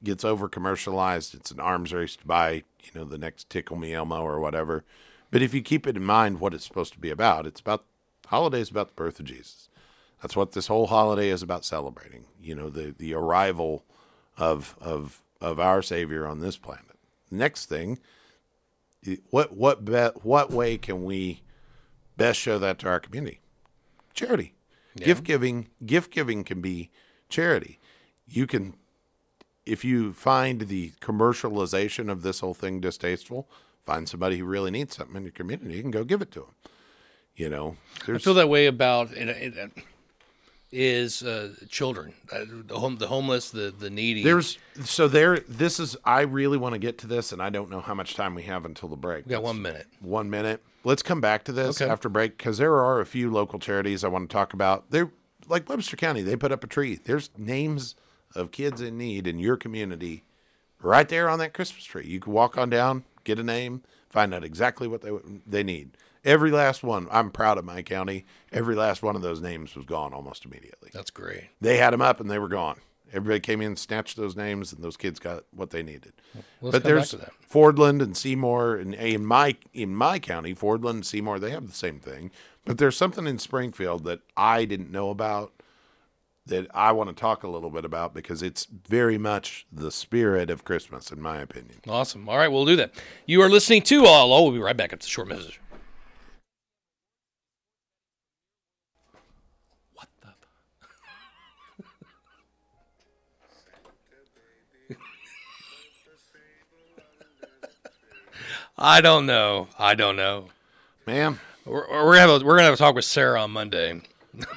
gets 0.03 0.25
over 0.25 0.49
commercialized, 0.49 1.35
it's 1.35 1.51
an 1.51 1.61
arms 1.61 1.93
race 1.93 2.17
to 2.17 2.27
buy, 2.27 2.65
you 2.83 2.91
know, 2.95 3.05
the 3.05 3.19
next 3.19 3.51
Tickle 3.51 3.77
Me 3.77 3.93
Elmo 3.93 4.23
or 4.23 4.41
whatever. 4.41 4.85
But 5.31 5.43
if 5.43 5.53
you 5.55 5.63
keep 5.63 5.87
it 5.87 5.97
in 5.97 6.05
mind 6.05 6.41
what 6.41 6.55
it's 6.55 6.65
supposed 6.65 6.93
to 6.95 6.99
be 6.99 7.11
about, 7.11 7.47
it's 7.47 7.61
about 7.61 7.85
holidays 8.27 8.71
about 8.71 8.89
the 8.89 8.95
birth 8.95 9.21
of 9.21 9.27
Jesus. 9.27 9.69
That's 10.23 10.37
what 10.37 10.53
this 10.53 10.67
whole 10.67 10.87
holiday 10.89 11.29
is 11.29 11.43
about 11.43 11.65
celebrating. 11.65 12.27
You 12.41 12.55
know, 12.55 12.71
the 12.71 12.95
the 12.97 13.15
arrival 13.15 13.85
of 14.41 14.75
of 14.81 15.23
of 15.41 15.61
our 15.61 15.83
Savior 15.83 16.27
on 16.27 16.41
this 16.41 16.57
planet. 16.57 16.97
Next 17.31 17.67
thing, 17.67 18.01
what 19.31 19.57
what 19.57 19.85
be, 19.85 20.11
what 20.23 20.51
way 20.51 20.77
can 20.79 21.05
we 21.05 21.43
best 22.17 22.41
show 22.41 22.59
that 22.59 22.79
to 22.81 22.89
our 22.89 22.99
community? 22.99 23.41
Charity, 24.15 24.55
gift 24.97 25.23
giving. 25.23 25.69
Gift 25.85 26.11
giving 26.11 26.43
can 26.43 26.61
be 26.61 26.91
charity. 27.29 27.79
You 28.27 28.47
can, 28.47 28.75
if 29.67 29.85
you 29.85 30.13
find 30.13 30.63
the 30.63 30.93
commercialization 31.01 32.11
of 32.11 32.23
this 32.23 32.41
whole 32.41 32.55
thing 32.55 32.81
distasteful, 32.81 33.49
find 33.83 34.09
somebody 34.09 34.39
who 34.39 34.45
really 34.45 34.71
needs 34.71 34.97
something 34.97 35.17
in 35.17 35.23
your 35.23 35.33
community 35.33 35.81
and 35.81 35.93
go 35.93 36.05
give 36.05 36.23
it 36.23 36.31
to 36.33 36.41
them. 36.41 36.55
You 37.37 37.49
know, 37.49 37.77
I 38.03 38.07
there's 38.07 38.25
feel 38.25 38.35
that 38.35 38.49
way 38.49 38.67
about 38.67 39.13
it, 39.13 39.29
it, 39.29 39.57
it 39.57 39.73
is 40.73 41.23
uh, 41.23 41.53
children, 41.69 42.13
uh, 42.33 42.45
the 42.67 42.79
home, 42.79 42.97
the 42.97 43.07
homeless, 43.09 43.51
the 43.51 43.75
the 43.77 43.91
needy. 43.91 44.23
There's 44.23 44.59
so 44.85 45.09
there. 45.09 45.41
This 45.49 45.81
is. 45.81 45.97
I 46.05 46.21
really 46.23 46.59
want 46.59 46.75
to 46.75 46.79
get 46.79 46.99
to 46.99 47.07
this, 47.07 47.33
and 47.33 47.43
I 47.43 47.51
don't 47.51 47.71
know 47.71 47.81
how 47.81 47.95
much 47.95 48.15
time 48.15 48.35
we 48.35 48.43
have 48.45 48.65
until 48.65 48.89
the 48.89 48.97
break. 48.97 49.27
we 49.27 49.31
got 49.31 49.43
one 49.43 49.61
minute. 49.61 49.87
One 50.01 50.31
minute. 50.31 50.63
Let's 50.85 51.03
come 51.03 51.21
back 51.21 51.45
to 51.45 51.53
this 51.53 51.81
Okay. 51.81 51.91
after 51.91 52.09
break 52.09 52.39
because 52.39 52.59
there 52.59 52.75
are 52.75 53.01
a 53.01 53.07
few 53.07 53.31
local 53.31 53.59
charities 53.59 54.03
I 54.05 54.09
want 54.09 54.31
to 54.31 54.33
talk 54.33 54.53
about. 54.55 54.91
They're 54.91 55.11
like 55.49 55.69
Webster 55.69 55.97
County. 55.97 56.23
They 56.23 56.37
put 56.37 56.53
up 56.53 56.65
a 56.65 56.67
tree. 56.67 56.99
There's 57.03 57.31
names 57.37 57.97
of 58.35 58.51
kids 58.51 58.81
in 58.81 58.97
need 58.97 59.27
in 59.27 59.39
your 59.39 59.57
community 59.57 60.25
right 60.81 61.09
there 61.09 61.29
on 61.29 61.39
that 61.41 61.53
Christmas 61.53 61.85
tree. 61.85 62.07
You 62.07 62.21
can 62.21 62.33
walk 62.33 62.57
on 62.57 62.71
down, 62.71 63.05
get 63.25 63.39
a 63.39 63.43
name, 63.43 63.83
find 64.09 64.33
out 64.33 64.45
exactly 64.45 64.87
what 64.89 65.03
they 65.03 65.11
they 65.47 65.63
need. 65.63 65.91
Every 66.25 66.51
last 66.51 66.83
one. 66.83 67.09
I'm 67.11 67.31
proud 67.31 67.59
of 67.59 67.65
my 67.65 67.83
county. 67.83 68.27
Every 68.53 68.75
last 68.75 69.03
one 69.03 69.17
of 69.17 69.23
those 69.23 69.41
names 69.41 69.75
was 69.75 69.85
gone 69.87 70.13
almost 70.13 70.45
immediately. 70.45 70.91
That's 70.93 71.11
great. 71.11 71.49
They 71.61 71.79
had 71.79 71.93
them 71.93 72.03
up 72.03 72.21
and 72.21 72.31
they 72.31 72.39
were 72.39 72.49
gone. 72.49 72.81
Everybody 73.13 73.41
came 73.41 73.61
in, 73.61 73.75
snatched 73.75 74.17
those 74.17 74.37
names, 74.37 74.73
and 74.73 74.85
those 74.85 74.97
kids 74.97 75.19
got 75.19 75.45
what 75.51 75.71
they 75.71 75.83
needed. 75.83 76.13
Let's 76.61 76.77
but 76.77 76.85
there's. 76.85 77.15
Fordland 77.51 78.01
and 78.01 78.17
Seymour, 78.17 78.77
and 78.77 78.95
in 78.95 79.25
my 79.25 79.57
in 79.75 79.97
my 79.97 80.21
county, 80.21 80.55
Fordland 80.55 80.91
and 80.91 81.07
Seymour, 81.07 81.41
they 81.41 81.51
have 81.51 81.67
the 81.67 81.75
same 81.75 81.99
thing. 81.99 82.31
But 82.65 82.79
there's 82.79 82.97
something 82.97 83.27
in 83.27 83.39
Springfield 83.39 84.05
that 84.05 84.21
I 84.37 84.65
didn't 84.65 84.93
know 84.93 85.11
about 85.11 85.53
that 86.47 86.69
I 86.73 86.93
want 86.93 87.09
to 87.11 87.17
talk 87.17 87.43
a 87.43 87.49
little 87.49 87.71
bit 87.71 87.85
about 87.85 88.15
because 88.15 88.43
it's 88.43 88.67
very 88.67 89.19
much 89.19 89.67
the 89.73 89.91
spirit 89.91 90.51
of 90.51 90.65
Christmas, 90.65 91.11
in 91.11 91.21
my 91.21 91.39
opinion. 91.39 91.79
Awesome. 91.89 92.29
All 92.29 92.37
right, 92.37 92.49
we'll 92.49 92.67
do 92.67 92.77
that. 92.77 92.93
You 93.27 93.43
are 93.43 93.49
listening 93.49 93.83
to 93.83 94.05
All. 94.05 94.29
We'll 94.45 94.53
be 94.53 94.59
right 94.59 94.77
back 94.77 94.93
after 94.93 95.05
the 95.05 95.11
short 95.11 95.29
message. 95.29 95.61
I 108.81 109.01
don't 109.01 109.27
know. 109.27 109.69
I 109.79 109.95
don't 109.95 110.17
know. 110.17 110.47
Man, 111.07 111.39
We're, 111.65 111.89
we're 111.91 112.17
gonna 112.17 112.21
have 112.21 112.43
a, 112.43 112.45
we're 112.45 112.57
gonna 112.57 112.65
have 112.65 112.75
a 112.75 112.79
talk 112.79 112.95
with 112.95 113.05
Sarah 113.05 113.43
on 113.43 113.51
Monday. 113.51 114.01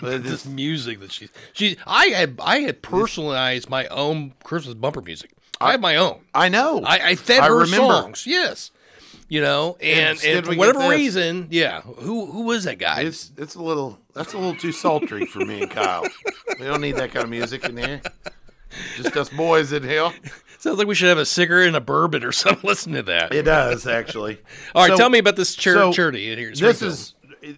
but 0.01 0.23
This 0.23 0.45
music 0.45 0.99
that 1.01 1.11
she 1.11 1.29
she 1.53 1.77
I 1.85 2.05
had 2.07 2.39
I 2.41 2.59
had 2.59 2.81
personalized 2.81 3.69
my 3.69 3.87
own 3.87 4.33
Christmas 4.43 4.75
bumper 4.75 5.01
music. 5.01 5.31
I 5.59 5.71
have 5.71 5.81
my 5.81 5.95
own. 5.95 6.21
I 6.33 6.49
know. 6.49 6.81
I, 6.83 7.09
I 7.11 7.15
fed 7.15 7.39
I 7.41 7.47
her 7.47 7.59
remember. 7.59 7.93
songs. 7.93 8.25
Yes. 8.27 8.71
You 9.29 9.41
know, 9.41 9.77
and, 9.81 10.21
and 10.23 10.45
for 10.45 10.53
whatever 10.55 10.89
reason, 10.89 11.47
yeah. 11.49 11.81
Who 11.81 12.27
who 12.27 12.43
was 12.43 12.65
that 12.65 12.77
guy? 12.77 13.01
It's 13.01 13.31
it's 13.37 13.55
a 13.55 13.61
little 13.63 13.97
that's 14.13 14.33
a 14.33 14.37
little 14.37 14.55
too 14.55 14.71
sultry 14.71 15.25
for 15.25 15.39
me 15.39 15.63
and 15.63 15.71
Kyle. 15.71 16.05
We 16.59 16.65
don't 16.65 16.81
need 16.81 16.97
that 16.97 17.11
kind 17.11 17.23
of 17.23 17.29
music 17.31 17.65
in 17.65 17.77
here. 17.77 18.01
Just 18.97 19.15
us 19.17 19.29
boys 19.29 19.71
in 19.71 19.81
here. 19.83 20.11
Sounds 20.63 20.77
like 20.77 20.87
we 20.87 20.95
should 20.95 21.09
have 21.09 21.17
a 21.17 21.25
cigarette 21.25 21.67
and 21.67 21.75
a 21.75 21.81
bourbon 21.81 22.23
or 22.23 22.31
something. 22.31 22.65
Listen 22.65 22.93
to 22.93 23.03
that. 23.03 23.33
It 23.33 23.43
does 23.43 23.85
actually. 23.85 24.37
All 24.73 24.83
right, 24.83 24.91
So- 24.91 24.95
tell 24.95 25.09
me 25.09 25.19
about 25.19 25.35
this 25.35 25.55
char- 25.55 25.73
so 25.73 25.91
charity 25.91 26.31
in 26.31 26.37
here. 26.39 26.51
in 26.51 26.55
This 26.57 26.81
is 26.81 27.15
it, 27.41 27.57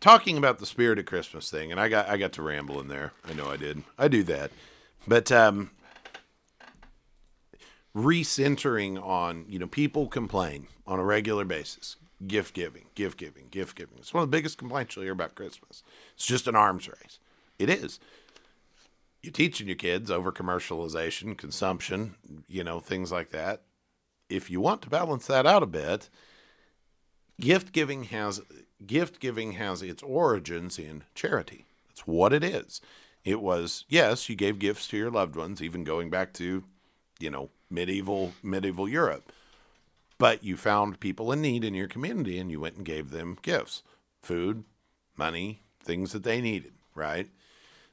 talking 0.00 0.36
about 0.36 0.58
the 0.58 0.66
spirit 0.66 0.98
of 0.98 1.06
Christmas 1.06 1.48
thing, 1.48 1.70
and 1.70 1.80
I 1.80 1.88
got 1.88 2.08
I 2.08 2.16
got 2.16 2.32
to 2.32 2.42
ramble 2.42 2.80
in 2.80 2.88
there. 2.88 3.12
I 3.24 3.34
know 3.34 3.48
I 3.48 3.56
did. 3.56 3.84
I 3.96 4.08
do 4.08 4.24
that, 4.24 4.50
but 5.06 5.30
um, 5.30 5.70
recentering 7.94 9.00
on 9.00 9.44
you 9.48 9.60
know 9.60 9.68
people 9.68 10.08
complain 10.08 10.66
on 10.88 10.98
a 10.98 11.04
regular 11.04 11.44
basis. 11.44 11.94
Gift 12.26 12.52
giving, 12.52 12.86
gift 12.96 13.16
giving, 13.16 13.46
gift 13.48 13.76
giving. 13.76 13.98
It's 13.98 14.12
one 14.12 14.24
of 14.24 14.30
the 14.32 14.36
biggest 14.36 14.58
complaints 14.58 14.96
you'll 14.96 15.04
hear 15.04 15.12
about 15.12 15.36
Christmas. 15.36 15.84
It's 16.16 16.26
just 16.26 16.48
an 16.48 16.56
arms 16.56 16.88
race. 16.88 17.20
It 17.60 17.70
is. 17.70 18.00
You're 19.22 19.32
teaching 19.32 19.68
your 19.68 19.76
kids 19.76 20.10
over 20.10 20.32
commercialization, 20.32 21.36
consumption, 21.38 22.16
you 22.48 22.64
know, 22.64 22.80
things 22.80 23.12
like 23.12 23.30
that. 23.30 23.62
If 24.28 24.50
you 24.50 24.60
want 24.60 24.82
to 24.82 24.90
balance 24.90 25.26
that 25.28 25.46
out 25.46 25.62
a 25.62 25.66
bit, 25.66 26.08
gift 27.40 27.72
giving 27.72 28.04
has 28.04 28.40
gift 28.84 29.20
giving 29.20 29.52
has 29.52 29.80
its 29.82 30.02
origins 30.02 30.78
in 30.78 31.04
charity. 31.14 31.66
That's 31.88 32.06
what 32.06 32.32
it 32.32 32.42
is. 32.42 32.80
It 33.24 33.40
was 33.40 33.84
yes, 33.88 34.28
you 34.28 34.34
gave 34.34 34.58
gifts 34.58 34.88
to 34.88 34.96
your 34.96 35.10
loved 35.10 35.36
ones, 35.36 35.62
even 35.62 35.84
going 35.84 36.10
back 36.10 36.32
to, 36.34 36.64
you 37.20 37.30
know, 37.30 37.50
medieval 37.70 38.32
medieval 38.42 38.88
Europe. 38.88 39.30
But 40.18 40.42
you 40.42 40.56
found 40.56 40.98
people 40.98 41.30
in 41.30 41.40
need 41.40 41.64
in 41.64 41.74
your 41.74 41.88
community 41.88 42.38
and 42.38 42.50
you 42.50 42.60
went 42.60 42.76
and 42.76 42.84
gave 42.84 43.10
them 43.10 43.38
gifts, 43.42 43.82
food, 44.20 44.64
money, 45.16 45.62
things 45.80 46.12
that 46.12 46.22
they 46.22 46.40
needed, 46.40 46.72
right? 46.94 47.28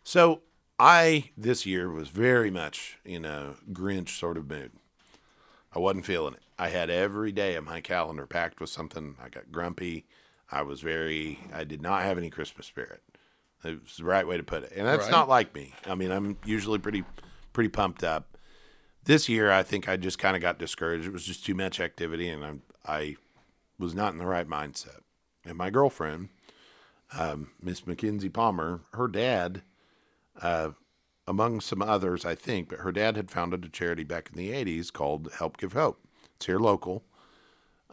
So 0.03 0.41
I 0.79 1.31
this 1.37 1.65
year 1.65 1.91
was 1.91 2.07
very 2.09 2.49
much 2.49 2.97
in 3.03 3.25
a 3.25 3.55
Grinch 3.71 4.17
sort 4.17 4.37
of 4.37 4.49
mood. 4.49 4.71
I 5.75 5.79
wasn't 5.79 6.05
feeling 6.05 6.35
it. 6.35 6.39
I 6.57 6.69
had 6.69 6.89
every 6.89 7.31
day 7.31 7.55
of 7.55 7.63
my 7.65 7.81
calendar 7.81 8.25
packed 8.25 8.59
with 8.59 8.69
something. 8.69 9.15
I 9.21 9.29
got 9.29 9.51
grumpy. 9.51 10.05
I 10.51 10.61
was 10.63 10.81
very, 10.81 11.39
I 11.53 11.63
did 11.63 11.81
not 11.81 12.01
have 12.03 12.17
any 12.17 12.29
Christmas 12.29 12.65
spirit. 12.65 13.01
It 13.63 13.83
was 13.83 13.97
the 13.97 14.03
right 14.05 14.25
way 14.25 14.37
to 14.37 14.43
put 14.43 14.63
it. 14.63 14.73
And 14.75 14.87
that's 14.87 15.03
Right. 15.05 15.11
not 15.11 15.29
like 15.29 15.53
me. 15.53 15.75
I 15.85 15.95
mean, 15.95 16.11
I'm 16.11 16.37
usually 16.45 16.79
pretty, 16.79 17.03
pretty 17.53 17.69
pumped 17.69 18.03
up. 18.03 18.37
This 19.03 19.29
year, 19.29 19.51
I 19.51 19.63
think 19.63 19.87
I 19.87 19.95
just 19.97 20.17
kind 20.17 20.35
of 20.35 20.41
got 20.41 20.57
discouraged. 20.59 21.05
It 21.05 21.13
was 21.13 21.25
just 21.25 21.45
too 21.45 21.53
much 21.55 21.79
activity, 21.79 22.29
and 22.29 22.43
I'm, 22.43 22.61
I 22.85 23.17
was 23.77 23.93
not 23.93 24.11
in 24.13 24.17
the 24.19 24.25
right 24.25 24.47
mindset. 24.47 25.01
And 25.45 25.57
my 25.57 25.69
girlfriend, 25.69 26.29
um, 27.17 27.51
Miss 27.61 27.85
Mackenzie 27.85 28.29
Palmer, 28.29 28.81
her 28.93 29.07
dad, 29.07 29.61
uh, 30.41 30.71
among 31.27 31.61
some 31.61 31.81
others, 31.81 32.25
I 32.25 32.35
think, 32.35 32.69
but 32.69 32.79
her 32.79 32.91
dad 32.91 33.15
had 33.15 33.31
founded 33.31 33.63
a 33.63 33.69
charity 33.69 34.03
back 34.03 34.29
in 34.31 34.37
the 34.37 34.51
80s 34.51 34.91
called 34.91 35.29
Help 35.37 35.57
Give 35.57 35.73
Hope. 35.73 35.99
It's 36.35 36.45
here 36.45 36.59
local. 36.59 37.03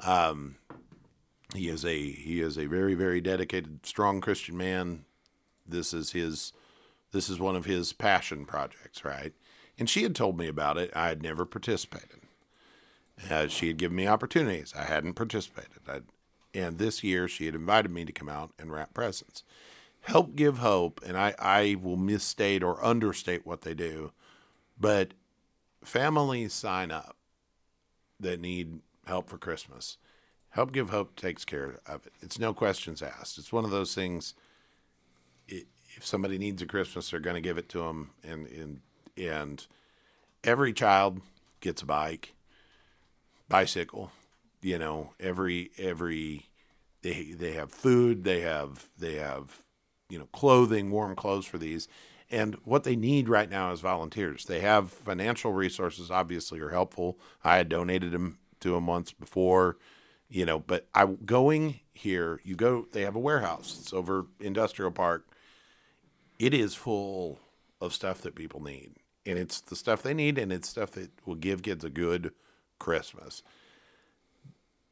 Um, 0.05 0.57
he 1.55 1.69
is 1.69 1.85
a 1.85 2.11
he 2.11 2.41
is 2.41 2.59
a 2.59 2.67
very 2.67 2.95
very 2.95 3.21
dedicated, 3.21 3.87
strong 3.87 4.21
Christian 4.21 4.57
man. 4.57 5.05
This 5.67 5.95
is 5.95 6.13
his 6.13 6.53
this 7.13 7.29
is 7.29 7.39
one 7.39 7.57
of 7.57 7.65
his 7.65 7.93
passion 7.93 8.45
projects, 8.45 9.05
right? 9.05 9.33
And 9.79 9.89
she 9.89 10.03
had 10.03 10.15
told 10.15 10.39
me 10.39 10.49
about 10.49 10.79
it. 10.79 10.91
I 10.95 11.09
had 11.09 11.23
never 11.23 11.45
participated. 11.45 12.21
Uh, 13.31 13.47
she 13.47 13.69
had 13.69 13.79
given 13.79 13.97
me 13.97 14.07
opportunities. 14.07 14.75
I 14.77 14.85
hadn't 14.85 15.15
participated. 15.15 15.81
i 15.89 16.01
and 16.55 16.79
this 16.79 17.05
year, 17.05 17.29
she 17.29 17.47
had 17.47 17.55
invited 17.55 17.91
me 17.91 18.05
to 18.07 18.13
come 18.13 18.31
out 18.31 18.53
and 18.59 18.73
wrap 18.73 18.95
presents. 18.95 19.43
Help 20.07 20.37
Give 20.37 20.59
Hope, 20.59 21.01
and 21.05 21.17
I, 21.17 21.35
I 21.37 21.77
will 21.83 21.97
misstate 21.97 22.63
or 22.63 22.83
understate 22.85 23.45
what 23.45 23.63
they 23.63 23.75
do, 23.75 24.13
but 24.79 25.15
families 25.83 26.53
sign 26.53 26.93
up 26.93 27.17
that 28.21 28.41
need 28.41 28.79
help 29.05 29.29
for 29.29 29.37
Christmas. 29.37 29.99
Help 30.51 30.71
Give 30.71 30.91
Hope 30.91 31.17
takes 31.17 31.45
care 31.45 31.81
of 31.87 32.07
it. 32.07 32.13
It's 32.21 32.39
no 32.39 32.55
questions 32.55 33.03
asked. 33.03 33.37
It's 33.37 33.53
one 33.53 33.65
of 33.65 33.73
those 33.73 33.97
things. 33.97 34.35
i 35.51 35.65
if 35.97 36.07
somebody 36.07 36.39
needs 36.39 36.63
a 36.63 36.67
Christmas, 36.67 37.11
they're 37.11 37.19
going 37.19 37.35
to 37.35 37.41
give 37.41 37.59
it 37.59 37.69
to 37.71 37.79
them, 37.79 38.11
and 38.23 38.47
and 38.47 38.81
and 39.17 39.67
every 40.45 40.73
child 40.73 41.21
gets 41.61 41.83
a 41.83 41.87
bike, 41.87 42.35
bicycle. 43.49 44.13
You 44.63 44.79
know, 44.79 45.15
every 45.19 45.73
every 45.77 46.47
they 47.03 47.33
they 47.33 47.55
have 47.55 47.73
food, 47.73 48.23
they 48.23 48.43
have 48.43 48.89
they 48.97 49.15
have 49.17 49.65
you 50.09 50.19
know 50.19 50.27
clothing, 50.27 50.91
warm 50.91 51.17
clothes 51.17 51.47
for 51.47 51.59
these. 51.59 51.89
And 52.31 52.57
what 52.65 52.83
they 52.83 52.97
need 52.97 53.29
right 53.29 53.49
now 53.49 53.71
is 53.71 53.81
volunteers. 53.81 54.47
They 54.47 54.61
have 54.61 54.91
financial 54.91 55.53
resources, 55.53 56.11
obviously, 56.11 56.59
are 56.59 56.71
helpful. 56.71 57.21
I 57.45 57.57
had 57.57 57.69
donated 57.69 58.11
them 58.11 58.39
to 58.61 58.73
them 58.73 58.87
once 58.89 59.13
before, 59.13 59.77
you 60.29 60.45
know. 60.45 60.59
But 60.59 60.89
I'm 60.95 61.19
going 61.25 61.81
here, 61.93 62.41
you 62.43 62.57
go. 62.57 62.87
They 62.93 63.03
have 63.03 63.15
a 63.15 63.21
warehouse. 63.21 63.79
It's 63.81 63.93
over 63.93 64.27
Industrial 64.41 64.91
Park. 64.91 65.29
It 66.39 66.53
is 66.53 66.75
full 66.75 67.39
of 67.81 67.95
stuff 67.95 68.21
that 68.23 68.35
people 68.35 68.63
need, 68.63 68.95
and 69.25 69.39
it's 69.39 69.61
the 69.61 69.77
stuff 69.77 70.03
they 70.03 70.15
need, 70.15 70.37
and 70.37 70.53
it's 70.53 70.69
stuff 70.69 70.91
that 70.93 71.11
will 71.25 71.37
give 71.37 71.63
kids 71.63 71.85
a 71.85 71.91
good 71.91 72.33
Christmas. 72.79 73.43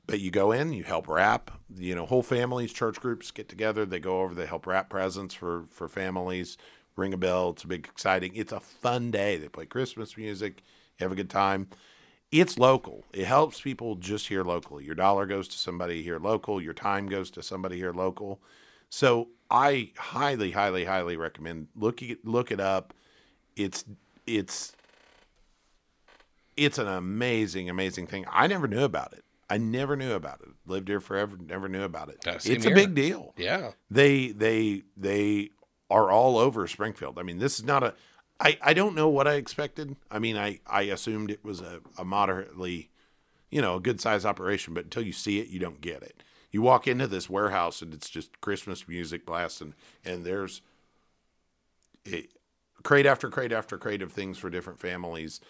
But 0.06 0.20
you 0.20 0.30
go 0.30 0.52
in, 0.52 0.72
you 0.72 0.84
help 0.84 1.08
wrap. 1.08 1.50
You 1.74 1.94
know, 1.94 2.06
whole 2.06 2.22
families, 2.22 2.72
church 2.72 3.00
groups 3.00 3.30
get 3.30 3.48
together. 3.48 3.86
They 3.86 4.00
go 4.00 4.20
over. 4.20 4.34
They 4.34 4.46
help 4.46 4.66
wrap 4.66 4.90
presents 4.90 5.34
for 5.34 5.64
for 5.70 5.88
families. 5.88 6.56
Ring 6.96 7.12
a 7.12 7.16
bell. 7.16 7.50
It's 7.50 7.64
a 7.64 7.66
big, 7.66 7.86
exciting. 7.86 8.32
It's 8.34 8.52
a 8.52 8.60
fun 8.60 9.10
day. 9.10 9.36
They 9.36 9.48
play 9.48 9.66
Christmas 9.66 10.16
music. 10.16 10.62
You 10.98 11.04
have 11.04 11.12
a 11.12 11.16
good 11.16 11.30
time. 11.30 11.68
It's 12.30 12.58
local. 12.58 13.04
It 13.12 13.26
helps 13.26 13.60
people 13.60 13.96
just 13.96 14.28
here 14.28 14.44
locally. 14.44 14.84
Your 14.84 14.94
dollar 14.94 15.26
goes 15.26 15.48
to 15.48 15.58
somebody 15.58 16.02
here 16.02 16.18
local. 16.18 16.60
Your 16.60 16.72
time 16.72 17.06
goes 17.08 17.30
to 17.32 17.42
somebody 17.42 17.76
here 17.76 17.92
local. 17.92 18.40
So 18.90 19.28
I 19.50 19.90
highly, 19.96 20.52
highly, 20.52 20.84
highly 20.84 21.16
recommend 21.16 21.68
look 21.74 22.00
look 22.22 22.50
it 22.50 22.60
up. 22.60 22.94
It's 23.56 23.84
it's 24.26 24.72
it's 26.56 26.78
an 26.78 26.88
amazing, 26.88 27.68
amazing 27.68 28.06
thing. 28.06 28.24
I 28.30 28.46
never 28.46 28.68
knew 28.68 28.84
about 28.84 29.12
it. 29.12 29.23
I 29.48 29.58
never 29.58 29.96
knew 29.96 30.12
about 30.12 30.40
it. 30.42 30.48
Lived 30.66 30.88
here 30.88 31.00
forever, 31.00 31.36
never 31.36 31.68
knew 31.68 31.82
about 31.82 32.08
it. 32.08 32.22
Same 32.24 32.56
it's 32.56 32.64
a 32.64 32.68
here. 32.68 32.74
big 32.74 32.94
deal. 32.94 33.34
Yeah. 33.36 33.72
They 33.90 34.28
they 34.28 34.82
they 34.96 35.50
are 35.90 36.10
all 36.10 36.38
over 36.38 36.66
Springfield. 36.66 37.18
I 37.18 37.22
mean, 37.22 37.38
this 37.38 37.58
is 37.58 37.64
not 37.64 37.82
a 37.82 37.94
I, 38.40 38.58
I 38.60 38.74
don't 38.74 38.94
know 38.94 39.08
what 39.08 39.28
I 39.28 39.34
expected. 39.34 39.96
I 40.10 40.18
mean, 40.18 40.36
I, 40.36 40.60
I 40.66 40.82
assumed 40.82 41.30
it 41.30 41.44
was 41.44 41.60
a, 41.60 41.80
a 41.96 42.04
moderately, 42.04 42.90
you 43.50 43.62
know, 43.62 43.76
a 43.76 43.80
good 43.80 44.00
size 44.00 44.24
operation, 44.26 44.74
but 44.74 44.84
until 44.84 45.04
you 45.04 45.12
see 45.12 45.38
it, 45.38 45.48
you 45.48 45.58
don't 45.58 45.80
get 45.80 46.02
it. 46.02 46.22
You 46.50 46.60
walk 46.62 46.86
into 46.86 47.06
this 47.06 47.30
warehouse 47.30 47.82
and 47.82 47.94
it's 47.94 48.10
just 48.10 48.40
Christmas 48.40 48.86
music 48.86 49.24
blasting, 49.26 49.74
and 50.04 50.24
there's 50.24 50.62
it, 52.04 52.30
crate 52.82 53.06
after 53.06 53.28
crate 53.28 53.52
after 53.52 53.78
crate 53.78 54.02
of 54.02 54.12
things 54.12 54.38
for 54.38 54.50
different 54.50 54.78
families. 54.78 55.40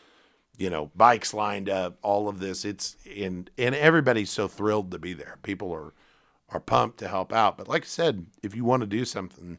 You 0.56 0.70
know, 0.70 0.90
bikes 0.94 1.34
lined 1.34 1.68
up, 1.68 1.98
all 2.02 2.28
of 2.28 2.38
this. 2.38 2.64
It's 2.64 2.96
and 3.16 3.50
and 3.58 3.74
everybody's 3.74 4.30
so 4.30 4.46
thrilled 4.48 4.90
to 4.92 4.98
be 4.98 5.12
there. 5.12 5.38
People 5.42 5.72
are 5.72 5.92
are 6.50 6.60
pumped 6.60 6.98
to 6.98 7.08
help 7.08 7.32
out. 7.32 7.56
But 7.58 7.68
like 7.68 7.82
I 7.82 7.86
said, 7.86 8.26
if 8.42 8.54
you 8.54 8.64
want 8.64 8.82
to 8.82 8.86
do 8.86 9.04
something, 9.04 9.58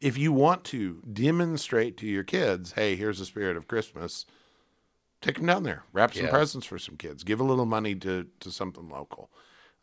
if 0.00 0.18
you 0.18 0.32
want 0.32 0.64
to 0.64 1.00
demonstrate 1.12 1.96
to 1.98 2.06
your 2.06 2.24
kids, 2.24 2.72
hey, 2.72 2.96
here's 2.96 3.18
the 3.20 3.24
spirit 3.24 3.56
of 3.56 3.68
Christmas, 3.68 4.26
take 5.20 5.36
them 5.36 5.46
down 5.46 5.62
there, 5.62 5.84
wrap 5.92 6.12
some 6.14 6.24
Yeah. 6.24 6.30
presents 6.30 6.66
for 6.66 6.78
some 6.78 6.96
kids, 6.96 7.22
give 7.22 7.38
a 7.38 7.44
little 7.44 7.66
money 7.66 7.94
to 7.96 8.26
to 8.40 8.50
something 8.50 8.88
local. 8.88 9.30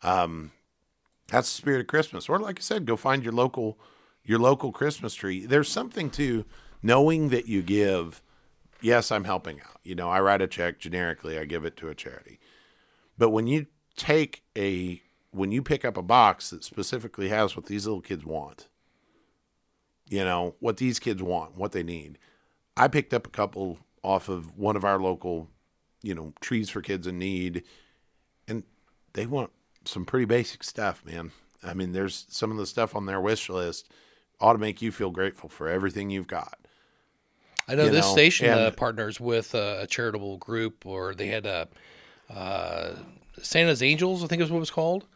Um, 0.02 0.52
that's 1.28 1.48
the 1.50 1.56
spirit 1.56 1.80
of 1.80 1.86
Christmas. 1.86 2.28
Or 2.28 2.38
like 2.38 2.58
I 2.58 2.62
said, 2.62 2.84
go 2.84 2.96
find 2.96 3.22
your 3.22 3.32
local 3.32 3.78
your 4.22 4.38
local 4.38 4.72
Christmas 4.72 5.14
tree. 5.14 5.46
There's 5.46 5.70
something 5.70 6.10
to 6.10 6.44
knowing 6.82 7.30
that 7.30 7.46
you 7.46 7.62
give. 7.62 8.20
Yes, 8.80 9.12
I'm 9.12 9.24
helping 9.24 9.60
out. 9.60 9.80
You 9.82 9.94
know, 9.94 10.08
I 10.08 10.20
write 10.20 10.42
a 10.42 10.46
check 10.46 10.78
generically, 10.78 11.38
I 11.38 11.44
give 11.44 11.64
it 11.64 11.76
to 11.78 11.88
a 11.88 11.94
charity. 11.94 12.40
But 13.18 13.30
when 13.30 13.46
you 13.46 13.66
take 13.96 14.42
a 14.56 15.02
when 15.32 15.52
you 15.52 15.62
pick 15.62 15.84
up 15.84 15.96
a 15.96 16.02
box 16.02 16.50
that 16.50 16.64
specifically 16.64 17.28
has 17.28 17.54
what 17.54 17.66
these 17.66 17.86
little 17.86 18.00
kids 18.00 18.24
want, 18.24 18.66
you 20.08 20.24
know, 20.24 20.56
what 20.58 20.78
these 20.78 20.98
kids 20.98 21.22
want, 21.22 21.56
what 21.56 21.72
they 21.72 21.82
need. 21.82 22.18
I 22.76 22.88
picked 22.88 23.14
up 23.14 23.26
a 23.26 23.30
couple 23.30 23.78
off 24.02 24.28
of 24.28 24.58
one 24.58 24.74
of 24.74 24.84
our 24.84 24.98
local, 24.98 25.48
you 26.02 26.14
know, 26.14 26.32
trees 26.40 26.68
for 26.68 26.80
kids 26.80 27.06
in 27.06 27.18
need, 27.18 27.62
and 28.48 28.64
they 29.12 29.26
want 29.26 29.50
some 29.84 30.04
pretty 30.04 30.24
basic 30.24 30.64
stuff, 30.64 31.04
man. 31.04 31.30
I 31.62 31.74
mean, 31.74 31.92
there's 31.92 32.26
some 32.28 32.50
of 32.50 32.56
the 32.56 32.66
stuff 32.66 32.96
on 32.96 33.06
their 33.06 33.20
wish 33.20 33.48
list 33.48 33.88
ought 34.40 34.54
to 34.54 34.58
make 34.58 34.82
you 34.82 34.90
feel 34.90 35.10
grateful 35.10 35.48
for 35.48 35.68
everything 35.68 36.10
you've 36.10 36.26
got. 36.26 36.58
I 37.68 37.74
know 37.74 37.88
this 37.88 38.04
know, 38.06 38.12
station 38.12 38.48
uh, 38.50 38.70
partners 38.72 39.20
with 39.20 39.54
uh, 39.54 39.78
a 39.80 39.86
charitable 39.86 40.38
group, 40.38 40.84
or 40.86 41.14
they 41.14 41.28
had 41.28 41.46
a 41.46 41.68
uh, 42.28 42.96
Santa's 43.42 43.82
Angels, 43.82 44.22
I 44.24 44.26
think 44.26 44.42
is 44.42 44.50
what 44.50 44.56
it 44.58 44.60
was 44.60 44.70
called, 44.70 45.06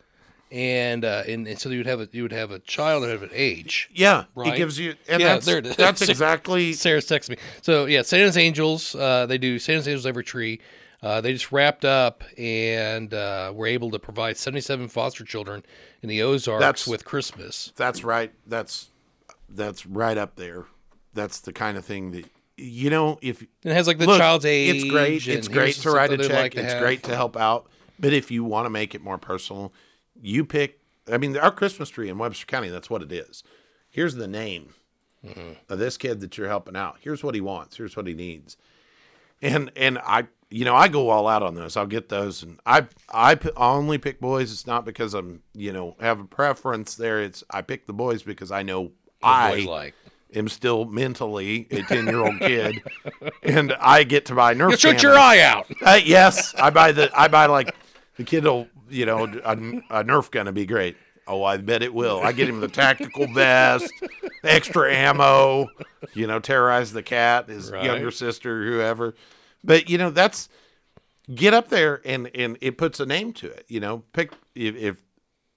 and 0.51 1.05
uh, 1.05 1.23
and, 1.27 1.47
and 1.47 1.59
so 1.59 1.69
you 1.71 1.79
would 1.79 1.87
have 1.87 2.01
a 2.01 2.09
you 2.13 2.23
would 2.23 2.33
have 2.33 2.51
a 2.51 2.59
child 2.61 3.05
of 3.05 3.23
an 3.23 3.31
age. 3.33 3.89
Yeah, 3.93 4.25
Right. 4.35 4.55
it 4.55 4.57
gives 4.57 4.79
you, 4.79 4.95
and 5.09 5.21
Yeah, 5.21 5.35
that's, 5.35 5.47
there 5.47 5.59
it 5.59 5.67
is. 5.67 5.77
that's 5.77 6.03
exactly 6.09 6.73
Sarah's 6.73 7.07
texting 7.07 7.31
me. 7.31 7.37
So 7.63 7.87
yeah, 7.87 8.03
Santa's 8.03 8.37
Angels. 8.37 8.95
Uh, 8.95 9.27
they 9.27 9.39
do 9.39 9.59
Santa's 9.59 9.89
Angels 9.89 10.07
every 10.07 10.25
tree. 10.25 10.61
Uh, 11.03 11.21
they 11.21 11.35
just 11.35 11.53
wrapped 11.53 11.85
up 11.85 12.25
and 12.39 13.13
uh, 13.13 13.53
were 13.55 13.67
able 13.67 13.91
to 13.91 13.99
provide 13.99 14.39
77 14.39 14.89
foster 14.89 15.23
children 15.23 15.63
in 16.03 16.09
the 16.09 16.23
Ozarks 16.23 16.61
That's- 16.63 16.87
with 16.87 17.05
Christmas. 17.05 17.73
that's 17.77 18.03
right. 18.03 18.33
That's 18.47 18.89
that's 19.51 19.85
right 19.87 20.17
up 20.17 20.37
there. 20.37 20.65
That's 21.13 21.41
the 21.41 21.53
kind 21.53 21.77
of 21.77 21.85
thing 21.85 22.11
that 22.13 22.25
you 22.57 22.91
know. 22.91 23.19
If 23.23 23.43
it 23.43 23.49
has 23.65 23.87
like 23.87 23.99
the 23.99 24.07
Look, 24.07 24.19
child's 24.19 24.45
age. 24.45 24.77
It's 24.77 24.85
great. 24.91 25.27
It's 25.27 25.49
great 25.49 25.75
to 25.77 25.91
write 25.91 26.13
a 26.13 26.19
check. 26.19 26.31
like 26.31 26.55
it's 26.57 26.75
great 26.75 27.03
to 27.05 27.15
help 27.17 27.37
out. 27.37 27.69
But 27.99 28.13
if 28.13 28.31
you 28.31 28.45
want 28.45 28.67
to 28.67 28.71
make 28.71 28.95
it 28.95 29.03
more 29.03 29.19
personal, 29.19 29.73
you 30.21 30.45
pick. 30.45 30.81
I 31.11 31.19
mean, 31.19 31.37
our 31.37 31.51
Christmas 31.51 31.89
tree 31.91 32.09
in 32.09 32.19
Webster 32.19 32.47
County. 32.47 32.69
That's 32.71 32.89
what 32.91 33.03
it 33.03 33.13
is. 33.13 33.43
Here's 33.91 34.15
the 34.15 34.29
name 34.29 34.75
Mm-hmm. 35.25 35.53
of 35.73 35.79
this 35.79 35.97
kid 35.97 36.21
that 36.21 36.37
you're 36.37 36.49
helping 36.49 36.77
out. 36.77 36.99
Here's 37.01 37.25
what 37.25 37.35
he 37.35 37.41
wants. 37.41 37.79
Here's 37.79 37.97
what 37.97 38.07
he 38.07 38.13
needs. 38.13 38.59
And 39.41 39.71
and 39.75 39.99
I, 39.99 40.27
you 40.51 40.67
know, 40.67 40.75
I 40.75 40.89
go 40.89 41.09
all 41.09 41.27
out 41.27 41.43
on 41.43 41.55
those. 41.55 41.79
I'll 41.79 41.87
get 41.87 42.11
those, 42.11 42.43
and 42.43 42.61
I 42.67 42.87
I 43.11 43.39
only 43.57 43.97
pick 43.97 44.21
boys. 44.21 44.53
It's 44.53 44.67
not 44.67 44.85
because 44.85 45.15
I'm 45.15 45.43
you 45.55 45.73
know 45.73 45.97
have 46.01 46.21
a 46.21 46.25
preference 46.25 46.95
there. 46.97 47.23
It's 47.23 47.43
I 47.51 47.63
pick 47.63 47.87
the 47.87 47.95
boys 47.95 48.23
because 48.23 48.53
I 48.53 48.63
know 48.65 48.93
I 49.23 49.61
like. 49.61 49.95
Am 50.35 50.49
still 50.49 50.85
mentally 50.85 51.66
a 51.70 51.82
10 51.82 52.07
year 52.07 52.20
old 52.24 52.39
kid 52.41 52.82
and 53.43 53.72
I 53.80 54.05
get 54.05 54.26
to 54.26 54.35
buy 54.35 54.55
Nerf 54.55 54.72
You 54.72 54.76
shoot 54.76 55.03
your 55.03 55.16
eye 55.18 55.41
out. 55.41 55.66
Uh, 55.82 56.01
yes, 56.05 56.55
I 56.57 56.70
buy 56.70 56.93
the, 56.93 57.11
I 57.18 57.28
buy 57.28 57.47
like 57.47 57.74
the 58.16 58.24
kid 58.24 58.45
will, 58.45 58.68
you 58.89 59.07
know, 59.07 59.24
a, 59.24 59.53
a 59.53 60.05
Nerf 60.05 60.30
gun 60.30 60.47
to 60.47 60.53
be 60.53 60.66
great. 60.66 60.97
Oh, 61.26 61.43
I 61.43 61.57
bet 61.57 61.82
it 61.82 61.95
will. 61.95 62.20
I 62.22 62.32
get 62.32 62.49
him 62.49 62.61
the 62.61 62.68
tactical 62.68 63.26
vest, 63.32 63.91
extra 64.43 64.93
ammo, 64.93 65.68
you 66.12 66.26
know, 66.26 66.39
terrorize 66.39 66.93
the 66.93 67.03
cat, 67.03 67.49
his 67.49 67.70
Right. 67.70 67.85
younger 67.85 68.11
sister, 68.11 68.64
whoever. 68.64 69.14
But, 69.62 69.89
you 69.89 69.97
know, 69.97 70.11
that's, 70.11 70.51
get 71.35 71.55
up 71.55 71.68
there 71.68 72.03
and, 72.05 72.30
and 72.35 72.59
it 72.61 72.76
puts 72.76 73.01
a 73.01 73.07
name 73.07 73.32
to 73.35 73.47
it, 73.47 73.64
you 73.68 73.80
know, 73.80 74.03
pick, 74.12 74.32
if, 74.55 74.99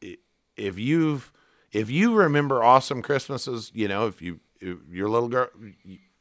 if, 0.01 0.17
if 0.55 0.79
you've, 0.79 1.33
if 1.73 1.89
you 1.91 2.15
remember 2.15 2.63
awesome 2.63 3.01
Christmases, 3.01 3.69
you 3.73 3.89
know, 3.89 4.07
if 4.07 4.21
you, 4.21 4.39
your 4.61 5.09
little 5.09 5.29
girl, 5.29 5.49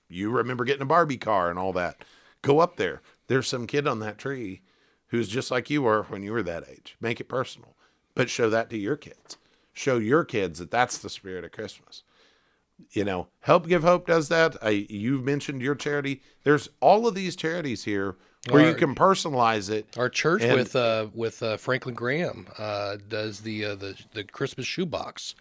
you- 0.09 0.31
remember 0.31 0.65
getting 0.65 0.83
a 0.83 0.87
Barbie 0.87 1.17
car 1.17 1.51
and 1.51 1.59
all 1.59 1.73
that, 1.73 2.05
go 2.43 2.61
up 2.61 2.77
there. 2.77 3.03
There's 3.29 3.49
some 3.49 3.67
kid 3.67 3.87
on 3.89 3.99
that 4.01 4.19
tree 4.19 4.63
who's 5.09 5.29
just 5.29 5.51
like 5.51 5.69
you 5.71 5.83
were 5.83 6.05
when 6.05 6.23
you 6.23 6.33
were 6.33 6.43
that 6.45 6.65
age. 6.69 6.97
Make 7.01 7.21
it 7.21 7.29
personal, 7.29 7.77
but 8.15 8.31
show 8.31 8.49
that 8.51 8.71
to 8.71 8.77
your 8.79 8.97
kids. 8.97 9.37
Show 9.73 9.99
your 9.99 10.25
kids 10.25 10.59
that 10.61 10.71
that's 10.71 10.99
the 10.99 11.11
spirit 11.11 11.45
of 11.45 11.53
Christmas. 11.53 12.03
You 12.93 13.05
know, 13.05 13.29
Help 13.41 13.67
Give 13.67 13.83
Hope 13.83 14.07
does 14.07 14.29
that. 14.29 14.57
I 14.63 14.87
you 14.89 15.19
mentioned 15.21 15.63
your 15.63 15.75
charity. 15.75 16.23
There's 16.45 16.69
all 16.81 17.07
of 17.09 17.15
these 17.15 17.35
charities 17.35 17.85
here 17.85 18.17
where 18.51 18.69
you 18.69 18.75
can 18.75 18.95
personalize 18.95 19.71
it. 19.71 19.97
Our 19.99 20.09
church 20.11 20.43
And- 20.43 20.55
with 20.57 20.77
uh, 20.77 21.09
with 21.15 21.43
uh, 21.43 21.57
Franklin 21.57 21.95
Graham 21.95 22.47
uh, 22.59 22.99
does 23.09 23.41
the 23.41 23.65
uh, 23.65 23.75
the 23.77 23.99
the 24.13 24.25
Christmas 24.25 24.67
shoebox. 24.67 25.35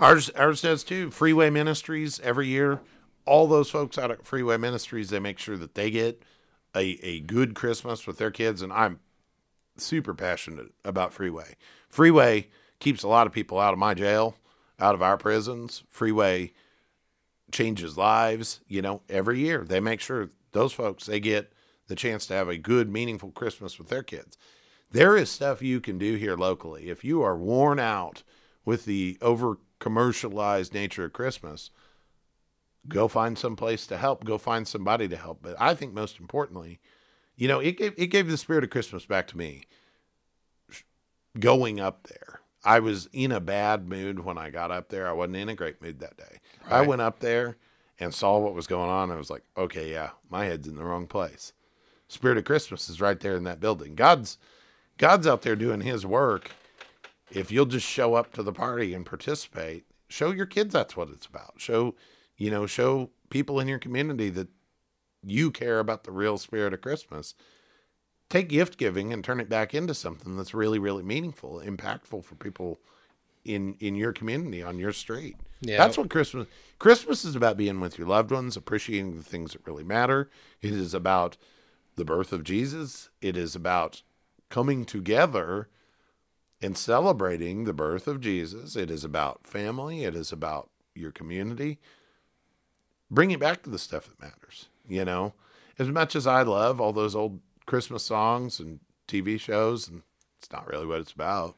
Ours 0.00 0.30
ours 0.30 0.62
does 0.62 0.82
too. 0.82 1.10
Freeway 1.10 1.50
Ministries 1.50 2.20
every 2.20 2.48
year. 2.48 2.80
All 3.26 3.46
those 3.46 3.70
folks 3.70 3.98
out 3.98 4.10
at 4.10 4.24
Freeway 4.24 4.56
Ministries, 4.56 5.10
they 5.10 5.18
make 5.18 5.38
sure 5.38 5.58
that 5.58 5.74
they 5.74 5.90
get 5.90 6.22
a, 6.74 6.98
a 7.02 7.20
good 7.20 7.54
Christmas 7.54 8.06
with 8.06 8.16
their 8.16 8.30
kids, 8.30 8.62
and 8.62 8.72
I'm 8.72 9.00
super 9.76 10.14
passionate 10.14 10.72
about 10.84 11.12
Freeway. 11.12 11.56
Freeway 11.88 12.48
keeps 12.78 13.02
a 13.02 13.08
lot 13.08 13.26
of 13.26 13.32
people 13.32 13.58
out 13.58 13.74
of 13.74 13.78
my 13.78 13.92
jail, 13.92 14.36
out 14.78 14.94
of 14.94 15.02
our 15.02 15.18
prisons. 15.18 15.84
Freeway 15.90 16.52
changes 17.52 17.98
lives, 17.98 18.60
you 18.68 18.80
know, 18.80 19.02
every 19.10 19.40
year. 19.40 19.64
They 19.64 19.80
make 19.80 20.00
sure 20.00 20.30
those 20.52 20.72
folks 20.72 21.06
they 21.06 21.20
get 21.20 21.52
the 21.88 21.94
chance 21.94 22.24
to 22.26 22.34
have 22.34 22.48
a 22.48 22.56
good, 22.56 22.90
meaningful 22.90 23.32
Christmas 23.32 23.78
with 23.78 23.88
their 23.88 24.02
kids. 24.02 24.38
There 24.90 25.16
is 25.16 25.30
stuff 25.30 25.60
you 25.60 25.80
can 25.80 25.98
do 25.98 26.14
here 26.14 26.36
locally. 26.36 26.88
If 26.88 27.04
you 27.04 27.22
are 27.22 27.36
worn 27.36 27.78
out 27.78 28.22
with 28.64 28.86
the 28.86 29.18
over 29.20 29.58
commercialized 29.80 30.72
nature 30.72 31.06
of 31.06 31.12
Christmas, 31.12 31.70
go 32.88 33.08
find 33.08 33.36
some 33.36 33.56
place 33.56 33.86
to 33.88 33.96
help. 33.96 34.24
Go 34.24 34.38
find 34.38 34.68
somebody 34.68 35.08
to 35.08 35.16
help. 35.16 35.40
But 35.42 35.56
I 35.60 35.74
think 35.74 35.92
most 35.92 36.20
importantly, 36.20 36.78
you 37.36 37.48
know, 37.48 37.58
it 37.58 37.76
gave 37.76 37.94
it 37.96 38.06
gave 38.06 38.30
the 38.30 38.36
spirit 38.36 38.62
of 38.62 38.70
Christmas 38.70 39.04
back 39.06 39.26
to 39.28 39.36
me. 39.36 39.64
Going 41.38 41.80
up 41.80 42.08
there, 42.08 42.40
I 42.64 42.80
was 42.80 43.08
in 43.12 43.32
a 43.32 43.40
bad 43.40 43.88
mood 43.88 44.20
when 44.20 44.36
I 44.36 44.50
got 44.50 44.70
up 44.70 44.88
there. 44.88 45.08
I 45.08 45.12
wasn't 45.12 45.36
in 45.36 45.48
a 45.48 45.54
great 45.54 45.80
mood 45.80 46.00
that 46.00 46.16
day. 46.16 46.40
I 46.68 46.82
went 46.82 47.02
up 47.02 47.20
there 47.20 47.56
and 47.98 48.12
saw 48.12 48.38
what 48.38 48.54
was 48.54 48.66
going 48.66 48.90
on. 48.90 49.10
I 49.10 49.16
was 49.16 49.30
like, 49.30 49.44
okay, 49.56 49.92
yeah, 49.92 50.10
my 50.28 50.46
head's 50.46 50.66
in 50.66 50.76
the 50.76 50.84
wrong 50.84 51.06
place. 51.06 51.52
Spirit 52.08 52.38
of 52.38 52.44
Christmas 52.44 52.88
is 52.88 53.00
right 53.00 53.20
there 53.20 53.36
in 53.36 53.44
that 53.44 53.60
building. 53.60 53.94
God's 53.94 54.38
God's 54.98 55.26
out 55.26 55.42
there 55.42 55.56
doing 55.56 55.80
His 55.80 56.04
work. 56.04 56.50
If 57.30 57.50
you'll 57.50 57.66
just 57.66 57.86
show 57.86 58.14
up 58.14 58.32
to 58.34 58.42
the 58.42 58.52
party 58.52 58.94
and 58.94 59.06
participate, 59.06 59.84
show 60.08 60.30
your 60.30 60.46
kids 60.46 60.72
that's 60.72 60.96
what 60.96 61.10
it's 61.10 61.26
about. 61.26 61.54
Show, 61.58 61.94
you 62.36 62.50
know, 62.50 62.66
show 62.66 63.10
people 63.30 63.60
in 63.60 63.68
your 63.68 63.78
community 63.78 64.30
that 64.30 64.48
you 65.22 65.50
care 65.50 65.78
about 65.78 66.04
the 66.04 66.12
real 66.12 66.38
spirit 66.38 66.74
of 66.74 66.80
Christmas. 66.80 67.34
Take 68.28 68.48
gift 68.48 68.78
giving 68.78 69.12
and 69.12 69.24
turn 69.24 69.40
it 69.40 69.48
back 69.48 69.74
into 69.74 69.94
something 69.94 70.36
that's 70.36 70.54
really, 70.54 70.78
really 70.78 71.02
meaningful, 71.02 71.60
impactful 71.64 72.24
for 72.24 72.34
people 72.36 72.80
in 73.44 73.74
in 73.80 73.94
your 73.94 74.12
community 74.12 74.62
on 74.62 74.78
your 74.78 74.92
street. 74.92 75.36
Yeah. 75.60 75.78
That's 75.78 75.98
what 75.98 76.10
Christmas 76.10 76.46
Christmas 76.78 77.24
is 77.24 77.34
about 77.34 77.56
being 77.56 77.80
with 77.80 77.98
your 77.98 78.06
loved 78.06 78.30
ones, 78.30 78.56
appreciating 78.56 79.16
the 79.16 79.22
things 79.22 79.52
that 79.52 79.66
really 79.66 79.84
matter. 79.84 80.30
It 80.62 80.72
is 80.72 80.94
about 80.94 81.36
the 81.96 82.04
birth 82.04 82.32
of 82.32 82.44
Jesus. 82.44 83.10
It 83.20 83.36
is 83.36 83.54
about 83.54 84.02
coming 84.48 84.84
together 84.84 85.68
and 86.62 86.76
celebrating 86.76 87.64
the 87.64 87.72
birth 87.72 88.06
of 88.06 88.20
Jesus. 88.20 88.76
It 88.76 88.90
is 88.90 89.04
about 89.04 89.46
family. 89.46 90.04
It 90.04 90.14
is 90.14 90.32
about 90.32 90.70
your 90.94 91.10
community. 91.10 91.78
Bring 93.10 93.30
it 93.30 93.40
back 93.40 93.62
to 93.62 93.70
the 93.70 93.78
stuff 93.78 94.06
that 94.08 94.20
matters. 94.20 94.68
You 94.88 95.04
know, 95.04 95.34
as 95.78 95.88
much 95.88 96.16
as 96.16 96.26
I 96.26 96.42
love 96.42 96.80
all 96.80 96.92
those 96.92 97.14
old 97.14 97.40
Christmas 97.66 98.02
songs 98.02 98.60
and 98.60 98.80
TV 99.08 99.38
shows, 99.38 99.88
and 99.88 100.02
it's 100.38 100.50
not 100.52 100.66
really 100.66 100.86
what 100.86 101.00
it's 101.00 101.12
about 101.12 101.56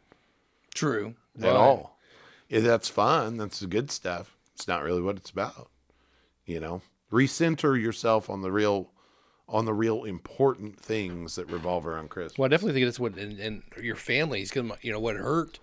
True. 0.74 1.14
at 1.40 1.57
all. 1.57 1.98
Yeah, 2.48 2.61
that's 2.61 2.88
fun. 2.88 3.38
That's 3.38 3.61
the 3.61 3.66
good 3.66 3.90
stuff. 3.90 4.36
It's 4.55 4.68
not 4.68 4.82
really 4.82 5.00
what 5.00 5.16
it's 5.16 5.30
about. 5.30 5.70
You 6.44 6.61
know, 6.61 6.82
recenter 7.11 7.80
yourself 7.80 8.28
on 8.28 8.42
the 8.42 8.53
real, 8.53 8.90
on 9.53 9.66
the 9.66 9.74
real 9.74 10.05
important 10.05 10.80
things 10.80 11.36
that 11.36 11.46
revolve 11.50 11.86
around 11.86 12.09
Christmas. 12.09 12.38
Well, 12.38 12.46
I 12.46 12.48
definitely 12.48 12.72
think 12.80 12.86
that's 12.86 12.98
what, 12.98 13.16
and, 13.16 13.38
and 13.38 13.62
your 13.80 13.96
families, 13.96 14.50
because 14.50 14.78
you 14.80 14.90
know 14.90 14.98
what 14.98 15.14
hurt, 15.16 15.61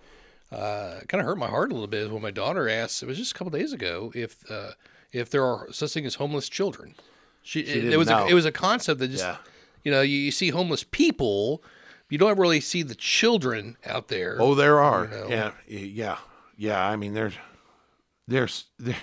uh, 0.52 1.00
kind 1.08 1.20
of 1.20 1.26
hurt 1.26 1.36
my 1.36 1.48
heart 1.48 1.70
a 1.70 1.74
little 1.74 1.88
bit 1.88 2.02
is 2.02 2.08
when 2.08 2.22
my 2.22 2.30
daughter 2.30 2.68
asked. 2.68 3.02
It 3.02 3.06
was 3.06 3.18
just 3.18 3.32
a 3.32 3.34
couple 3.34 3.50
days 3.50 3.72
ago 3.72 4.12
if 4.14 4.48
uh, 4.50 4.70
if 5.12 5.28
there 5.28 5.44
are 5.44 5.66
such 5.72 5.92
thing 5.92 6.06
as 6.06 6.14
homeless 6.14 6.48
children. 6.48 6.94
She, 7.42 7.60
it, 7.60 7.66
didn't 7.74 7.92
it 7.92 7.96
was 7.96 8.08
know. 8.08 8.24
a, 8.24 8.28
it 8.28 8.34
was 8.34 8.44
a 8.44 8.52
concept 8.52 9.00
that 9.00 9.08
just 9.08 9.24
Yeah. 9.24 9.36
you 9.82 9.90
know 9.90 10.02
you, 10.02 10.16
you 10.16 10.30
see 10.30 10.50
homeless 10.50 10.84
people, 10.84 11.62
you 12.08 12.18
don't 12.18 12.38
really 12.38 12.60
see 12.60 12.82
the 12.82 12.94
children 12.94 13.76
out 13.84 14.08
there. 14.08 14.36
Oh, 14.38 14.54
there 14.54 14.80
are. 14.80 15.08
know. 15.08 15.26
Yeah, 15.28 15.52
yeah, 15.66 16.18
yeah. 16.56 16.86
I 16.86 16.96
mean, 16.96 17.14
there's, 17.14 17.34
there's, 18.28 18.66
there, 18.78 18.96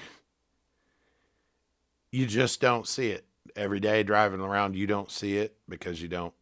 you 2.11 2.25
just 2.25 2.61
don't 2.61 2.88
see 2.88 3.09
it 3.09 3.25
every 3.58 3.80
day 3.80 4.03
driving 4.03 4.39
around. 4.39 4.76
You 4.76 4.88
don't 4.88 5.12
see 5.12 5.38
it 5.38 5.58
because 5.68 6.01
you 6.01 6.08
don't, 6.08 6.34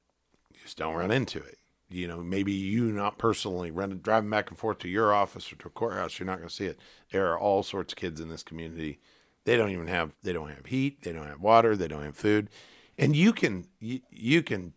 you 0.54 0.60
just 0.64 0.78
don't 0.78 0.96
run 0.96 1.12
into 1.12 1.40
it. 1.40 1.58
You 1.90 2.08
know, 2.08 2.22
maybe 2.24 2.52
you 2.52 2.86
not 2.92 3.18
personally 3.18 3.72
running, 3.72 4.00
driving 4.00 4.30
back 4.30 4.50
and 4.50 4.58
forth 4.58 4.80
to 4.80 4.90
your 4.90 5.14
office 5.14 5.52
or 5.52 5.56
to 5.58 5.68
a 5.68 5.72
courthouse, 5.72 6.20
you're 6.20 6.26
not 6.26 6.38
going 6.38 6.50
to 6.50 6.54
see 6.54 6.66
it. 6.66 6.80
There 7.12 7.32
are 7.32 7.40
all 7.40 7.64
sorts 7.64 7.94
of 7.94 7.98
kids 7.98 8.20
in 8.20 8.30
this 8.30 8.44
community. 8.44 9.00
They 9.46 9.56
don't 9.56 9.70
even 9.70 9.88
have, 9.88 10.12
they 10.24 10.34
don't 10.34 10.50
have 10.50 10.66
heat, 10.66 11.04
they 11.04 11.14
don't 11.14 11.28
have 11.28 11.42
water, 11.42 11.76
they 11.76 11.88
don't 11.88 12.04
have 12.04 12.18
food, 12.18 12.50
and 12.98 13.16
you 13.16 13.32
can, 13.32 13.68
you, 13.80 14.00
you 14.10 14.42
can 14.42 14.74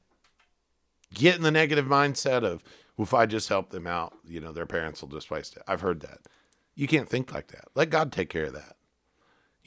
get 1.14 1.36
in 1.36 1.42
the 1.42 1.50
negative 1.50 1.86
mindset 1.86 2.44
of, 2.44 2.62
well, 2.96 3.04
if 3.04 3.14
I 3.14 3.24
just 3.24 3.48
help 3.48 3.70
them 3.70 3.86
out, 3.86 4.12
you 4.26 4.40
know, 4.40 4.52
their 4.52 4.66
parents 4.66 5.00
will 5.00 5.08
just 5.08 5.30
waste 5.30 5.56
it. 5.56 5.62
I've 5.66 5.80
heard 5.80 6.00
that. 6.00 6.18
You 6.74 6.86
can't 6.86 7.08
think 7.08 7.32
like 7.32 7.48
that. 7.48 7.64
Let 7.74 7.90
God 7.90 8.12
take 8.12 8.28
care 8.28 8.46
of 8.46 8.52
that. 8.52 8.76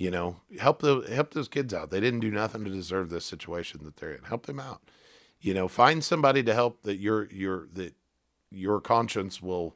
You 0.02 0.10
know, 0.10 0.38
help 0.60 0.82
the 0.82 1.08
help 1.14 1.32
those 1.32 1.48
kids 1.48 1.76
out. 1.76 1.92
They 1.92 2.00
didn't 2.00 2.22
do 2.22 2.32
nothing 2.32 2.64
to 2.64 2.72
deserve 2.72 3.12
this 3.12 3.24
situation 3.24 3.82
that 3.84 3.98
they're 3.98 4.14
in. 4.14 4.24
Help 4.24 4.48
them 4.48 4.60
out. 4.60 4.82
You 5.40 5.54
know, 5.54 5.68
find 5.68 6.04
somebody 6.04 6.42
to 6.42 6.56
help 6.56 6.82
that 6.82 6.96
your 6.96 7.28
your 7.32 7.68
that 7.74 7.94
your 8.50 8.82
conscience 8.82 9.44
will 9.44 9.76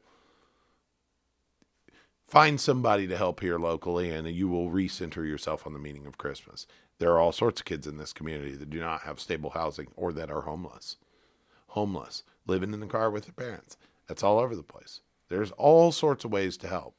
find 2.26 2.60
somebody 2.60 3.06
to 3.06 3.16
help 3.16 3.38
here 3.38 3.56
locally 3.56 4.10
and 4.10 4.26
you 4.26 4.48
will 4.48 4.68
recenter 4.68 5.24
yourself 5.24 5.64
on 5.64 5.74
the 5.74 5.78
meaning 5.78 6.06
of 6.06 6.18
Christmas. 6.18 6.66
There 6.98 7.12
are 7.12 7.20
all 7.20 7.30
sorts 7.30 7.60
of 7.60 7.64
kids 7.64 7.86
in 7.86 7.96
this 7.96 8.12
community 8.12 8.56
that 8.56 8.68
do 8.68 8.80
not 8.80 9.02
have 9.02 9.20
stable 9.20 9.50
housing 9.50 9.86
or 9.94 10.12
that 10.14 10.28
are 10.28 10.42
homeless 10.42 10.96
homeless, 11.68 12.24
living 12.48 12.72
in 12.72 12.80
the 12.80 12.86
car 12.86 13.12
with 13.12 13.26
their 13.26 13.46
parents. 13.46 13.76
That's 14.08 14.24
all 14.24 14.40
over 14.40 14.56
the 14.56 14.64
place. 14.64 15.02
There's 15.28 15.52
all 15.52 15.92
sorts 15.92 16.24
of 16.24 16.32
ways 16.32 16.56
to 16.56 16.68
help. 16.68 16.96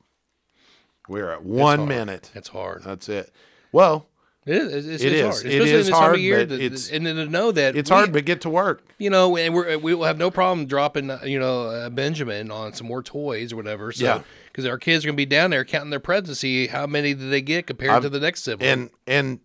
We're 1.08 1.32
at 1.32 1.44
one 1.44 1.80
hard. 1.80 1.90
minute. 1.90 2.32
That's 2.34 2.50
hard. 2.50 2.84
That's 2.84 3.08
it. 3.10 3.32
Well, 3.72 4.08
It 4.46 4.56
is. 4.56 4.88
It's, 4.88 5.04
It 5.04 5.12
it's 5.14 5.22
is. 5.22 5.22
hard, 5.42 5.46
It 5.54 5.62
is 5.68 5.90
hard, 5.90 6.20
year. 6.22 6.46
but 6.46 6.60
it's- 6.60 6.90
and 6.90 7.06
then 7.06 7.18
to 7.18 7.26
know 7.26 7.52
that 7.52 7.76
it's 7.76 7.90
we- 7.90 7.96
hard, 7.98 8.14
but 8.14 8.24
get 8.24 8.42
to 8.42 8.50
work. 8.50 8.82
you 8.98 9.10
know, 9.10 9.36
and 9.36 9.54
we're, 9.54 9.78
we 9.78 9.94
will 9.94 10.06
have 10.06 10.18
no 10.18 10.32
problem 10.32 10.68
dropping, 10.68 11.10
uh, 11.10 11.20
you 11.26 11.38
know, 11.38 11.64
uh, 11.68 11.90
Benjamin 11.90 12.50
on 12.50 12.72
some 12.74 12.88
more 12.88 13.04
toys 13.04 13.52
or 13.52 13.58
whatever. 13.58 13.92
So, 13.92 14.06
Yeah. 14.06 14.22
because 14.48 14.66
our 14.66 14.78
kids 14.78 15.04
are 15.04 15.10
gonna 15.10 15.18
be 15.18 15.26
down 15.26 15.50
there 15.50 15.66
counting 15.66 15.90
their 15.90 16.00
presents, 16.00 16.30
to 16.30 16.36
see 16.36 16.68
how 16.68 16.88
many 16.88 17.14
did 17.14 17.30
they 17.30 17.42
get 17.42 17.68
compared 17.68 17.92
I'm- 17.92 18.02
to 18.04 18.10
the 18.10 18.20
next 18.22 18.44
sibling. 18.44 18.70
And 18.70 18.90
and 19.06 19.40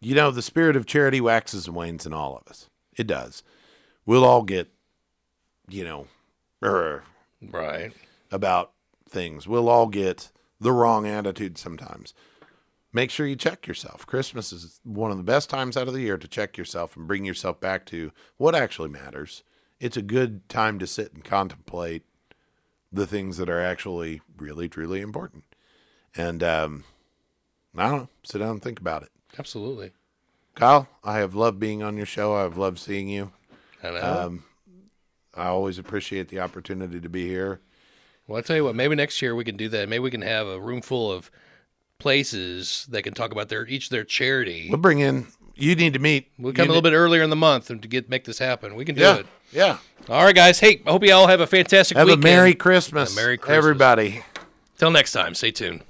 you 0.00 0.14
know 0.14 0.30
the 0.30 0.42
spirit 0.42 0.76
of 0.76 0.86
charity 0.86 1.20
waxes 1.20 1.66
and 1.66 1.74
wanes 1.74 2.06
in 2.06 2.12
all 2.12 2.36
of 2.36 2.48
us. 2.48 2.68
It 2.96 3.08
does. 3.08 3.42
We'll 4.06 4.24
all 4.24 4.42
get, 4.44 4.68
you 5.68 5.82
know, 5.82 6.06
er, 6.62 7.02
right. 7.50 7.92
about 8.30 8.70
things. 9.08 9.48
We'll 9.48 9.68
all 9.68 9.88
get 9.88 10.30
the 10.60 10.72
wrong 10.72 11.06
attitude 11.06 11.58
sometimes. 11.58 12.14
Make 12.92 13.10
sure 13.10 13.26
you 13.26 13.36
check 13.36 13.66
yourself. 13.66 14.06
Christmas 14.06 14.52
is 14.52 14.80
one 14.82 15.10
of 15.10 15.18
the 15.18 15.22
best 15.22 15.50
times 15.50 15.76
out 15.76 15.88
of 15.88 15.94
the 15.94 16.00
year 16.00 16.16
to 16.16 16.26
check 16.26 16.56
yourself 16.56 16.96
and 16.96 17.06
bring 17.06 17.24
yourself 17.24 17.60
back 17.60 17.84
to 17.86 18.12
what 18.38 18.54
actually 18.54 18.88
matters. 18.88 19.42
It's 19.78 19.96
a 19.96 20.02
good 20.02 20.48
time 20.48 20.78
to 20.78 20.86
sit 20.86 21.12
and 21.12 21.22
contemplate 21.22 22.04
the 22.90 23.06
things 23.06 23.36
that 23.36 23.50
are 23.50 23.60
actually 23.60 24.22
really, 24.38 24.68
truly 24.68 25.00
important. 25.02 25.44
And 26.16 26.42
um, 26.42 26.84
I 27.76 27.90
don't 27.90 27.98
know, 27.98 28.08
sit 28.24 28.38
down 28.38 28.52
and 28.52 28.62
think 28.62 28.80
about 28.80 29.02
it. 29.02 29.10
Absolutely. 29.38 29.92
Kyle, 30.54 30.88
I 31.04 31.18
have 31.18 31.34
loved 31.34 31.60
being 31.60 31.82
on 31.82 31.96
your 31.96 32.06
show. 32.06 32.34
I've 32.34 32.56
loved 32.56 32.78
seeing 32.78 33.08
you. 33.08 33.30
Know. 33.82 34.24
Um, 34.26 34.44
I 35.34 35.46
always 35.46 35.78
appreciate 35.78 36.28
the 36.28 36.40
opportunity 36.40 37.00
to 37.00 37.08
be 37.08 37.28
here. 37.28 37.60
Well, 38.28 38.38
I 38.38 38.42
tell 38.42 38.54
you 38.56 38.62
what. 38.64 38.76
Maybe 38.76 38.94
next 38.94 39.20
year 39.20 39.34
we 39.34 39.42
can 39.44 39.56
do 39.56 39.68
that. 39.70 39.88
Maybe 39.88 39.98
we 40.00 40.10
can 40.12 40.22
have 40.22 40.46
a 40.46 40.60
room 40.60 40.80
full 40.82 41.10
of 41.10 41.30
places 41.98 42.86
that 42.90 43.02
can 43.02 43.12
talk 43.14 43.32
about 43.32 43.48
their 43.48 43.66
each 43.66 43.88
their 43.88 44.04
charity. 44.04 44.68
We'll 44.70 44.78
bring 44.78 45.00
in. 45.00 45.26
You 45.56 45.74
need 45.74 45.94
to 45.94 45.98
meet. 45.98 46.30
We'll 46.38 46.52
come 46.52 46.66
a 46.66 46.68
little 46.68 46.82
bit 46.82 46.92
earlier 46.92 47.22
in 47.22 47.30
the 47.30 47.36
month 47.36 47.68
and 47.70 47.82
to 47.82 47.88
get 47.88 48.08
make 48.08 48.24
this 48.24 48.38
happen. 48.38 48.76
We 48.76 48.84
can 48.84 48.94
do 48.94 49.00
Yeah, 49.00 49.16
it. 49.16 49.26
yeah. 49.50 49.78
All 50.08 50.22
right, 50.24 50.34
guys. 50.34 50.60
Hey, 50.60 50.80
I 50.86 50.90
hope 50.92 51.02
you 51.04 51.12
all 51.12 51.26
have 51.26 51.40
a 51.40 51.46
fantastic 51.48 51.96
Have 51.96 52.06
weekend. 52.06 52.22
a 52.24 52.26
Merry 52.26 52.54
Christmas, 52.54 53.12
A 53.12 53.16
Merry 53.16 53.36
Christmas. 53.36 53.56
everybody. 53.58 54.22
Till 54.78 54.92
next 54.92 55.10
time. 55.12 55.34
Stay 55.34 55.50
tuned. 55.50 55.82